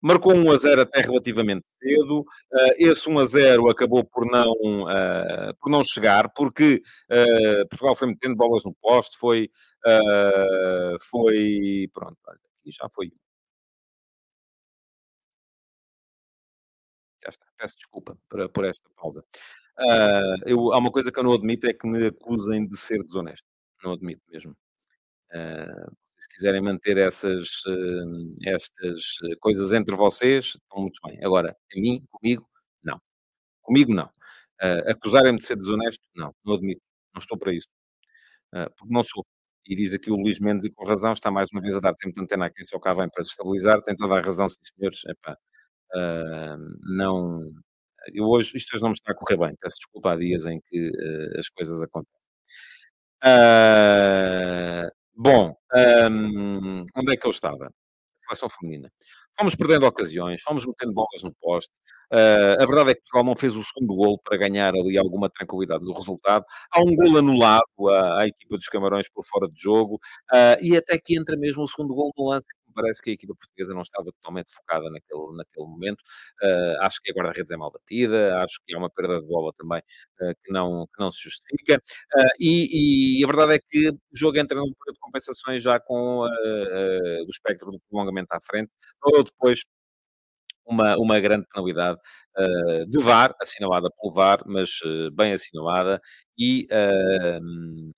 marcou 0.00 0.34
1 0.34 0.52
a 0.52 0.56
0 0.56 0.82
até 0.82 1.00
relativamente 1.00 1.64
cedo. 1.82 2.20
Uh, 2.20 2.74
esse 2.78 3.08
1 3.08 3.18
a 3.18 3.26
0 3.26 3.70
acabou 3.70 4.04
por 4.04 4.26
não, 4.26 4.52
uh, 4.52 5.54
por 5.60 5.70
não 5.70 5.84
chegar, 5.84 6.30
porque 6.32 6.82
uh, 7.10 7.68
Portugal 7.68 7.94
foi 7.96 8.08
metendo 8.08 8.36
bolas 8.36 8.64
no 8.64 8.74
poste, 8.74 9.18
foi, 9.18 9.50
foi 11.10 11.88
pronto, 11.92 12.18
olha, 12.26 12.38
aqui 12.60 12.70
já 12.70 12.88
foi. 12.90 13.12
Já 17.22 17.30
está, 17.30 17.46
peço 17.56 17.76
desculpa 17.76 18.16
por, 18.28 18.48
por 18.50 18.64
esta 18.64 18.88
pausa. 18.96 19.24
eu, 20.46 20.72
há 20.72 20.78
uma 20.78 20.90
coisa 20.90 21.10
que 21.12 21.18
eu 21.18 21.24
não 21.24 21.32
admito, 21.34 21.66
é 21.66 21.72
que 21.72 21.86
me 21.86 22.06
acusem 22.06 22.66
de 22.66 22.76
ser 22.76 23.02
desonesto. 23.02 23.46
Não 23.82 23.92
admito 23.92 24.22
mesmo. 24.30 24.56
Uh, 25.32 25.96
quiserem 26.38 26.62
manter 26.62 26.96
essas, 26.96 27.48
hum, 27.66 28.34
estas 28.46 29.18
eh, 29.24 29.34
coisas 29.40 29.72
entre 29.72 29.96
vocês, 29.96 30.46
estão 30.46 30.82
muito 30.82 31.00
bem. 31.04 31.18
Agora, 31.24 31.50
a 31.50 31.80
mim, 31.80 32.04
comigo, 32.10 32.48
não. 32.82 33.00
Comigo, 33.62 33.94
não. 33.94 34.06
Uh, 34.62 34.90
Acusarem-me 34.90 35.38
de 35.38 35.44
ser 35.44 35.56
desonesto, 35.56 36.04
não. 36.16 36.34
Não 36.44 36.54
admito. 36.54 36.82
Não 37.14 37.20
estou 37.20 37.38
para 37.38 37.52
isso. 37.52 37.68
Uh, 38.54 38.70
porque 38.76 38.94
não 38.94 39.04
sou. 39.04 39.26
E 39.66 39.76
diz 39.76 39.94
aqui 39.94 40.10
o 40.10 40.16
Luís 40.16 40.40
Mendes, 40.40 40.64
e 40.66 40.70
com 40.70 40.84
razão, 40.86 41.12
está 41.12 41.30
mais 41.30 41.50
uma 41.52 41.60
vez 41.62 41.74
a 41.76 41.80
dar 41.80 41.94
sempre 41.98 42.14
de 42.14 42.22
antena 42.22 42.46
a 42.46 42.50
quem 42.50 42.64
só 42.64 42.78
cá 42.78 42.92
vem 42.92 43.08
para 43.10 43.22
destabilizar. 43.22 43.82
Tem 43.82 43.96
toda 43.96 44.16
a 44.16 44.22
razão, 44.22 44.48
sim, 44.48 44.58
senhores. 44.62 45.02
Epá, 45.06 45.36
uh, 45.94 46.58
não. 46.96 47.52
Eu 48.14 48.26
hoje, 48.26 48.56
isto 48.56 48.74
hoje 48.74 48.82
não 48.82 48.90
me 48.90 48.94
está 48.94 49.12
a 49.12 49.14
correr 49.14 49.38
bem. 49.38 49.56
Peço 49.60 49.76
desculpa 49.78 50.12
há 50.12 50.16
dias 50.16 50.46
em 50.46 50.60
que 50.68 50.92
as 51.38 51.48
coisas 51.50 51.82
acontecem. 51.82 52.18
Uh, 53.24 54.97
Bom, 55.20 55.52
onde 56.96 57.12
é 57.12 57.16
que 57.16 57.26
eu 57.26 57.30
estava? 57.32 57.72
Seleção 58.24 58.48
feminina. 58.48 58.88
Fomos 59.36 59.56
perdendo 59.56 59.84
ocasiões, 59.86 60.42
fomos 60.42 60.64
metendo 60.64 60.92
bolas 60.92 61.22
no 61.24 61.34
poste. 61.40 61.72
Uh, 62.12 62.62
a 62.62 62.66
verdade 62.66 62.90
é 62.90 62.94
que 62.94 63.00
Portugal 63.02 63.24
não 63.24 63.36
fez 63.36 63.56
o 63.56 63.62
segundo 63.64 63.96
gol 63.96 64.20
para 64.22 64.36
ganhar 64.36 64.72
ali 64.74 64.96
alguma 64.96 65.28
tranquilidade 65.28 65.84
no 65.84 65.92
resultado. 65.92 66.44
Há 66.72 66.80
um 66.80 66.94
gol 66.94 67.18
anulado 67.18 67.88
à, 67.88 68.22
à 68.22 68.26
equipa 68.28 68.56
dos 68.56 68.66
Camarões 68.68 69.08
por 69.12 69.24
fora 69.24 69.48
de 69.48 69.60
jogo 69.60 69.96
uh, 70.32 70.62
e 70.62 70.76
até 70.76 70.98
que 70.98 71.18
entra 71.18 71.36
mesmo 71.36 71.64
o 71.64 71.68
segundo 71.68 71.94
gol 71.94 72.12
no 72.16 72.28
lance 72.28 72.46
parece 72.78 73.02
que 73.02 73.10
a 73.10 73.12
equipa 73.12 73.34
portuguesa 73.34 73.74
não 73.74 73.82
estava 73.82 74.06
totalmente 74.12 74.52
focada 74.52 74.90
naquele, 74.90 75.36
naquele 75.36 75.66
momento. 75.66 76.00
Uh, 76.42 76.80
acho 76.82 77.00
que 77.02 77.10
a 77.10 77.14
guarda-redes 77.14 77.50
é 77.50 77.56
mal 77.56 77.70
batida, 77.72 78.40
acho 78.42 78.60
que 78.64 78.74
há 78.74 78.78
uma 78.78 78.90
perda 78.90 79.20
de 79.20 79.26
bola 79.26 79.52
também 79.56 79.80
uh, 79.80 80.34
que, 80.44 80.52
não, 80.52 80.86
que 80.86 81.00
não 81.00 81.10
se 81.10 81.22
justifica. 81.22 81.80
Uh, 82.16 82.28
e, 82.40 83.20
e, 83.20 83.24
a 83.24 83.26
verdade 83.26 83.54
é 83.54 83.58
que 83.58 83.90
o 83.90 84.16
jogo 84.16 84.38
entra 84.38 84.56
num 84.56 84.72
período 84.72 84.94
de 84.94 85.00
compensações 85.00 85.62
já 85.62 85.80
com 85.80 86.20
o 86.20 87.30
espectro 87.30 87.70
do 87.70 87.80
prolongamento 87.88 88.32
à 88.32 88.40
frente, 88.40 88.74
ou 89.02 89.24
depois 89.24 89.62
uma, 90.68 90.96
uma 90.98 91.18
grande 91.18 91.46
penalidade 91.52 91.98
uh, 92.38 92.86
de 92.86 93.02
VAR, 93.02 93.34
assinalada 93.40 93.88
pelo 93.90 94.12
VAR, 94.12 94.42
mas 94.46 94.80
uh, 94.82 95.10
bem 95.12 95.32
assinalada, 95.32 96.00
e 96.38 96.66
uh, 96.70 97.92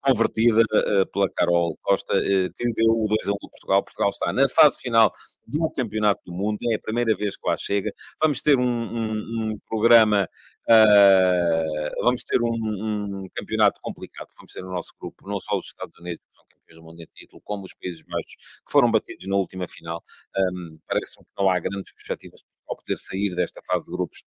convertida 0.00 0.62
uh, 0.62 1.06
pela 1.12 1.30
Carol 1.30 1.78
Costa, 1.82 2.14
uh, 2.16 2.52
que 2.54 2.72
deu 2.72 2.90
o 2.90 3.06
2 3.08 3.28
a 3.28 3.32
1 3.32 3.34
do 3.34 3.50
Portugal. 3.50 3.82
Portugal 3.82 4.08
está 4.10 4.32
na 4.32 4.48
fase 4.48 4.80
final 4.80 5.12
do 5.46 5.70
Campeonato 5.70 6.20
do 6.24 6.32
Mundo, 6.32 6.58
é 6.70 6.76
a 6.76 6.80
primeira 6.80 7.14
vez 7.16 7.36
que 7.36 7.48
lá 7.48 7.56
chega. 7.56 7.92
Vamos 8.20 8.40
ter 8.40 8.58
um, 8.58 8.62
um, 8.62 9.52
um 9.52 9.58
programa, 9.68 10.28
uh, 10.68 12.04
vamos 12.04 12.22
ter 12.22 12.40
um, 12.42 12.48
um, 12.52 13.24
campeonato 13.34 13.80
complicado, 13.82 14.28
vamos 14.36 14.52
ter 14.52 14.62
no 14.62 14.70
nosso 14.70 14.92
grupo, 15.00 15.28
não 15.28 15.40
só 15.40 15.58
os 15.58 15.66
Estados 15.66 15.96
Unidos, 15.98 16.24
que 16.24 16.36
são 16.36 16.44
campeões 16.48 16.76
do 16.76 16.82
mundo 16.82 17.00
em 17.00 17.08
título, 17.14 17.42
como 17.44 17.64
os 17.64 17.74
Países 17.74 18.02
Baixos, 18.02 18.36
que 18.66 18.72
foram 18.72 18.90
batidos 18.90 19.26
na 19.26 19.36
última 19.36 19.66
final. 19.68 20.02
Um, 20.36 20.78
Parece-me 20.86 21.24
que 21.24 21.32
não 21.38 21.50
há 21.50 21.58
grandes 21.58 21.92
perspectivas 21.92 22.42
para 22.66 22.76
poder 22.76 22.96
sair 22.96 23.34
desta 23.34 23.60
fase 23.62 23.86
de 23.86 23.92
grupos 23.92 24.22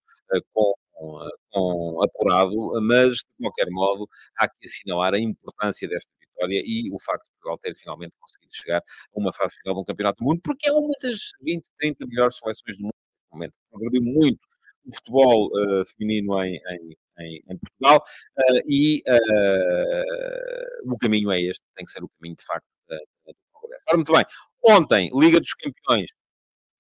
com 0.54 0.74
com, 0.94 1.30
com 1.52 2.04
apurado, 2.04 2.54
mas 2.82 3.14
de 3.16 3.26
qualquer 3.42 3.68
modo 3.70 4.08
há 4.38 4.48
que 4.48 4.66
assinalar 4.66 5.14
a 5.14 5.20
importância 5.20 5.88
desta 5.88 6.12
vitória 6.20 6.62
e 6.66 6.90
o 6.92 7.00
facto 7.00 7.26
de 7.26 7.32
Portugal 7.32 7.58
ter 7.60 7.76
finalmente 7.76 8.14
conseguido 8.20 8.56
chegar 8.56 8.80
a 8.80 9.20
uma 9.20 9.34
fase 9.34 9.56
final 9.58 9.76
de 9.76 9.82
um 9.82 9.86
campeonato 9.86 10.24
do 10.24 10.28
mundo, 10.28 10.42
porque 10.44 10.70
é 10.70 10.74
uma 10.74 10.94
das 11.02 11.32
20, 11.42 11.70
30 11.80 12.06
melhores 12.08 12.38
seleções 12.38 12.78
do 12.78 12.84
mundo 12.84 12.94
neste 12.94 13.34
momento. 13.34 13.54
Progrediu 13.70 14.02
muito 14.04 14.40
o 14.86 14.96
futebol 14.96 15.48
uh, 15.48 15.84
feminino 15.98 16.44
em, 16.44 16.56
em, 16.56 16.98
em, 17.20 17.44
em 17.50 17.58
Portugal 17.58 18.04
uh, 18.38 18.62
e 18.68 19.02
uh, 19.08 20.94
o 20.94 20.98
caminho 20.98 21.32
é 21.32 21.42
este, 21.42 21.64
tem 21.76 21.86
que 21.86 21.92
ser 21.92 22.04
o 22.04 22.10
caminho 22.20 22.36
de 22.36 22.46
facto 22.46 22.66
do 22.90 23.36
progresso. 23.54 23.86
Ora, 23.88 23.98
muito 23.98 24.12
bem, 24.12 24.26
ontem, 24.66 25.10
Liga 25.14 25.40
dos 25.40 25.54
Campeões, 25.54 26.10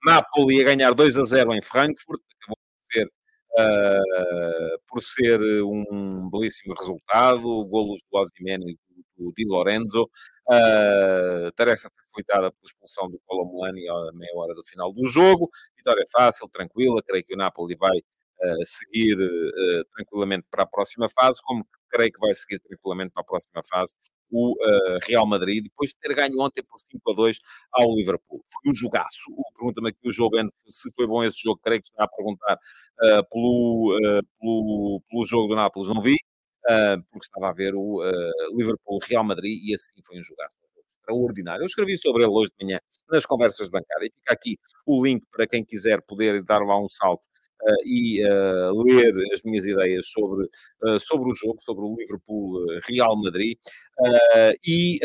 Napoli 0.05 0.61
a 0.61 0.65
ganhar 0.65 0.93
2 0.93 1.17
a 1.17 1.23
0 1.23 1.53
em 1.53 1.61
Frankfurt, 1.61 2.21
acabou 2.41 2.57
por 2.57 2.93
ser 2.93 3.09
uh, 3.59 4.79
por 4.87 5.01
ser 5.01 5.39
um 5.63 6.29
belíssimo 6.29 6.73
resultado, 6.77 7.65
golos 7.65 8.01
do 8.11 8.17
Osimhen 8.17 8.69
e 8.69 8.77
do, 9.17 9.31
Di 9.35 9.45
Lorenzo, 9.45 10.03
uh, 10.03 11.51
tarefa 11.55 11.89
facilitada 11.95 12.51
pela 12.51 12.63
expulsão 12.63 13.09
do 13.09 13.19
Colomani 13.25 13.87
à 13.87 14.11
meia 14.13 14.31
hora 14.35 14.53
do 14.53 14.63
final 14.63 14.91
do 14.91 15.07
jogo, 15.07 15.49
vitória 15.75 16.03
fácil, 16.11 16.49
tranquila, 16.49 17.01
creio 17.05 17.23
que 17.23 17.33
o 17.33 17.37
Napoli 17.37 17.75
vai 17.75 17.97
uh, 17.97 18.65
seguir 18.65 19.17
tranquilamente 19.95 20.45
para 20.49 20.63
a 20.63 20.67
próxima 20.67 21.07
fase, 21.09 21.39
como 21.43 21.65
creio 21.93 22.11
que 22.11 22.19
vai 22.19 22.33
seguir 22.33 22.59
tranquilamente 22.59 23.11
para 23.13 23.21
a 23.21 23.25
próxima 23.25 23.61
fase 23.69 23.93
o 24.31 24.53
uh, 24.53 24.99
Real 25.07 25.27
Madrid, 25.27 25.63
depois 25.63 25.91
de 25.91 25.97
ter 25.99 26.15
ganho 26.15 26.41
ontem 26.41 26.63
por 26.63 26.79
5 26.79 27.11
a 27.11 27.13
2 27.13 27.39
ao 27.71 27.95
Liverpool. 27.95 28.43
Foi 28.51 28.71
um 28.71 28.73
jogaço. 28.73 29.25
Pergunta-me 29.55 29.89
aqui 29.89 30.09
o 30.09 30.11
jogo, 30.11 30.35
se 30.65 30.91
foi 30.95 31.05
bom 31.05 31.23
esse 31.23 31.39
jogo, 31.39 31.59
creio 31.63 31.79
que 31.79 31.87
está 31.87 32.03
a 32.03 32.07
perguntar 32.07 32.55
uh, 32.55 33.29
pelo, 33.29 33.95
uh, 33.95 34.23
pelo, 34.39 35.01
pelo 35.07 35.25
jogo 35.25 35.49
do 35.49 35.55
Nápoles, 35.55 35.87
não 35.87 36.01
vi, 36.01 36.17
porque 37.11 37.25
estava 37.25 37.49
a 37.49 37.53
ver 37.53 37.75
o 37.75 38.01
Liverpool-Real 38.55 39.23
Madrid 39.23 39.59
e 39.61 39.75
assim 39.75 39.91
foi 40.05 40.17
um 40.17 40.23
jogaço 40.23 40.55
extraordinário. 40.97 41.63
Eu 41.63 41.67
escrevi 41.67 41.97
sobre 41.97 42.23
ele 42.23 42.31
hoje 42.31 42.51
de 42.57 42.65
manhã 42.65 42.79
nas 43.11 43.25
conversas 43.25 43.69
bancada 43.69 44.05
e 44.05 44.11
fica 44.11 44.33
aqui 44.33 44.57
o 44.85 45.03
link 45.03 45.23
para 45.29 45.45
quem 45.45 45.63
quiser 45.63 46.01
poder 46.01 46.41
dar 46.43 46.59
lá 46.59 46.79
um 46.79 46.87
salto 46.89 47.23
e 47.85 48.25
uh, 48.25 48.83
ler 48.83 49.13
as 49.33 49.41
minhas 49.43 49.65
ideias 49.65 50.07
sobre, 50.07 50.45
uh, 50.83 50.99
sobre 50.99 51.31
o 51.31 51.35
jogo, 51.35 51.61
sobre 51.61 51.83
o 51.83 51.95
Liverpool-Real 51.95 53.15
Madrid. 53.17 53.57
e 54.65 54.99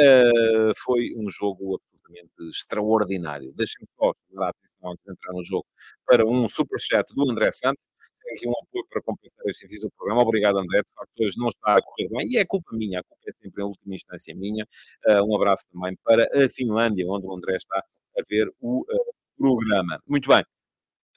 foi 0.76 1.14
um 1.16 1.28
jogo 1.30 1.76
absolutamente 1.76 2.50
extraordinário. 2.50 3.52
Deixem-me 3.54 3.88
só 3.98 4.12
dar 4.32 4.50
atenção 4.50 4.92
antes 4.92 5.04
de 5.04 5.12
entrar 5.12 5.32
no 5.32 5.44
jogo 5.44 5.66
para 6.06 6.26
um 6.26 6.48
superchat 6.48 7.14
do 7.14 7.30
André 7.30 7.52
Santos 7.52 7.82
tem 8.28 8.36
aqui 8.36 8.48
um 8.48 8.52
apoio 8.52 8.86
para 8.90 9.02
compensar 9.02 9.42
este 9.46 9.60
serviço 9.60 9.86
do 9.86 9.92
programa. 9.96 10.22
Obrigado, 10.22 10.58
André. 10.58 10.82
De 10.82 10.92
facto, 10.92 11.20
hoje 11.20 11.38
não 11.38 11.48
está 11.48 11.76
a 11.76 11.82
correr 11.82 12.08
bem 12.10 12.28
e 12.30 12.36
é 12.36 12.44
culpa 12.44 12.76
minha. 12.76 13.00
A 13.00 13.02
culpa 13.02 13.22
é 13.26 13.32
sempre, 13.32 13.62
em 13.62 13.66
última 13.66 13.94
instância, 13.94 14.34
minha. 14.34 14.66
Uh, 15.06 15.24
um 15.24 15.34
abraço 15.34 15.64
também 15.72 15.96
para 16.04 16.24
a 16.24 16.48
Finlândia, 16.48 17.06
onde 17.08 17.26
o 17.26 17.34
André 17.34 17.56
está 17.56 17.78
a 17.78 18.22
ver 18.28 18.48
o 18.60 18.80
uh, 18.80 19.14
programa. 19.36 20.00
Muito 20.06 20.28
bem. 20.28 20.44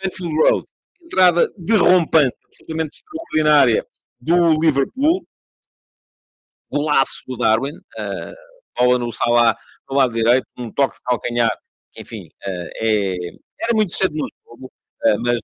Anfield 0.03 0.35
Road 0.35 0.67
entrada 1.03 1.51
derrompante, 1.57 2.35
absolutamente 2.45 2.97
extraordinária 2.97 3.85
do 4.19 4.59
Liverpool. 4.59 5.25
Golaço 6.71 7.21
do 7.27 7.35
Darwin, 7.37 7.75
uh, 7.75 8.33
bola 8.77 8.97
no 8.97 9.11
Salah 9.11 9.55
no 9.89 9.97
lado 9.97 10.13
direito, 10.13 10.45
um 10.57 10.71
toque 10.71 10.95
de 10.95 11.01
calcanhar, 11.03 11.51
que 11.91 12.01
enfim, 12.01 12.27
uh, 12.27 12.69
é, 12.77 13.15
Era 13.59 13.73
muito 13.75 13.93
cedo 13.93 14.15
no 14.15 14.27
jogo, 14.45 14.71
mas 15.25 15.39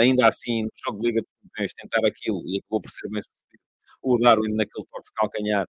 ainda 0.00 0.26
assim, 0.28 0.62
no 0.62 0.70
jogo 0.86 0.98
de 1.00 1.06
Liga 1.08 1.20
dos 1.20 1.30
Campeões, 1.42 1.72
tentar 1.74 2.06
aquilo 2.08 2.42
e 2.46 2.58
acabou 2.58 2.80
por 2.80 2.90
ser 2.90 3.08
bem 3.10 3.20
sucedido. 3.22 3.62
O 4.02 4.18
Darwin 4.18 4.54
naquele 4.54 4.86
toque 4.86 5.04
de 5.04 5.12
calcanhar 5.14 5.66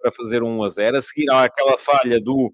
para 0.00 0.12
fazer 0.12 0.42
um 0.42 0.58
1 0.60 0.64
a 0.64 0.68
0. 0.70 0.96
A 0.98 1.02
seguir 1.02 1.30
há 1.30 1.44
aquela 1.44 1.76
falha 1.78 2.20
do, 2.20 2.52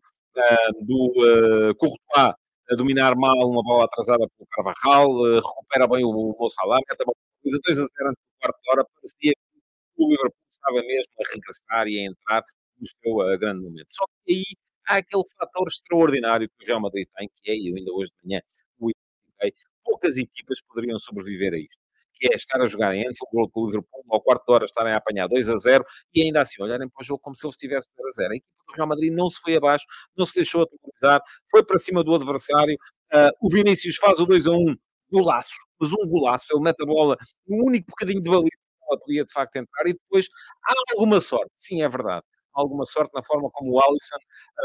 do 0.83 1.75
Courtois 1.79 2.35
a 2.71 2.75
dominar 2.75 3.15
mal 3.17 3.37
uma 3.49 3.63
bola 3.63 3.85
atrasada 3.85 4.27
pelo 4.37 4.49
Carvajal, 4.51 5.09
recupera 5.37 5.87
bem 5.87 6.05
o, 6.05 6.11
o 6.11 6.37
Mo 6.39 6.49
Salah, 6.51 6.79
mete 6.89 7.03
a 7.03 7.05
bola 7.05 7.17
2 7.45 7.79
a 7.79 7.85
0 7.85 8.09
antes 8.09 8.23
do 8.23 8.41
quarto 8.41 8.61
de 8.61 8.71
hora, 8.71 8.87
parecia 8.95 9.33
que 9.33 10.03
o 10.03 10.09
Liverpool 10.11 10.47
estava 10.51 10.77
mesmo 10.83 11.13
a 11.21 11.33
regressar 11.33 11.89
e 11.89 11.99
a 11.99 12.07
entrar 12.07 12.45
no 12.81 12.87
seu 12.87 13.17
uh, 13.19 13.39
grande 13.39 13.63
momento. 13.63 13.87
Só 13.91 14.05
que 14.07 14.33
aí 14.33 14.45
há 14.89 14.97
aquele 14.97 15.23
fator 15.39 15.67
extraordinário 15.69 16.49
que 16.49 16.65
o 16.65 16.67
Real 16.67 16.81
Madrid 16.81 17.09
tem, 17.17 17.31
que 17.37 17.51
é, 17.51 17.55
e 17.55 17.69
ainda 17.69 17.93
hoje 17.93 18.11
de 18.11 18.29
manhã 18.29 18.41
o 18.79 18.91
identifiquei, 18.91 19.55
poucas 19.85 20.17
equipas 20.17 20.61
poderiam 20.63 20.99
sobreviver 20.99 21.55
a 21.55 21.59
isto. 21.59 21.79
Que 22.17 22.29
é 22.29 22.35
estar 22.35 22.61
a 22.61 22.67
jogar 22.67 22.95
em 22.95 23.01
Anfield 23.01 23.51
com 23.53 23.61
o 23.61 23.67
Liverpool, 23.67 24.05
ao 24.11 24.21
quarto 24.21 24.45
de 24.47 24.53
hora 24.53 24.65
estarem 24.65 24.93
a 24.93 24.97
apanhar 24.97 25.29
2 25.29 25.49
a 25.49 25.57
0 25.57 25.85
e 26.15 26.23
ainda 26.23 26.41
assim 26.41 26.63
olharem 26.63 26.89
para 26.89 27.03
o 27.03 27.05
jogo 27.05 27.21
como 27.21 27.37
se 27.37 27.47
ele 27.47 27.51
estivesse 27.51 27.89
0 27.97 28.09
a 28.09 28.11
0. 28.11 28.33
A 28.33 28.37
equipa 28.37 28.65
do 28.69 28.75
Real 28.75 28.89
Madrid 28.89 29.13
não 29.13 29.29
se 29.29 29.41
foi 29.41 29.57
abaixo, 29.57 29.85
não 30.17 30.27
se 30.27 30.35
deixou 30.35 30.63
aterrorizar, 30.63 31.21
foi 31.51 31.65
para 31.65 31.79
cima 31.79 32.03
do 32.03 32.15
adversário. 32.15 32.77
Uh, 33.13 33.31
o 33.41 33.51
Vinícius 33.51 33.97
faz 33.97 34.19
o 34.19 34.27
2 34.27 34.47
a 34.47 34.51
1, 34.53 34.77
golaço, 35.13 35.55
mas 35.81 35.93
um 35.93 36.09
golaço. 36.09 36.47
Ele 36.53 36.63
mete 36.63 36.83
a 36.83 36.87
bola 36.87 37.17
um 37.49 37.67
único 37.67 37.87
bocadinho 37.91 38.23
de 38.23 38.31
baliza, 38.31 38.51
ela 38.89 38.99
podia 38.99 39.25
de 39.25 39.33
facto 39.33 39.57
entrar 39.57 39.87
e 39.87 39.93
depois 39.93 40.27
há 40.65 40.73
alguma 40.93 41.21
sorte, 41.21 41.53
sim, 41.57 41.83
é 41.83 41.89
verdade 41.89 42.25
alguma 42.57 42.87
sorte 42.87 43.13
na 43.15 43.23
forma 43.23 43.51
como 43.53 43.73
o 43.73 43.81
Alisson 43.81 44.17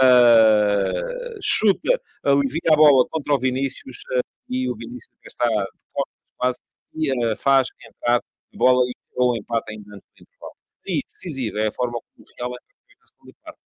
uh, 0.02 1.40
chuta, 1.42 2.02
alivia 2.24 2.72
a 2.72 2.76
bola 2.76 3.06
contra 3.10 3.34
o 3.36 3.40
Vinícius 3.40 3.98
uh, 4.18 4.22
e 4.50 4.70
o 4.70 4.76
Vinícius 4.76 5.14
está 5.26 5.48
de 5.48 5.86
costas 5.94 6.22
quase 6.38 6.60
e 6.94 7.12
uh, 7.14 7.38
faz 7.38 7.68
entrar 7.88 8.18
a 8.18 8.58
bola 8.58 8.84
e 8.88 8.94
o 9.16 9.36
empate 9.36 9.72
ainda 9.72 9.96
antes 9.96 10.08
do 10.18 10.22
intervalo. 10.24 10.54
E 10.88 11.02
decisivo 11.08 11.58
é 11.60 11.68
a 11.68 11.72
forma 11.72 11.94
como 11.94 12.26
o 12.26 12.34
Real 12.38 12.52
entra 12.52 12.98
na 13.00 13.06
segunda 13.08 13.34
parte. 13.44 13.60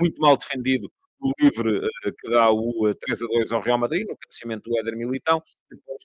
Muito 0.00 0.20
mal 0.20 0.36
defendido 0.36 0.90
o 1.20 1.32
livre 1.40 1.80
que 2.20 2.30
dá 2.30 2.50
o 2.50 2.94
3 2.94 3.22
a 3.22 3.26
2 3.26 3.52
ao 3.52 3.62
Real 3.62 3.78
Madrid, 3.78 4.06
no 4.08 4.16
crescimento 4.16 4.68
do 4.68 4.78
Éder 4.78 4.96
Militão, 4.96 5.40
depois 5.70 5.98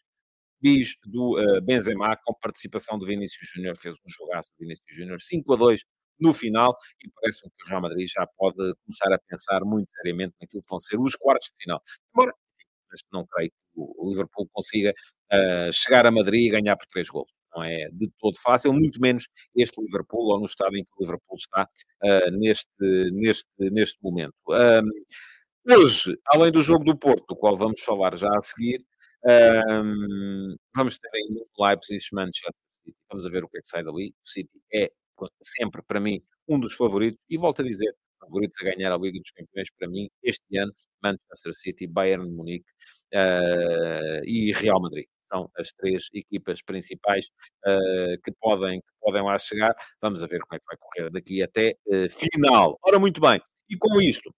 diz 0.62 0.96
do 1.06 1.38
Benzema, 1.64 2.16
com 2.24 2.34
participação 2.36 3.00
do 3.00 3.06
Vinícius 3.06 3.50
Júnior, 3.54 3.76
fez 3.78 3.96
um 3.96 4.10
jogaço 4.10 4.50
do 4.52 4.60
Vinícius 4.60 4.96
Júnior, 4.96 5.22
5 5.22 5.54
a 5.54 5.58
2 5.58 5.84
no 6.20 6.34
final, 6.34 6.76
e 7.04 7.10
parece-me 7.12 7.52
que 7.52 7.64
o 7.66 7.70
Real 7.70 7.82
Madrid 7.82 8.08
já 8.08 8.26
pode 8.38 8.58
começar 8.58 9.14
a 9.14 9.20
pensar 9.28 9.62
muito 9.64 9.90
seriamente 9.96 10.36
naquilo 10.42 10.62
que 10.62 10.70
vão 10.70 10.80
ser 10.80 11.00
os 11.00 11.16
quartos 11.16 11.50
de 11.50 11.64
final. 11.64 11.82
Embora, 12.14 12.34
mas 12.90 13.02
não 13.12 13.26
creio 13.26 13.50
que 13.50 13.56
o 13.76 14.10
Liverpool 14.10 14.48
consiga 14.52 14.94
uh, 15.34 15.72
chegar 15.72 16.06
a 16.06 16.12
Madrid 16.12 16.48
e 16.48 16.50
ganhar 16.50 16.76
por 16.78 16.88
três 16.88 17.10
gols. 17.10 17.32
Não 17.56 17.64
é 17.64 17.90
de 17.92 18.10
todo 18.20 18.38
fácil, 18.40 18.72
muito 18.74 19.00
menos 19.00 19.28
este 19.56 19.82
Liverpool, 19.82 20.28
ou 20.32 20.40
no 20.40 20.46
estado 20.46 20.76
em 20.78 20.84
que 20.84 20.92
o 20.98 21.04
Liverpool 21.04 21.38
está 21.38 21.68
uh, 22.04 22.32
neste, 22.32 23.12
neste, 23.12 23.50
neste 23.58 23.98
momento. 24.02 24.36
Um, 24.50 25.74
hoje, 25.74 26.18
além 26.28 26.52
do 26.52 26.62
jogo 26.62 26.84
do 26.84 26.98
Porto, 26.98 27.26
do 27.28 27.36
qual 27.36 27.56
vamos 27.56 27.82
falar 27.82 28.16
já 28.18 28.30
a 28.30 28.42
seguir, 28.42 28.80
um, 29.26 30.56
vamos 30.76 31.00
ter 31.00 31.10
ainda 31.14 31.42
Leipzig-Manchester 31.60 32.54
City. 32.84 32.98
Vamos 33.10 33.30
ver 33.30 33.44
o 33.44 33.50
que 33.50 33.58
é 33.58 33.62
que 33.62 33.68
sai 33.68 33.84
dali. 33.84 34.14
O 34.24 34.28
City 34.28 34.62
é 34.74 34.92
sempre, 35.42 35.82
para 35.82 36.00
mim, 36.00 36.22
um 36.48 36.60
dos 36.60 36.74
favoritos. 36.74 37.20
E 37.30 37.38
volto 37.38 37.62
a 37.62 37.66
dizer, 37.66 37.94
favoritos 38.28 38.58
a 38.62 38.66
ganhar 38.66 38.92
a 38.92 38.98
Liga 38.98 39.20
dos 39.20 39.32
Campeões, 39.32 39.70
para 39.78 39.88
mim, 39.88 40.10
este 40.24 40.58
ano, 40.58 40.74
Manchester 41.02 41.54
City, 41.54 41.88
Bayern 41.88 42.26
de 42.26 42.32
Munique 42.32 42.70
uh, 43.14 44.24
e 44.26 44.52
Real 44.54 44.82
Madrid. 44.82 45.06
São 45.30 45.50
as 45.58 45.70
três 45.74 46.08
equipas 46.14 46.62
principais 46.62 47.28
uh, 47.66 48.22
que, 48.24 48.32
podem, 48.40 48.80
que 48.80 48.88
podem 49.02 49.24
lá 49.24 49.38
chegar. 49.38 49.76
Vamos 50.02 50.22
ver 50.22 50.40
como 50.40 50.56
é 50.56 50.60
que 50.60 50.66
vai 50.66 50.78
correr 50.80 51.10
daqui 51.10 51.44
até 51.44 51.76
uh, 51.88 52.10
final. 52.10 52.78
Ora, 52.82 53.00
muito 53.00 53.20
bem. 53.20 53.42
E 53.70 53.76
com 53.78 54.00
isto, 54.02 54.34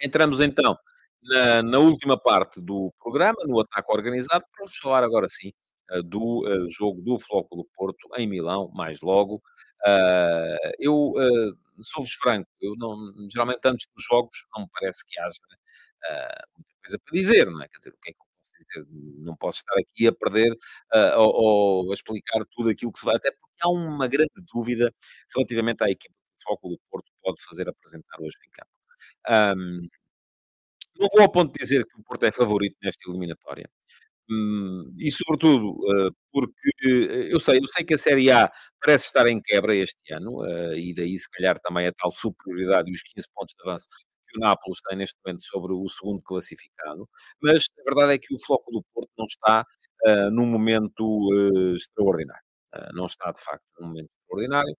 entramos 0.00 0.40
então 0.40 0.76
na, 1.22 1.62
na, 1.62 1.78
última 1.78 2.20
parte 2.20 2.60
do 2.60 2.92
programa, 3.02 3.38
no 3.46 3.60
ataque 3.60 3.90
organizado, 3.90 4.44
para 4.54 4.66
falar 4.82 5.04
agora 5.04 5.26
sim 5.28 5.52
do 6.06 6.42
jogo 6.70 7.02
do 7.02 7.18
Flóculo 7.18 7.66
Porto 7.74 8.08
em 8.16 8.26
Milão, 8.26 8.70
mais 8.74 9.00
logo. 9.02 9.42
Uh, 9.86 10.72
eu 10.78 10.94
uh, 10.94 11.82
sou-vos 11.82 12.14
franco, 12.14 12.48
eu 12.60 12.74
não, 12.76 12.96
geralmente 13.30 13.60
antes 13.64 13.86
dos 13.94 14.04
jogos 14.04 14.46
não 14.54 14.62
me 14.62 14.68
parece 14.72 15.04
que 15.06 15.18
haja 15.20 15.38
muita 16.56 16.74
coisa 16.82 16.98
para 16.98 17.12
dizer, 17.12 17.46
não 17.46 17.62
é? 17.62 17.68
Quer 17.68 17.78
dizer, 17.78 17.90
o 17.90 17.98
que 18.00 18.10
é 18.10 18.12
que 18.12 18.18
eu 18.18 18.26
posso 18.38 18.52
dizer? 18.58 18.86
Não 19.24 19.36
posso 19.36 19.58
estar 19.58 19.74
aqui 19.78 20.06
a 20.06 20.12
perder 20.12 20.56
ou, 21.16 21.84
ou, 21.84 21.90
a 21.90 21.94
explicar 21.94 22.44
tudo 22.50 22.70
aquilo 22.70 22.92
que 22.92 22.98
se 22.98 23.04
vai, 23.04 23.16
até 23.16 23.30
porque 23.32 23.56
há 23.60 23.68
uma 23.68 24.08
grande 24.08 24.32
dúvida 24.52 24.92
relativamente 25.34 25.82
à 25.84 25.90
equipa 25.90 26.14
que 26.14 26.42
o 26.42 26.44
Flóculo 26.44 26.78
Porto 26.90 27.10
pode 27.22 27.42
fazer 27.44 27.68
apresentar 27.68 28.20
hoje 28.20 28.36
em 28.46 28.50
campo. 28.50 28.70
Um, 29.58 29.88
não 30.98 31.08
vou 31.08 31.22
ao 31.22 31.30
ponto 31.30 31.52
de 31.52 31.58
dizer 31.58 31.84
que 31.86 32.00
o 32.00 32.02
Porto 32.04 32.24
é 32.24 32.32
favorito 32.32 32.76
nesta 32.82 33.08
eliminatória. 33.10 33.68
Hum, 34.32 34.94
e 34.98 35.12
sobretudo, 35.12 35.72
uh, 35.72 36.10
porque 36.32 36.70
uh, 36.86 37.32
eu 37.32 37.40
sei, 37.40 37.58
eu 37.58 37.66
sei 37.68 37.84
que 37.84 37.94
a 37.94 37.98
Série 37.98 38.30
A 38.30 38.50
parece 38.82 39.06
estar 39.06 39.26
em 39.26 39.40
quebra 39.42 39.74
este 39.76 40.14
ano, 40.14 40.40
uh, 40.42 40.74
e 40.74 40.94
daí 40.94 41.18
se 41.18 41.28
calhar 41.30 41.58
também 41.60 41.86
a 41.86 41.92
tal 41.92 42.10
superioridade 42.10 42.90
e 42.90 42.94
os 42.94 43.02
15 43.02 43.28
pontos 43.34 43.54
de 43.54 43.68
avanço 43.68 43.86
que 44.28 44.38
o 44.38 44.40
Nápoles 44.40 44.80
tem 44.88 44.96
neste 44.96 45.16
momento 45.24 45.42
sobre 45.42 45.74
o 45.74 45.86
segundo 45.88 46.22
classificado, 46.22 47.06
mas 47.42 47.64
a 47.78 47.82
verdade 47.84 48.14
é 48.14 48.18
que 48.18 48.34
o 48.34 48.38
Floco 48.38 48.70
do 48.72 48.82
Porto 48.94 49.10
não 49.18 49.26
está 49.26 49.64
num 50.32 50.46
momento 50.46 51.28
extraordinário. 51.76 52.42
não 52.94 53.06
está, 53.06 53.30
de 53.30 53.40
facto, 53.40 53.62
num 53.78 53.88
momento 53.88 54.10
extraordinário. 54.22 54.76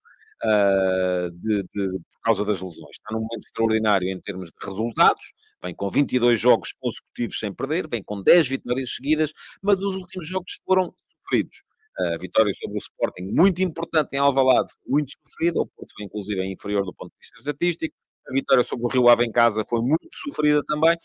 De, 1.32 1.62
de, 1.62 1.88
por 1.98 2.20
causa 2.22 2.44
das 2.44 2.60
lesões. 2.60 2.90
Está 2.90 3.12
num 3.12 3.20
momento 3.20 3.44
extraordinário 3.44 4.08
em 4.08 4.20
termos 4.20 4.48
de 4.48 4.54
resultados, 4.62 5.32
vem 5.62 5.74
com 5.74 5.88
22 5.88 6.38
jogos 6.38 6.72
consecutivos 6.78 7.38
sem 7.38 7.52
perder, 7.52 7.88
vem 7.88 8.02
com 8.02 8.22
10 8.22 8.48
vitórias 8.48 8.94
seguidas, 8.94 9.32
mas 9.62 9.80
os 9.80 9.94
últimos 9.94 10.28
jogos 10.28 10.60
foram 10.66 10.94
sofridos. 11.22 11.62
A 11.96 12.16
vitória 12.18 12.52
sobre 12.54 12.76
o 12.76 12.78
Sporting, 12.78 13.30
muito 13.32 13.62
importante 13.62 14.14
em 14.14 14.18
Alvalade, 14.18 14.72
muito 14.86 15.12
sofrida, 15.24 15.60
o 15.60 15.66
Porto 15.66 15.92
foi 15.94 16.04
inclusive 16.04 16.44
inferior 16.44 16.84
do 16.84 16.92
ponto 16.92 17.10
de 17.10 17.18
vista 17.20 17.38
estatístico, 17.38 17.94
a 18.28 18.32
vitória 18.32 18.64
sobre 18.64 18.86
o 18.86 18.88
Rio 18.88 19.08
Ave 19.08 19.24
em 19.24 19.32
casa 19.32 19.64
foi 19.64 19.80
muito 19.80 20.08
sofrida 20.12 20.62
também, 20.66 20.96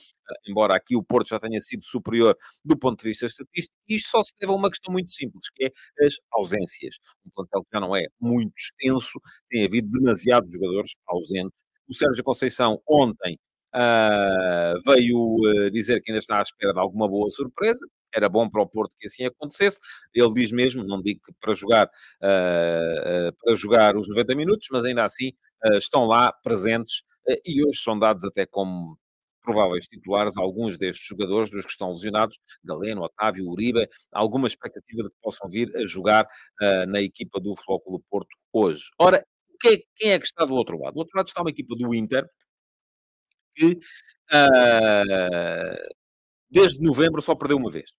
embora 0.48 0.76
aqui 0.76 0.96
o 0.96 1.04
Porto 1.04 1.30
já 1.30 1.40
tenha 1.40 1.60
sido 1.60 1.84
superior 1.84 2.38
do 2.64 2.78
ponto 2.78 3.00
de 3.00 3.10
vista 3.10 3.26
estatístico. 3.26 3.76
Isto 3.88 4.10
só 4.10 4.24
se 4.24 4.34
deve 4.40 4.52
a 4.52 4.56
uma 4.56 4.70
questão 4.70 4.92
muito 4.92 5.12
simples, 5.12 5.50
que 5.54 5.66
é 5.66 6.06
as 6.06 6.16
ausências. 6.32 6.96
Um 7.26 7.30
plantel 7.36 7.64
que 7.64 7.70
já 7.74 7.80
não 7.80 7.96
é 7.96 8.06
muito 8.20 8.54
extenso, 8.58 9.20
tem 9.50 9.66
havido 9.66 9.90
demasiados 9.92 10.54
jogadores 10.54 10.92
ausentes. 11.08 11.58
O 11.88 11.94
Sérgio 11.94 12.24
Conceição 12.24 12.82
ontem 12.88 13.38
Uh, 13.72 14.82
veio 14.84 15.36
uh, 15.36 15.70
dizer 15.70 16.02
que 16.02 16.12
ainda 16.12 16.18
está 16.20 16.40
à 16.40 16.42
espera 16.42 16.74
de 16.74 16.80
alguma 16.80 17.08
boa 17.08 17.30
surpresa. 17.30 17.86
Era 18.12 18.28
bom 18.28 18.50
para 18.50 18.64
o 18.64 18.68
Porto 18.68 18.96
que 19.00 19.06
assim 19.06 19.26
acontecesse. 19.26 19.80
Ele 20.12 20.34
diz 20.34 20.52
mesmo, 20.52 20.84
não 20.84 21.00
digo 21.00 21.22
que 21.24 21.32
para 21.40 21.54
jogar, 21.54 21.86
uh, 21.86 23.32
para 23.44 23.56
jogar 23.56 23.96
os 23.96 24.08
90 24.08 24.34
minutos, 24.34 24.68
mas 24.72 24.84
ainda 24.84 25.06
assim 25.06 25.34
estão 25.76 26.06
lá 26.06 26.32
presentes 26.32 27.04
e 27.46 27.66
hoje 27.66 27.80
são 27.80 27.98
dados 27.98 28.24
até 28.24 28.46
como 28.46 28.98
prováveis 29.42 29.88
titulares 29.88 30.38
alguns 30.38 30.78
destes 30.78 31.08
jogadores, 31.08 31.50
dos 31.50 31.66
que 31.66 31.72
estão 31.72 31.90
lesionados, 31.90 32.38
Galeno, 32.64 33.04
Otávio, 33.04 33.48
Uribe, 33.48 33.88
alguma 34.12 34.48
expectativa 34.48 35.04
de 35.04 35.10
que 35.10 35.16
possam 35.22 35.50
vir 35.50 35.76
a 35.76 35.86
jogar 35.86 36.28
na 36.88 37.02
equipa 37.02 37.40
do 37.40 37.56
Flóculo 37.56 38.04
Porto 38.10 38.30
hoje. 38.54 38.84
Ora, 39.00 39.26
quem 39.60 40.12
é 40.12 40.20
que 40.20 40.26
está 40.26 40.46
do 40.46 40.54
outro 40.54 40.78
lado? 40.80 40.94
Do 40.94 41.00
outro 41.00 41.18
lado 41.18 41.28
está 41.28 41.42
uma 41.42 41.50
equipa 41.50 41.76
do 41.76 41.96
Inter, 41.96 42.26
que 43.56 43.74
uh, 44.34 45.76
desde 46.50 46.82
novembro 46.82 47.22
só 47.22 47.36
perdeu 47.36 47.58
uma 47.58 47.72
vez. 47.72 47.92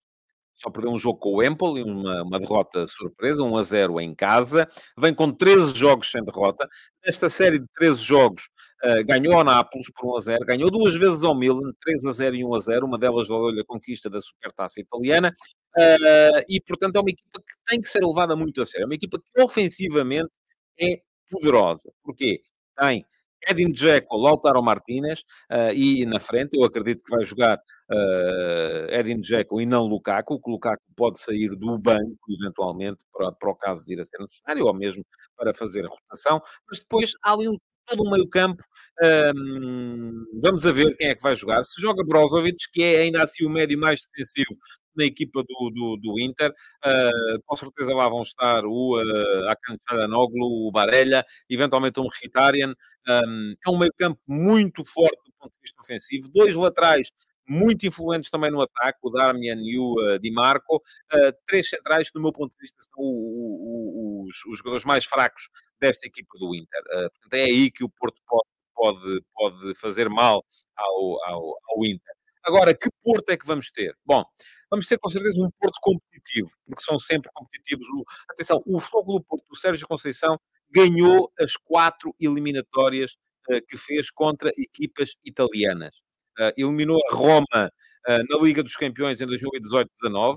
Só 0.62 0.70
perdeu 0.70 0.90
um 0.90 0.98
jogo 0.98 1.18
com 1.18 1.36
o 1.36 1.42
Empoli, 1.42 1.82
uma, 1.82 2.22
uma 2.22 2.38
derrota 2.38 2.86
surpresa, 2.86 3.42
1 3.42 3.56
a 3.56 3.62
0 3.62 4.00
em 4.00 4.14
casa. 4.14 4.68
Vem 4.98 5.14
com 5.14 5.32
13 5.32 5.74
jogos 5.74 6.10
sem 6.10 6.22
derrota. 6.22 6.68
Nesta 7.04 7.30
série 7.30 7.58
de 7.58 7.66
13 7.78 8.02
jogos, 8.02 8.50
uh, 8.84 9.02
ganhou 9.06 9.34
ao 9.34 9.44
Nápoles 9.44 9.90
por 9.90 10.14
1 10.14 10.16
a 10.18 10.20
0. 10.20 10.44
Ganhou 10.44 10.70
duas 10.70 10.94
vezes 10.94 11.24
ao 11.24 11.34
Milan, 11.34 11.72
3 11.82 12.04
a 12.04 12.12
0 12.12 12.36
e 12.36 12.44
1 12.44 12.54
a 12.54 12.60
0. 12.60 12.86
Uma 12.86 12.98
delas 12.98 13.28
valeu-lhe 13.28 13.62
a 13.62 13.64
conquista 13.64 14.10
da 14.10 14.20
Supertaça 14.20 14.80
Italiana. 14.80 15.32
Uh, 15.76 16.44
e, 16.46 16.60
portanto, 16.60 16.96
é 16.96 17.00
uma 17.00 17.10
equipa 17.10 17.40
que 17.40 17.54
tem 17.66 17.80
que 17.80 17.88
ser 17.88 18.04
levada 18.04 18.36
muito 18.36 18.60
a 18.60 18.66
sério. 18.66 18.84
É 18.84 18.86
uma 18.86 18.94
equipa 18.94 19.18
que 19.18 19.42
ofensivamente 19.42 20.30
é 20.78 21.00
poderosa. 21.30 21.90
Porquê? 22.04 22.42
Tem 22.78 23.04
Edin 23.48 23.70
Dzeko, 23.72 24.16
Lautaro 24.16 24.62
Martinez, 24.62 25.20
uh, 25.50 25.72
e 25.74 26.04
na 26.06 26.20
frente 26.20 26.58
eu 26.58 26.64
acredito 26.64 27.02
que 27.04 27.14
vai 27.14 27.24
jogar 27.24 27.56
uh, 27.56 28.94
Edin 28.94 29.20
Dzeko 29.20 29.60
e 29.60 29.66
não 29.66 29.86
Lukaku, 29.86 30.40
que 30.40 30.50
Lukaku 30.50 30.82
pode 30.96 31.20
sair 31.20 31.56
do 31.56 31.78
banco, 31.78 32.18
eventualmente, 32.28 33.04
para, 33.12 33.32
para 33.32 33.50
o 33.50 33.56
caso 33.56 33.84
de 33.84 33.94
ir 33.94 34.00
a 34.00 34.04
ser 34.04 34.18
necessário, 34.18 34.66
ou 34.66 34.74
mesmo 34.74 35.04
para 35.36 35.54
fazer 35.54 35.84
a 35.84 35.88
rotação, 35.88 36.40
mas 36.68 36.80
depois 36.80 37.12
há 37.22 37.32
ali 37.32 37.48
um 37.48 37.56
todo 37.90 38.02
o 38.04 38.10
meio 38.10 38.28
campo. 38.28 38.62
Um, 39.02 40.24
vamos 40.40 40.64
a 40.64 40.72
ver 40.72 40.96
quem 40.96 41.08
é 41.08 41.14
que 41.14 41.22
vai 41.22 41.34
jogar. 41.34 41.62
Se 41.64 41.80
joga 41.80 42.04
Brozovic, 42.04 42.70
que 42.72 42.82
é 42.82 43.00
ainda 43.00 43.22
assim 43.22 43.44
o 43.44 43.50
médio 43.50 43.78
mais 43.78 44.00
defensivo 44.06 44.56
na 45.00 45.06
equipa 45.06 45.42
do, 45.42 45.70
do, 45.70 45.96
do 45.96 46.20
Inter. 46.20 46.50
Uh, 46.84 47.42
com 47.44 47.56
certeza 47.56 47.94
lá 47.94 48.08
vão 48.08 48.22
estar 48.22 48.64
o 48.64 48.96
uh, 48.96 49.48
Akan 49.48 49.76
Çalhanoğlu, 49.88 50.68
o 50.68 50.70
Barella, 50.70 51.24
eventualmente 51.48 51.98
um 51.98 52.08
Hitarian. 52.22 52.74
Um, 53.08 53.54
é 53.66 53.70
um 53.70 53.78
meio 53.78 53.92
campo 53.98 54.20
muito 54.28 54.84
forte 54.84 55.18
do 55.26 55.32
ponto 55.38 55.52
de 55.52 55.60
vista 55.62 55.80
ofensivo. 55.80 56.28
Dois 56.32 56.54
laterais 56.54 57.08
muito 57.48 57.84
influentes 57.84 58.30
também 58.30 58.50
no 58.50 58.62
ataque, 58.62 59.00
o 59.02 59.10
Darmian 59.10 59.56
e 59.60 59.76
o 59.76 59.94
uh, 59.94 60.18
Di 60.20 60.30
Marco. 60.30 60.76
Uh, 60.76 61.32
três 61.46 61.68
centrais, 61.68 62.10
do 62.12 62.20
meu 62.20 62.32
ponto 62.32 62.52
de 62.52 62.58
vista, 62.60 62.76
são 62.80 63.02
o, 63.02 64.22
o, 64.22 64.26
os, 64.28 64.44
os, 64.46 64.58
jogadores 64.58 64.84
mais 64.84 65.04
fracos 65.04 65.50
desta 65.80 66.06
equipa 66.06 66.38
do 66.38 66.54
Inter. 66.54 66.80
Uh, 66.82 67.10
portanto, 67.10 67.34
é 67.34 67.42
aí 67.42 67.70
que 67.70 67.82
o 67.82 67.88
Porto 67.88 68.20
pode, 68.24 68.48
pode, 68.72 69.24
pode 69.34 69.74
fazer 69.74 70.08
mal 70.08 70.44
ao, 70.76 71.24
ao, 71.24 71.58
ao 71.70 71.84
Inter. 71.84 72.14
Agora, 72.44 72.72
que 72.72 72.88
Porto 73.02 73.30
é 73.30 73.36
que 73.36 73.46
vamos 73.46 73.70
ter? 73.70 73.96
Bom, 74.06 74.24
vamos 74.70 74.86
ter 74.86 74.98
com 74.98 75.08
certeza 75.08 75.40
um 75.40 75.50
Porto 75.58 75.78
competitivo, 75.80 76.48
porque 76.66 76.82
são 76.82 76.98
sempre 76.98 77.30
competitivos. 77.34 77.86
Atenção, 78.28 78.62
o 78.66 78.78
Futebol 78.78 79.18
do 79.18 79.24
Porto, 79.24 79.44
o 79.50 79.56
Sérgio 79.56 79.86
Conceição, 79.86 80.38
ganhou 80.70 81.32
as 81.38 81.56
quatro 81.56 82.14
eliminatórias 82.20 83.16
uh, 83.50 83.60
que 83.68 83.76
fez 83.76 84.10
contra 84.10 84.50
equipas 84.56 85.14
italianas. 85.24 85.96
Uh, 86.38 86.52
eliminou 86.56 86.98
a 87.10 87.14
Roma 87.14 87.72
uh, 88.08 88.22
na 88.28 88.38
Liga 88.42 88.62
dos 88.62 88.76
Campeões 88.76 89.20
em 89.20 89.26
2018-19, 89.26 90.36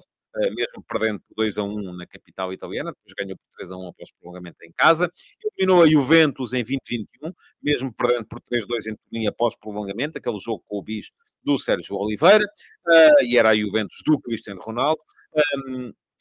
mesmo 0.51 0.83
perdendo 0.87 1.19
por 1.21 1.35
2 1.35 1.57
a 1.57 1.63
1 1.63 1.93
na 1.93 2.07
capital 2.07 2.51
italiana, 2.51 2.91
depois 2.91 3.13
ganhou 3.17 3.37
por 3.37 3.55
3 3.57 3.71
a 3.71 3.77
1 3.77 3.87
após 3.87 4.11
prolongamento 4.19 4.57
em 4.63 4.71
casa. 4.75 5.11
Eliminou 5.43 5.83
a 5.83 5.87
Juventus 5.87 6.53
em 6.53 6.63
2021, 6.63 7.31
mesmo 7.61 7.93
perdendo 7.93 8.25
por 8.25 8.41
3 8.41 8.63
a 8.63 8.67
2 8.67 8.87
em 8.87 8.95
Turim 8.95 9.27
após 9.27 9.55
prolongamento, 9.55 10.17
aquele 10.17 10.39
jogo 10.39 10.63
com 10.67 10.77
o 10.77 10.83
bis 10.83 11.11
do 11.43 11.57
Sérgio 11.59 11.95
Oliveira, 11.97 12.45
uh, 12.45 13.23
e 13.23 13.37
era 13.37 13.49
a 13.49 13.55
Juventus 13.55 13.97
do 14.05 14.19
Cristiano 14.19 14.61
Ronaldo. 14.61 15.01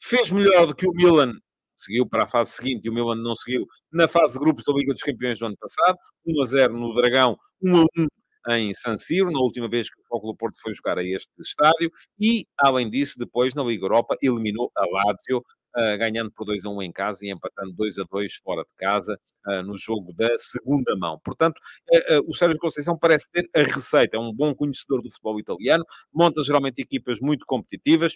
Fez 0.01 0.31
melhor 0.31 0.67
do 0.67 0.75
que 0.75 0.85
o 0.85 0.91
Milan, 0.91 1.33
seguiu 1.77 2.05
para 2.05 2.23
a 2.23 2.27
fase 2.27 2.51
seguinte, 2.51 2.85
e 2.85 2.89
o 2.89 2.93
Milan 2.93 3.15
não 3.15 3.35
seguiu 3.35 3.65
na 3.91 4.07
fase 4.07 4.33
de 4.33 4.39
grupos 4.39 4.65
da 4.65 4.73
Liga 4.73 4.93
dos 4.93 5.01
Campeões 5.01 5.39
do 5.39 5.45
ano 5.45 5.57
passado, 5.57 5.97
1 6.25 6.41
a 6.41 6.45
0 6.45 6.73
no 6.77 6.93
Dragão, 6.93 7.37
1 7.61 7.77
a 7.77 7.85
1 7.97 8.07
em 8.49 8.73
San 8.75 8.97
Siro, 8.97 9.31
na 9.31 9.39
última 9.39 9.69
vez 9.69 9.89
que 9.89 9.99
o 10.01 10.03
Foco 10.07 10.35
Porto 10.35 10.57
foi 10.61 10.73
jogar 10.73 10.97
a 10.97 11.03
este 11.03 11.31
estádio, 11.41 11.91
e, 12.19 12.45
além 12.57 12.89
disso, 12.89 13.17
depois, 13.17 13.53
na 13.55 13.63
Liga 13.63 13.85
Europa, 13.85 14.15
eliminou 14.21 14.71
a 14.75 14.85
Lazio, 14.85 15.39
uh, 15.39 15.97
ganhando 15.97 16.31
por 16.31 16.45
2 16.45 16.65
a 16.65 16.69
1 16.69 16.81
em 16.83 16.91
casa 16.91 17.25
e 17.25 17.31
empatando 17.31 17.73
2 17.73 17.99
a 17.99 18.03
2 18.11 18.35
fora 18.43 18.63
de 18.63 18.73
casa 18.77 19.17
uh, 19.47 19.63
no 19.63 19.77
jogo 19.77 20.13
da 20.13 20.29
segunda 20.37 20.95
mão. 20.97 21.19
Portanto, 21.23 21.57
uh, 21.93 22.29
o 22.29 22.33
Sérgio 22.33 22.59
Conceição 22.59 22.97
parece 22.97 23.29
ter 23.31 23.49
a 23.55 23.63
receita, 23.63 24.17
é 24.17 24.19
um 24.19 24.33
bom 24.33 24.53
conhecedor 24.55 25.01
do 25.01 25.09
futebol 25.09 25.39
italiano, 25.39 25.85
monta 26.13 26.43
geralmente 26.43 26.81
equipas 26.81 27.19
muito 27.19 27.45
competitivas, 27.45 28.15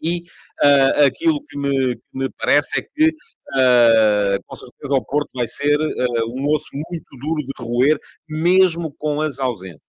e 0.00 0.22
uh, 0.62 1.04
aquilo 1.06 1.42
que 1.44 1.58
me, 1.58 1.96
que 1.96 2.02
me, 2.12 2.28
parece 2.38 2.80
é 2.80 2.82
que, 2.82 3.14
uh, 3.50 4.42
com 4.46 4.56
certeza, 4.56 4.94
o 4.94 5.04
Porto 5.04 5.30
vai 5.34 5.46
ser 5.48 5.76
uh, 5.80 6.30
um 6.30 6.50
osso 6.52 6.68
muito 6.72 7.16
duro 7.18 7.42
de 7.42 7.52
roer, 7.58 7.98
mesmo 8.28 8.92
com 8.98 9.20
as 9.20 9.38
ausências. 9.38 9.80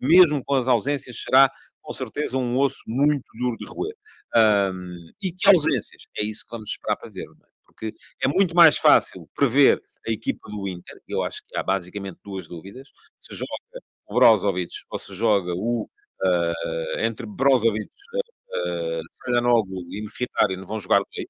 Mesmo 0.00 0.42
com 0.44 0.54
as 0.54 0.68
ausências, 0.68 1.22
será 1.22 1.50
com 1.80 1.92
certeza 1.92 2.38
um 2.38 2.58
osso 2.58 2.78
muito 2.86 3.24
duro 3.38 3.56
de 3.56 3.66
roer. 3.66 3.94
Um, 4.36 5.12
e 5.22 5.30
que 5.32 5.48
ausências? 5.48 6.02
É 6.16 6.24
isso 6.24 6.44
que 6.44 6.50
vamos 6.50 6.70
esperar 6.70 6.96
para 6.96 7.10
ver, 7.10 7.22
é? 7.22 7.48
porque 7.64 7.94
é 8.22 8.28
muito 8.28 8.54
mais 8.54 8.78
fácil 8.78 9.28
prever 9.34 9.82
a 10.06 10.10
equipa 10.10 10.48
do 10.50 10.68
Inter, 10.68 11.00
eu 11.08 11.22
acho 11.22 11.42
que 11.46 11.56
há 11.56 11.62
basicamente 11.62 12.18
duas 12.22 12.46
dúvidas, 12.46 12.88
se 13.18 13.34
joga 13.34 13.84
o 14.06 14.14
Brozovic 14.14 14.72
ou 14.90 14.98
se 14.98 15.14
joga 15.14 15.52
o, 15.54 15.84
uh, 15.84 17.00
entre 17.00 17.26
Brozovic, 17.26 17.88
uh, 17.88 19.00
Salhanoglu 19.24 19.82
e 19.90 20.02
Mkhitaryan 20.02 20.64
vão 20.66 20.78
jogar 20.78 20.98
dois, 20.98 21.26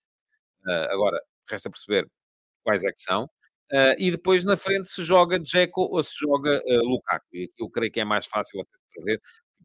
uh, 0.66 0.92
agora 0.92 1.20
resta 1.50 1.70
perceber 1.70 2.06
quais 2.64 2.84
é 2.84 2.90
que 2.92 3.00
são, 3.00 3.24
uh, 3.24 3.94
e 3.98 4.10
depois 4.10 4.44
na 4.44 4.56
frente 4.56 4.86
se 4.88 5.02
joga 5.04 5.38
Dzeko 5.38 5.82
ou 5.82 6.02
se 6.02 6.14
joga 6.18 6.62
uh, 6.64 6.88
Lukaku, 6.88 7.26
e 7.32 7.44
aqui 7.44 7.54
eu 7.58 7.70
creio 7.70 7.92
que 7.92 8.00
é 8.00 8.04
mais 8.04 8.26
fácil 8.26 8.60
até 8.60 8.70
de 8.70 8.84
prever, 8.94 9.20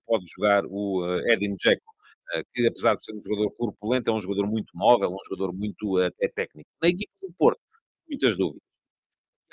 pode 0.10 0.26
jogar 0.36 0.66
o 0.66 1.06
uh, 1.06 1.32
Edin 1.32 1.56
Dzeko, 1.56 1.84
uh, 2.36 2.44
que 2.54 2.68
apesar 2.68 2.96
de 2.96 3.04
ser 3.04 3.14
um 3.14 3.22
jogador 3.24 3.52
corpulento, 3.52 4.10
é 4.10 4.14
um 4.14 4.22
jogador 4.22 4.48
muito 4.48 4.72
móvel, 4.76 5.12
um 5.12 5.24
jogador 5.30 5.54
muito 5.54 6.04
uh, 6.04 6.12
técnico. 6.36 6.70
Na 6.82 6.90
equipe 6.90 7.12
do 7.22 7.32
Porto, 7.38 7.62
muitas 8.10 8.36
dúvidas. 8.36 8.68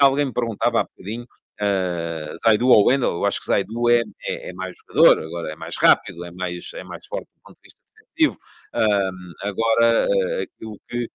Alguém 0.01 0.27
me 0.27 0.33
perguntava 0.33 0.81
há 0.81 0.85
bocadinho, 0.85 1.25
uh, 1.25 2.37
Zaidu 2.45 2.69
ou 2.69 2.87
Wendel, 2.87 3.11
eu 3.13 3.25
acho 3.27 3.41
que 3.41 3.47
Zaidu 3.47 3.91
é, 3.91 4.03
é, 4.27 4.51
é, 4.51 4.53
mais 4.55 4.77
jogador, 4.77 5.23
agora 5.23 5.53
é 5.53 5.57
mais 5.57 5.77
rápido, 5.77 6.25
é 6.25 6.31
mais, 6.31 6.71
é 6.75 6.85
mais 6.85 7.07
forte 7.07 7.29
do 7.35 7.41
ponto 7.45 7.57
de 7.57 7.63
vista 7.63 7.81
defensivo. 7.87 8.39
agora, 9.43 10.07
aquilo 10.43 10.79
que 10.89 11.09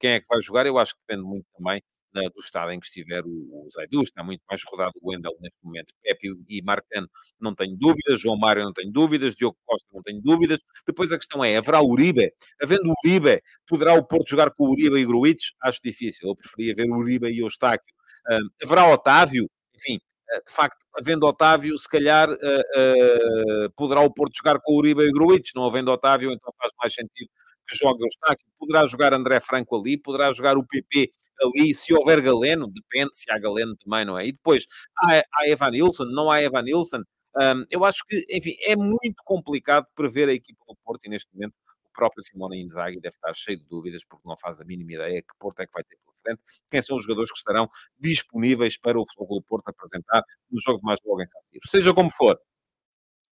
quem 0.00 0.12
é 0.12 0.20
que 0.20 0.28
vai 0.28 0.40
jogar, 0.40 0.66
eu 0.66 0.78
acho 0.78 0.94
que 0.94 1.00
depende 1.06 1.26
muito 1.26 1.46
também 1.56 1.82
na, 2.14 2.22
do 2.28 2.40
estado 2.40 2.70
em 2.70 2.78
que 2.78 2.86
estiver 2.86 3.24
o, 3.24 3.30
o 3.30 3.68
Zaidu, 3.70 4.02
está 4.02 4.22
muito 4.22 4.42
mais 4.48 4.62
rodado 4.64 4.92
o 5.00 5.10
Wendel 5.10 5.32
neste 5.40 5.58
momento. 5.62 5.92
Pepe 6.02 6.34
e 6.48 6.62
Marcano 6.62 7.08
não 7.40 7.54
tenho 7.54 7.76
dúvidas, 7.76 8.20
João 8.20 8.36
Mário 8.36 8.64
não 8.64 8.72
tenho 8.72 8.92
dúvidas, 8.92 9.34
Diogo 9.34 9.56
Costa 9.64 9.88
não 9.92 10.02
tenho 10.02 10.20
dúvidas. 10.20 10.60
Depois 10.86 11.12
a 11.12 11.18
questão 11.18 11.44
é, 11.44 11.56
haverá 11.56 11.82
Uribe? 11.82 12.32
Havendo 12.62 12.92
Uribe, 13.04 13.42
poderá 13.66 13.94
o 13.94 14.04
Porto 14.04 14.28
jogar 14.28 14.50
com 14.50 14.68
Uribe 14.68 14.98
e 14.98 15.06
Gruitch? 15.06 15.50
Acho 15.62 15.80
difícil, 15.82 16.28
eu 16.28 16.36
preferia 16.36 16.74
ver 16.74 16.90
Uribe 16.90 17.28
e 17.28 17.40
Eustáquio. 17.40 17.94
Uh, 18.30 18.64
haverá 18.64 18.86
Otávio? 18.88 19.50
Enfim, 19.74 19.96
uh, 19.96 20.44
de 20.46 20.52
facto, 20.52 20.78
havendo 20.94 21.26
Otávio, 21.26 21.76
se 21.78 21.88
calhar 21.88 22.30
uh, 22.30 22.34
uh, 22.34 23.70
poderá 23.76 24.00
o 24.00 24.12
Porto 24.12 24.36
jogar 24.36 24.60
com 24.60 24.74
o 24.74 24.76
Uribe 24.76 25.02
e 25.02 25.12
Gruitch, 25.12 25.50
não 25.54 25.64
havendo 25.64 25.90
Otávio, 25.90 26.30
então 26.30 26.52
faz 26.58 26.72
mais 26.78 26.94
sentido 26.94 27.30
que 27.72 27.78
joga 27.78 28.02
o 28.02 28.06
Eustáquio, 28.06 28.46
poderá 28.58 28.86
jogar 28.86 29.14
André 29.14 29.40
Franco 29.40 29.76
ali, 29.76 29.96
poderá 29.96 30.32
jogar 30.32 30.56
o 30.56 30.66
PP 30.66 31.10
ali, 31.42 31.74
se 31.74 31.92
houver 31.94 32.20
Galeno, 32.20 32.68
depende 32.68 33.10
se 33.14 33.30
há 33.32 33.38
Galeno 33.38 33.74
também, 33.76 34.04
não 34.04 34.18
é? 34.18 34.26
E 34.26 34.32
depois, 34.32 34.66
há, 35.02 35.22
há 35.34 35.48
Evan 35.48 35.70
Nilsson, 35.70 36.04
não 36.04 36.30
há 36.30 36.42
Evan 36.42 36.62
Nilsson, 36.62 37.02
um, 37.36 37.64
eu 37.70 37.84
acho 37.84 38.04
que, 38.06 38.24
enfim, 38.30 38.54
é 38.60 38.76
muito 38.76 39.22
complicado 39.24 39.86
prever 39.94 40.28
a 40.28 40.34
equipa 40.34 40.62
do 40.68 40.76
Porto 40.84 41.06
e 41.06 41.08
neste 41.08 41.32
momento 41.34 41.54
o 41.84 41.90
próprio 41.92 42.22
Simone 42.22 42.60
Inzaghi 42.60 43.00
deve 43.00 43.14
estar 43.14 43.34
cheio 43.34 43.58
de 43.58 43.64
dúvidas 43.64 44.04
porque 44.04 44.28
não 44.28 44.36
faz 44.36 44.60
a 44.60 44.64
mínima 44.64 44.92
ideia 44.92 45.22
que 45.22 45.34
Porto 45.38 45.60
é 45.60 45.66
que 45.66 45.72
vai 45.72 45.82
ter 45.82 45.96
pela 45.96 46.16
frente, 46.22 46.44
quem 46.70 46.82
são 46.82 46.96
os 46.96 47.04
jogadores 47.04 47.30
que 47.30 47.38
estarão 47.38 47.68
disponíveis 47.98 48.78
para 48.78 49.00
o 49.00 49.06
Futebol 49.06 49.40
do 49.40 49.44
Porto 49.44 49.68
apresentar 49.68 50.22
no 50.50 50.60
jogo 50.60 50.80
mais 50.82 51.00
logo 51.04 51.22
em 51.22 51.26
São. 51.26 51.40
Seja 51.66 51.94
como 51.94 52.10
for, 52.12 52.38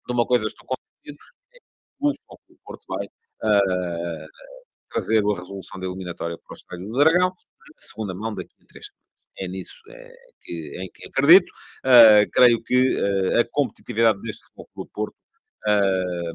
de 0.06 0.12
uma 0.12 0.26
coisa 0.26 0.46
estou 0.46 0.66
convencido, 0.66 1.22
é 1.54 1.58
que 1.58 1.64
o 2.00 2.10
Futebol 2.10 2.40
do 2.48 2.58
Porto 2.64 2.84
vai 2.88 3.06
uh, 3.42 4.26
trazer 4.90 5.18
a 5.18 5.34
resolução 5.34 5.80
da 5.80 5.86
eliminatória 5.86 6.36
para 6.38 6.52
o 6.52 6.54
Estádio 6.54 6.86
do 6.88 6.98
Dragão, 6.98 7.28
na 7.28 7.80
segunda 7.80 8.14
mão 8.14 8.34
daqui 8.34 8.54
a 8.60 8.66
três 8.66 8.86
semanas. 8.86 9.00
É 9.38 9.48
nisso 9.48 9.80
é, 9.88 10.14
que, 10.42 10.82
em 10.82 10.90
que 10.92 11.06
acredito. 11.08 11.50
Uh, 11.84 12.28
creio 12.32 12.62
que 12.62 13.00
uh, 13.00 13.40
a 13.40 13.44
competitividade 13.50 14.20
deste 14.22 14.44
Futebol 14.44 14.68
do 14.76 14.90
Porto, 14.92 15.16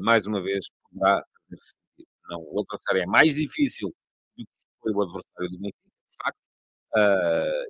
mais 0.02 0.26
uma 0.26 0.42
vez, 0.42 0.66
poderá. 0.90 1.22
Não, 2.28 2.40
o 2.40 2.60
adversário 2.60 3.02
é 3.02 3.06
mais 3.06 3.34
difícil 3.34 3.88
do 4.36 4.44
que 4.44 4.50
foi 4.82 4.92
o 4.92 5.02
adversário 5.02 5.50
do 5.50 5.58
Benfica, 5.58 5.78
de 6.08 6.16
facto, 6.22 6.38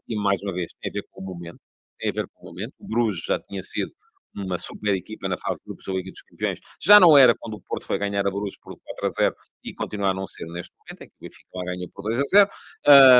e 0.09 0.17
mais 0.17 0.41
uma 0.43 0.53
vez 0.53 0.73
tem 0.81 0.91
a 0.91 0.93
ver 0.95 1.05
com 1.11 1.23
o 1.23 1.25
momento. 1.25 1.59
Tem 1.99 2.11
a 2.11 2.13
ver 2.13 2.29
com 2.29 2.47
o 2.47 2.51
momento. 2.51 2.73
O 2.79 2.87
Bruges 2.87 3.23
já 3.25 3.39
tinha 3.41 3.63
sido 3.63 3.93
uma 4.37 4.59
super 4.59 4.95
equipa 4.95 5.29
na 5.29 5.37
fase 5.39 5.59
de 5.61 5.65
grupos 5.67 5.85
da 5.87 5.93
Liga 5.93 6.11
dos 6.11 6.23
Campeões. 6.23 6.61
Já 6.81 7.01
não 7.01 7.17
era 7.17 7.35
quando 7.39 7.55
o 7.55 7.61
Porto 7.61 7.87
foi 7.87 7.99
ganhar 7.99 8.27
a 8.27 8.31
Bruges 8.31 8.59
por 8.59 8.79
4 8.85 9.07
a 9.07 9.09
0 9.09 9.37
e 9.65 9.75
continua 9.75 10.11
a 10.11 10.15
não 10.15 10.27
ser 10.27 10.47
neste 10.47 10.73
momento, 10.79 11.03
é 11.03 11.07
que 11.07 11.13
o 11.13 11.21
Benfica 11.21 11.49
lá 11.55 11.65
ganhou 11.65 11.89
por 11.95 12.03
2 12.03 12.21
a 12.21 12.25
0. 12.25 12.51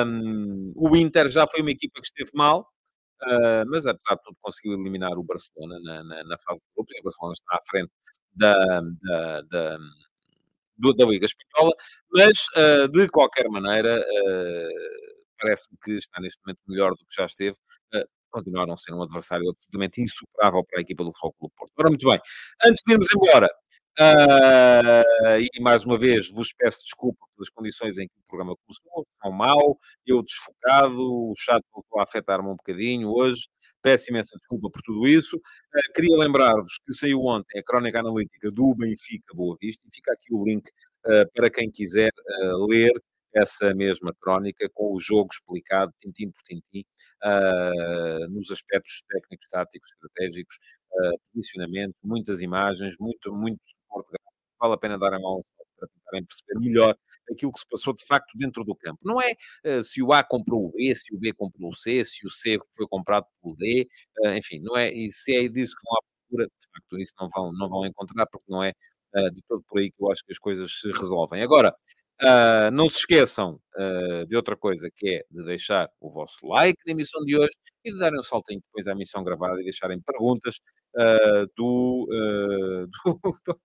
Um, 0.07 0.73
o 0.77 0.97
Inter 0.97 1.29
já 1.29 1.47
foi 1.47 1.61
uma 1.63 1.71
equipa 1.71 2.01
que 2.01 2.07
esteve 2.07 2.31
mal, 2.35 2.69
uh, 3.23 3.65
mas 3.69 3.87
apesar 3.87 4.17
de 4.17 4.23
tudo 4.25 4.37
conseguiu 4.41 4.75
eliminar 4.75 5.19
o 5.19 5.25
Barcelona 5.25 5.79
na, 5.83 6.05
na, 6.05 6.25
na 6.25 6.37
fase 6.39 6.61
de 6.63 6.69
grupos, 6.75 6.95
e 6.97 7.01
o 7.01 7.05
Barcelona 7.05 7.33
está 7.33 7.57
à 7.57 7.61
frente 7.71 7.93
da, 8.35 8.81
da, 9.03 9.41
da 9.43 9.79
da 10.79 11.07
Liga 11.07 11.25
Espanhola, 11.25 11.73
mas 12.15 12.47
uh, 12.55 12.87
de 12.89 13.09
qualquer 13.09 13.49
maneira 13.49 13.99
uh, 13.99 15.17
parece-me 15.41 15.79
que 15.83 15.93
está 15.93 16.21
neste 16.21 16.39
momento 16.45 16.61
melhor 16.69 16.91
do 16.91 16.99
que 16.99 17.15
já 17.17 17.25
esteve, 17.25 17.57
continuaram 18.31 18.73
a 18.73 18.77
ser 18.77 18.93
um 18.93 19.03
adversário 19.03 19.49
absolutamente 19.51 20.01
insuperável 20.01 20.65
para 20.65 20.81
a 20.81 20.83
equipa 20.83 21.05
do 21.05 21.13
Futebol 21.13 21.51
Porto. 21.57 21.73
Ora, 21.79 21.89
muito 21.89 22.09
bem, 22.09 22.21
antes 22.65 22.83
de 22.87 22.93
irmos 22.93 23.09
embora, 23.15 23.49
uh, 24.01 25.41
e 25.41 25.61
mais 25.61 25.85
uma 25.85 25.99
vez 25.99 26.31
vos 26.31 26.53
peço 26.53 26.83
desculpa 26.83 27.27
pelas 27.35 27.51
condições 27.51 27.99
em 27.99 28.07
que 28.07 28.15
o 28.15 28.29
programa 28.29 28.55
começou, 28.65 29.07
são 29.23 29.33
mau, 29.33 29.79
eu 30.07 30.23
desfocado, 30.23 30.99
o 30.99 31.33
chat 31.37 31.63
voltou 31.73 32.01
a 32.01 32.05
afetar-me 32.05 32.49
um 32.49 32.57
bocadinho 32.57 33.09
hoje, 33.11 33.49
peço 33.83 34.11
imensa 34.11 34.37
desculpa 34.37 34.69
por 34.71 34.83
tudo 34.83 35.07
isso. 35.07 35.37
Uh, 35.37 35.93
queria 35.95 36.17
lembrar-vos 36.17 36.79
que 36.85 36.93
saiu 36.93 37.21
ontem 37.23 37.59
a 37.59 37.63
crónica 37.63 38.01
analítica 38.01 38.51
do 38.51 38.75
Benfica 38.75 39.35
Boa 39.35 39.57
Vista, 39.61 39.83
e 39.87 39.95
fica 39.95 40.13
aqui 40.13 40.35
o 40.35 40.45
link 40.45 40.69
uh, 41.07 41.31
para 41.35 41.51
quem 41.51 41.71
quiser 41.71 42.11
ler 42.69 42.93
essa 43.37 43.75
mesma 43.75 44.15
crónica 44.19 44.69
com 44.73 44.95
o 44.95 45.01
jogo 45.01 45.29
explicado, 45.33 45.93
tintim 46.01 46.31
por 46.31 46.43
tintim, 46.43 46.85
uh, 47.23 48.29
nos 48.31 48.51
aspectos 48.51 49.03
técnicos, 49.09 49.47
táticos, 49.49 49.93
estratégicos, 49.93 50.57
uh, 50.93 51.21
posicionamento, 51.33 51.95
muitas 52.03 52.41
imagens, 52.41 52.97
muito, 52.99 53.33
muito 53.33 53.61
suporte 53.67 54.11
gráfico. 54.11 54.33
Vale 54.59 54.75
a 54.75 54.79
pena 54.79 54.99
dar 54.99 55.13
a 55.13 55.19
mão 55.21 55.43
para 55.79 55.89
tentarem 55.89 56.25
perceber 56.25 56.59
melhor 56.61 56.97
aquilo 57.31 57.53
que 57.53 57.59
se 57.61 57.67
passou 57.69 57.95
de 57.95 58.07
facto 58.07 58.33
dentro 58.39 58.65
do 58.65 58.75
campo. 58.75 58.99
Não 59.05 59.21
é 59.21 59.35
uh, 59.67 59.85
se 59.85 60.03
o 60.03 60.13
A 60.13 60.25
comprou 60.25 60.67
o 60.67 60.73
B, 60.73 60.95
se 60.95 61.15
o 61.15 61.19
B 61.19 61.33
comprou 61.35 61.71
o 61.71 61.75
C, 61.75 62.05
se 62.05 62.27
o 62.27 62.31
C 62.31 62.59
foi 62.75 62.87
comprado 62.89 63.27
pelo 63.43 63.55
D, 63.57 63.87
uh, 64.25 64.29
enfim, 64.31 64.61
não 64.63 64.77
é, 64.77 64.91
e 64.93 65.13
se 65.13 65.37
é 65.37 65.47
disso 65.49 65.75
que 65.77 65.83
vão 65.85 65.95
à 65.95 66.01
procura, 66.29 66.47
de 66.47 66.67
facto, 66.73 66.99
isso 66.99 67.13
não 67.21 67.29
vão, 67.29 67.53
não 67.53 67.69
vão 67.69 67.87
encontrar, 67.87 68.27
porque 68.27 68.47
não 68.49 68.63
é 68.65 68.73
de 69.33 69.41
todo 69.49 69.65
por 69.67 69.79
aí 69.79 69.91
que 69.91 69.97
eu 69.99 70.13
acho 70.13 70.23
que 70.27 70.33
as 70.33 70.39
coisas 70.39 70.71
se 70.79 70.89
resolvem. 70.93 71.41
Agora, 71.41 71.75
Uh, 72.23 72.71
não 72.73 72.89
se 72.89 73.01
esqueçam 73.01 73.61
uh, 73.77 74.27
de 74.27 74.35
outra 74.37 74.57
coisa, 74.57 74.91
que 74.95 75.17
é 75.17 75.25
de 75.31 75.45
deixar 75.45 75.87
o 76.01 76.09
vosso 76.09 76.47
like 76.47 76.79
na 76.87 76.93
emissão 76.93 77.23
de 77.25 77.37
hoje 77.37 77.53
e 77.85 77.93
de 77.93 77.99
darem 77.99 78.19
um 78.19 78.23
saltinho 78.23 78.61
depois 78.61 78.87
à 78.87 78.93
emissão 78.93 79.23
gravada 79.23 79.61
e 79.61 79.65
deixarem 79.65 80.01
perguntas 80.01 80.57
uh, 80.97 81.47
do, 81.55 82.09
do, 83.05 83.61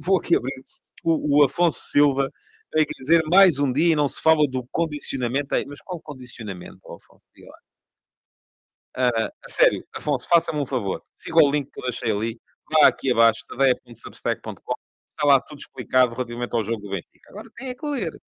Vou 0.00 0.18
aqui 0.18 0.36
abrir. 0.36 0.64
O, 1.04 1.40
o 1.40 1.44
Afonso 1.44 1.78
Silva 1.90 2.28
é 2.74 2.84
quer 2.84 3.02
dizer 3.02 3.22
mais 3.28 3.58
um 3.60 3.72
dia 3.72 3.92
e 3.92 3.96
não 3.96 4.08
se 4.08 4.20
fala 4.20 4.48
do 4.48 4.66
condicionamento. 4.72 5.48
Mas 5.68 5.80
qual 5.80 6.00
condicionamento, 6.00 6.80
Afonso? 6.92 7.24
Diga 7.34 7.48
lá. 8.96 9.30
a 9.44 9.48
sério, 9.48 9.84
Afonso, 9.94 10.28
faça-me 10.28 10.58
um 10.58 10.66
favor. 10.66 11.02
Siga 11.16 11.36
o 11.36 11.50
link 11.50 11.70
que 11.70 11.80
eu 11.80 11.84
deixei 11.84 12.10
ali. 12.10 12.40
Vá 12.72 12.88
aqui 12.88 13.12
abaixo, 13.12 13.44
tadeia.substack.com 13.48 14.81
está 15.22 15.26
lá 15.26 15.40
tudo 15.40 15.58
explicado 15.58 16.14
relativamente 16.14 16.54
ao 16.54 16.62
jogo 16.62 16.82
do 16.82 16.90
Benfica. 16.90 17.30
Agora 17.30 17.50
tem 17.56 17.68
é 17.68 17.74
que 17.74 17.86
ler. 17.86 18.20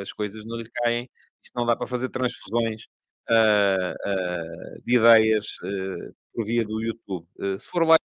As 0.00 0.12
coisas 0.12 0.44
não 0.44 0.56
lhe 0.56 0.70
caem. 0.70 1.10
Isto 1.42 1.54
não 1.54 1.66
dá 1.66 1.76
para 1.76 1.86
fazer 1.86 2.08
transfusões 2.08 2.84
uh, 3.28 3.92
uh, 3.92 4.82
de 4.84 4.96
ideias 4.96 5.46
uh, 5.62 6.14
por 6.32 6.44
via 6.46 6.64
do 6.64 6.80
YouTube. 6.82 7.26
se 7.58 7.68
for 7.68 7.86
lá 7.86 7.96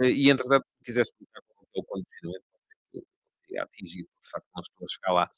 e, 0.00 0.30
entretanto, 0.30 0.64
se 0.78 0.84
quiser 0.84 1.02
explicar 1.02 1.40
qual 1.48 1.66
é 1.74 1.80
o 1.80 1.84
condicionamento, 1.84 2.44
consiga 2.92 3.62
atingir, 3.64 4.02
de 4.02 4.30
facto, 4.30 4.46
não 4.54 4.60
estou 4.60 4.84
a 4.84 4.88
chegar 4.88 5.12
lá. 5.12 5.30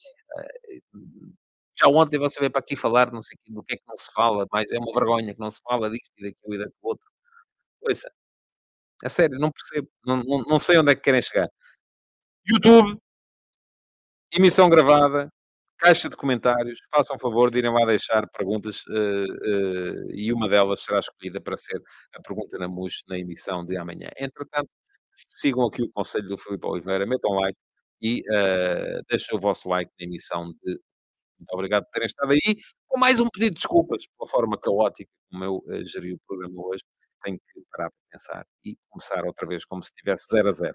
já 1.79 1.89
ontem 1.89 2.19
você 2.19 2.39
veio 2.41 2.51
para 2.53 2.61
aqui 2.61 2.77
falar, 2.77 3.11
não 3.11 3.23
sei 3.23 3.39
do 3.49 3.63
que 3.65 3.75
é 3.75 3.77
que 3.79 3.85
não 3.89 3.97
se 3.97 4.13
fala, 4.13 4.47
mas 4.53 4.71
é 4.71 4.79
uma 4.79 4.93
vergonha 4.93 5.33
que 5.35 5.41
não 5.41 5.51
se 5.51 5.61
fala 5.63 5.91
disto 5.91 6.11
e 6.19 6.25
daquilo 6.25 6.55
e 6.55 6.59
daquilo 6.59 6.77
outro. 6.83 7.07
Ouça, 7.83 8.11
é 9.05 9.09
sério, 9.09 9.39
não 9.39 9.51
percebo, 9.51 9.89
não, 10.07 10.19
não, 10.25 10.43
não 10.45 10.61
sei 10.61 10.79
onde 10.79 10.93
é 10.93 10.95
que 10.95 11.03
querem 11.03 11.23
chegar. 11.23 11.49
YouTube, 12.47 12.99
emissão 14.33 14.69
gravada, 14.69 15.29
caixa 15.79 16.09
de 16.09 16.17
comentários. 16.17 16.81
Façam 16.93 17.19
favor 17.19 17.51
de 17.51 17.59
irem 17.59 17.73
lá 17.73 17.85
deixar 17.87 18.29
perguntas 18.29 18.85
uh, 18.87 18.93
uh, 18.93 20.11
e 20.15 20.33
uma 20.33 20.49
delas 20.49 20.81
será 20.83 21.01
escolhida 21.01 21.41
para 21.41 21.57
ser 21.57 21.83
a 22.15 22.21
pergunta 22.23 22.59
na 22.59 22.69
MUS 22.69 23.03
na 23.09 23.19
emissão 23.19 23.65
de 23.65 23.77
amanhã. 23.77 24.09
Entretanto, 24.19 24.71
sigam 25.37 25.67
aqui 25.67 25.83
o 25.83 25.91
conselho 25.93 26.29
do 26.29 26.39
Filipe 26.39 26.67
Oliveira, 26.67 27.07
metam 27.07 27.33
like 27.33 27.59
e 28.03 28.21
uh, 28.31 29.03
deixem 29.09 29.37
o 29.37 29.41
vosso 29.41 29.69
like 29.69 29.91
na 30.01 30.07
emissão 30.07 30.53
de. 30.63 30.81
Muito 31.39 31.55
obrigado 31.55 31.85
por 31.85 31.93
terem 31.93 32.07
estado 32.07 32.33
aí. 32.33 32.57
Com 32.87 32.99
mais 32.99 33.19
um 33.21 33.29
pedido 33.29 33.55
de 33.55 33.61
desculpas 33.61 34.03
pela 34.19 34.31
forma 34.31 34.59
caótica 34.59 35.11
como 35.31 35.45
eu 35.45 35.57
uh, 35.57 35.87
geri 35.87 36.15
o 36.15 36.21
programa 36.27 36.55
hoje. 36.67 36.83
Tenho 37.23 37.39
que 37.39 37.63
parar 37.71 37.91
para 37.91 38.01
pensar 38.11 38.47
e 38.65 38.77
começar 38.91 39.25
outra 39.27 39.47
vez 39.47 39.65
como 39.65 39.83
se 39.83 39.91
estivesse 39.91 40.27
0 40.33 40.49
a 40.49 40.53
0. 40.53 40.75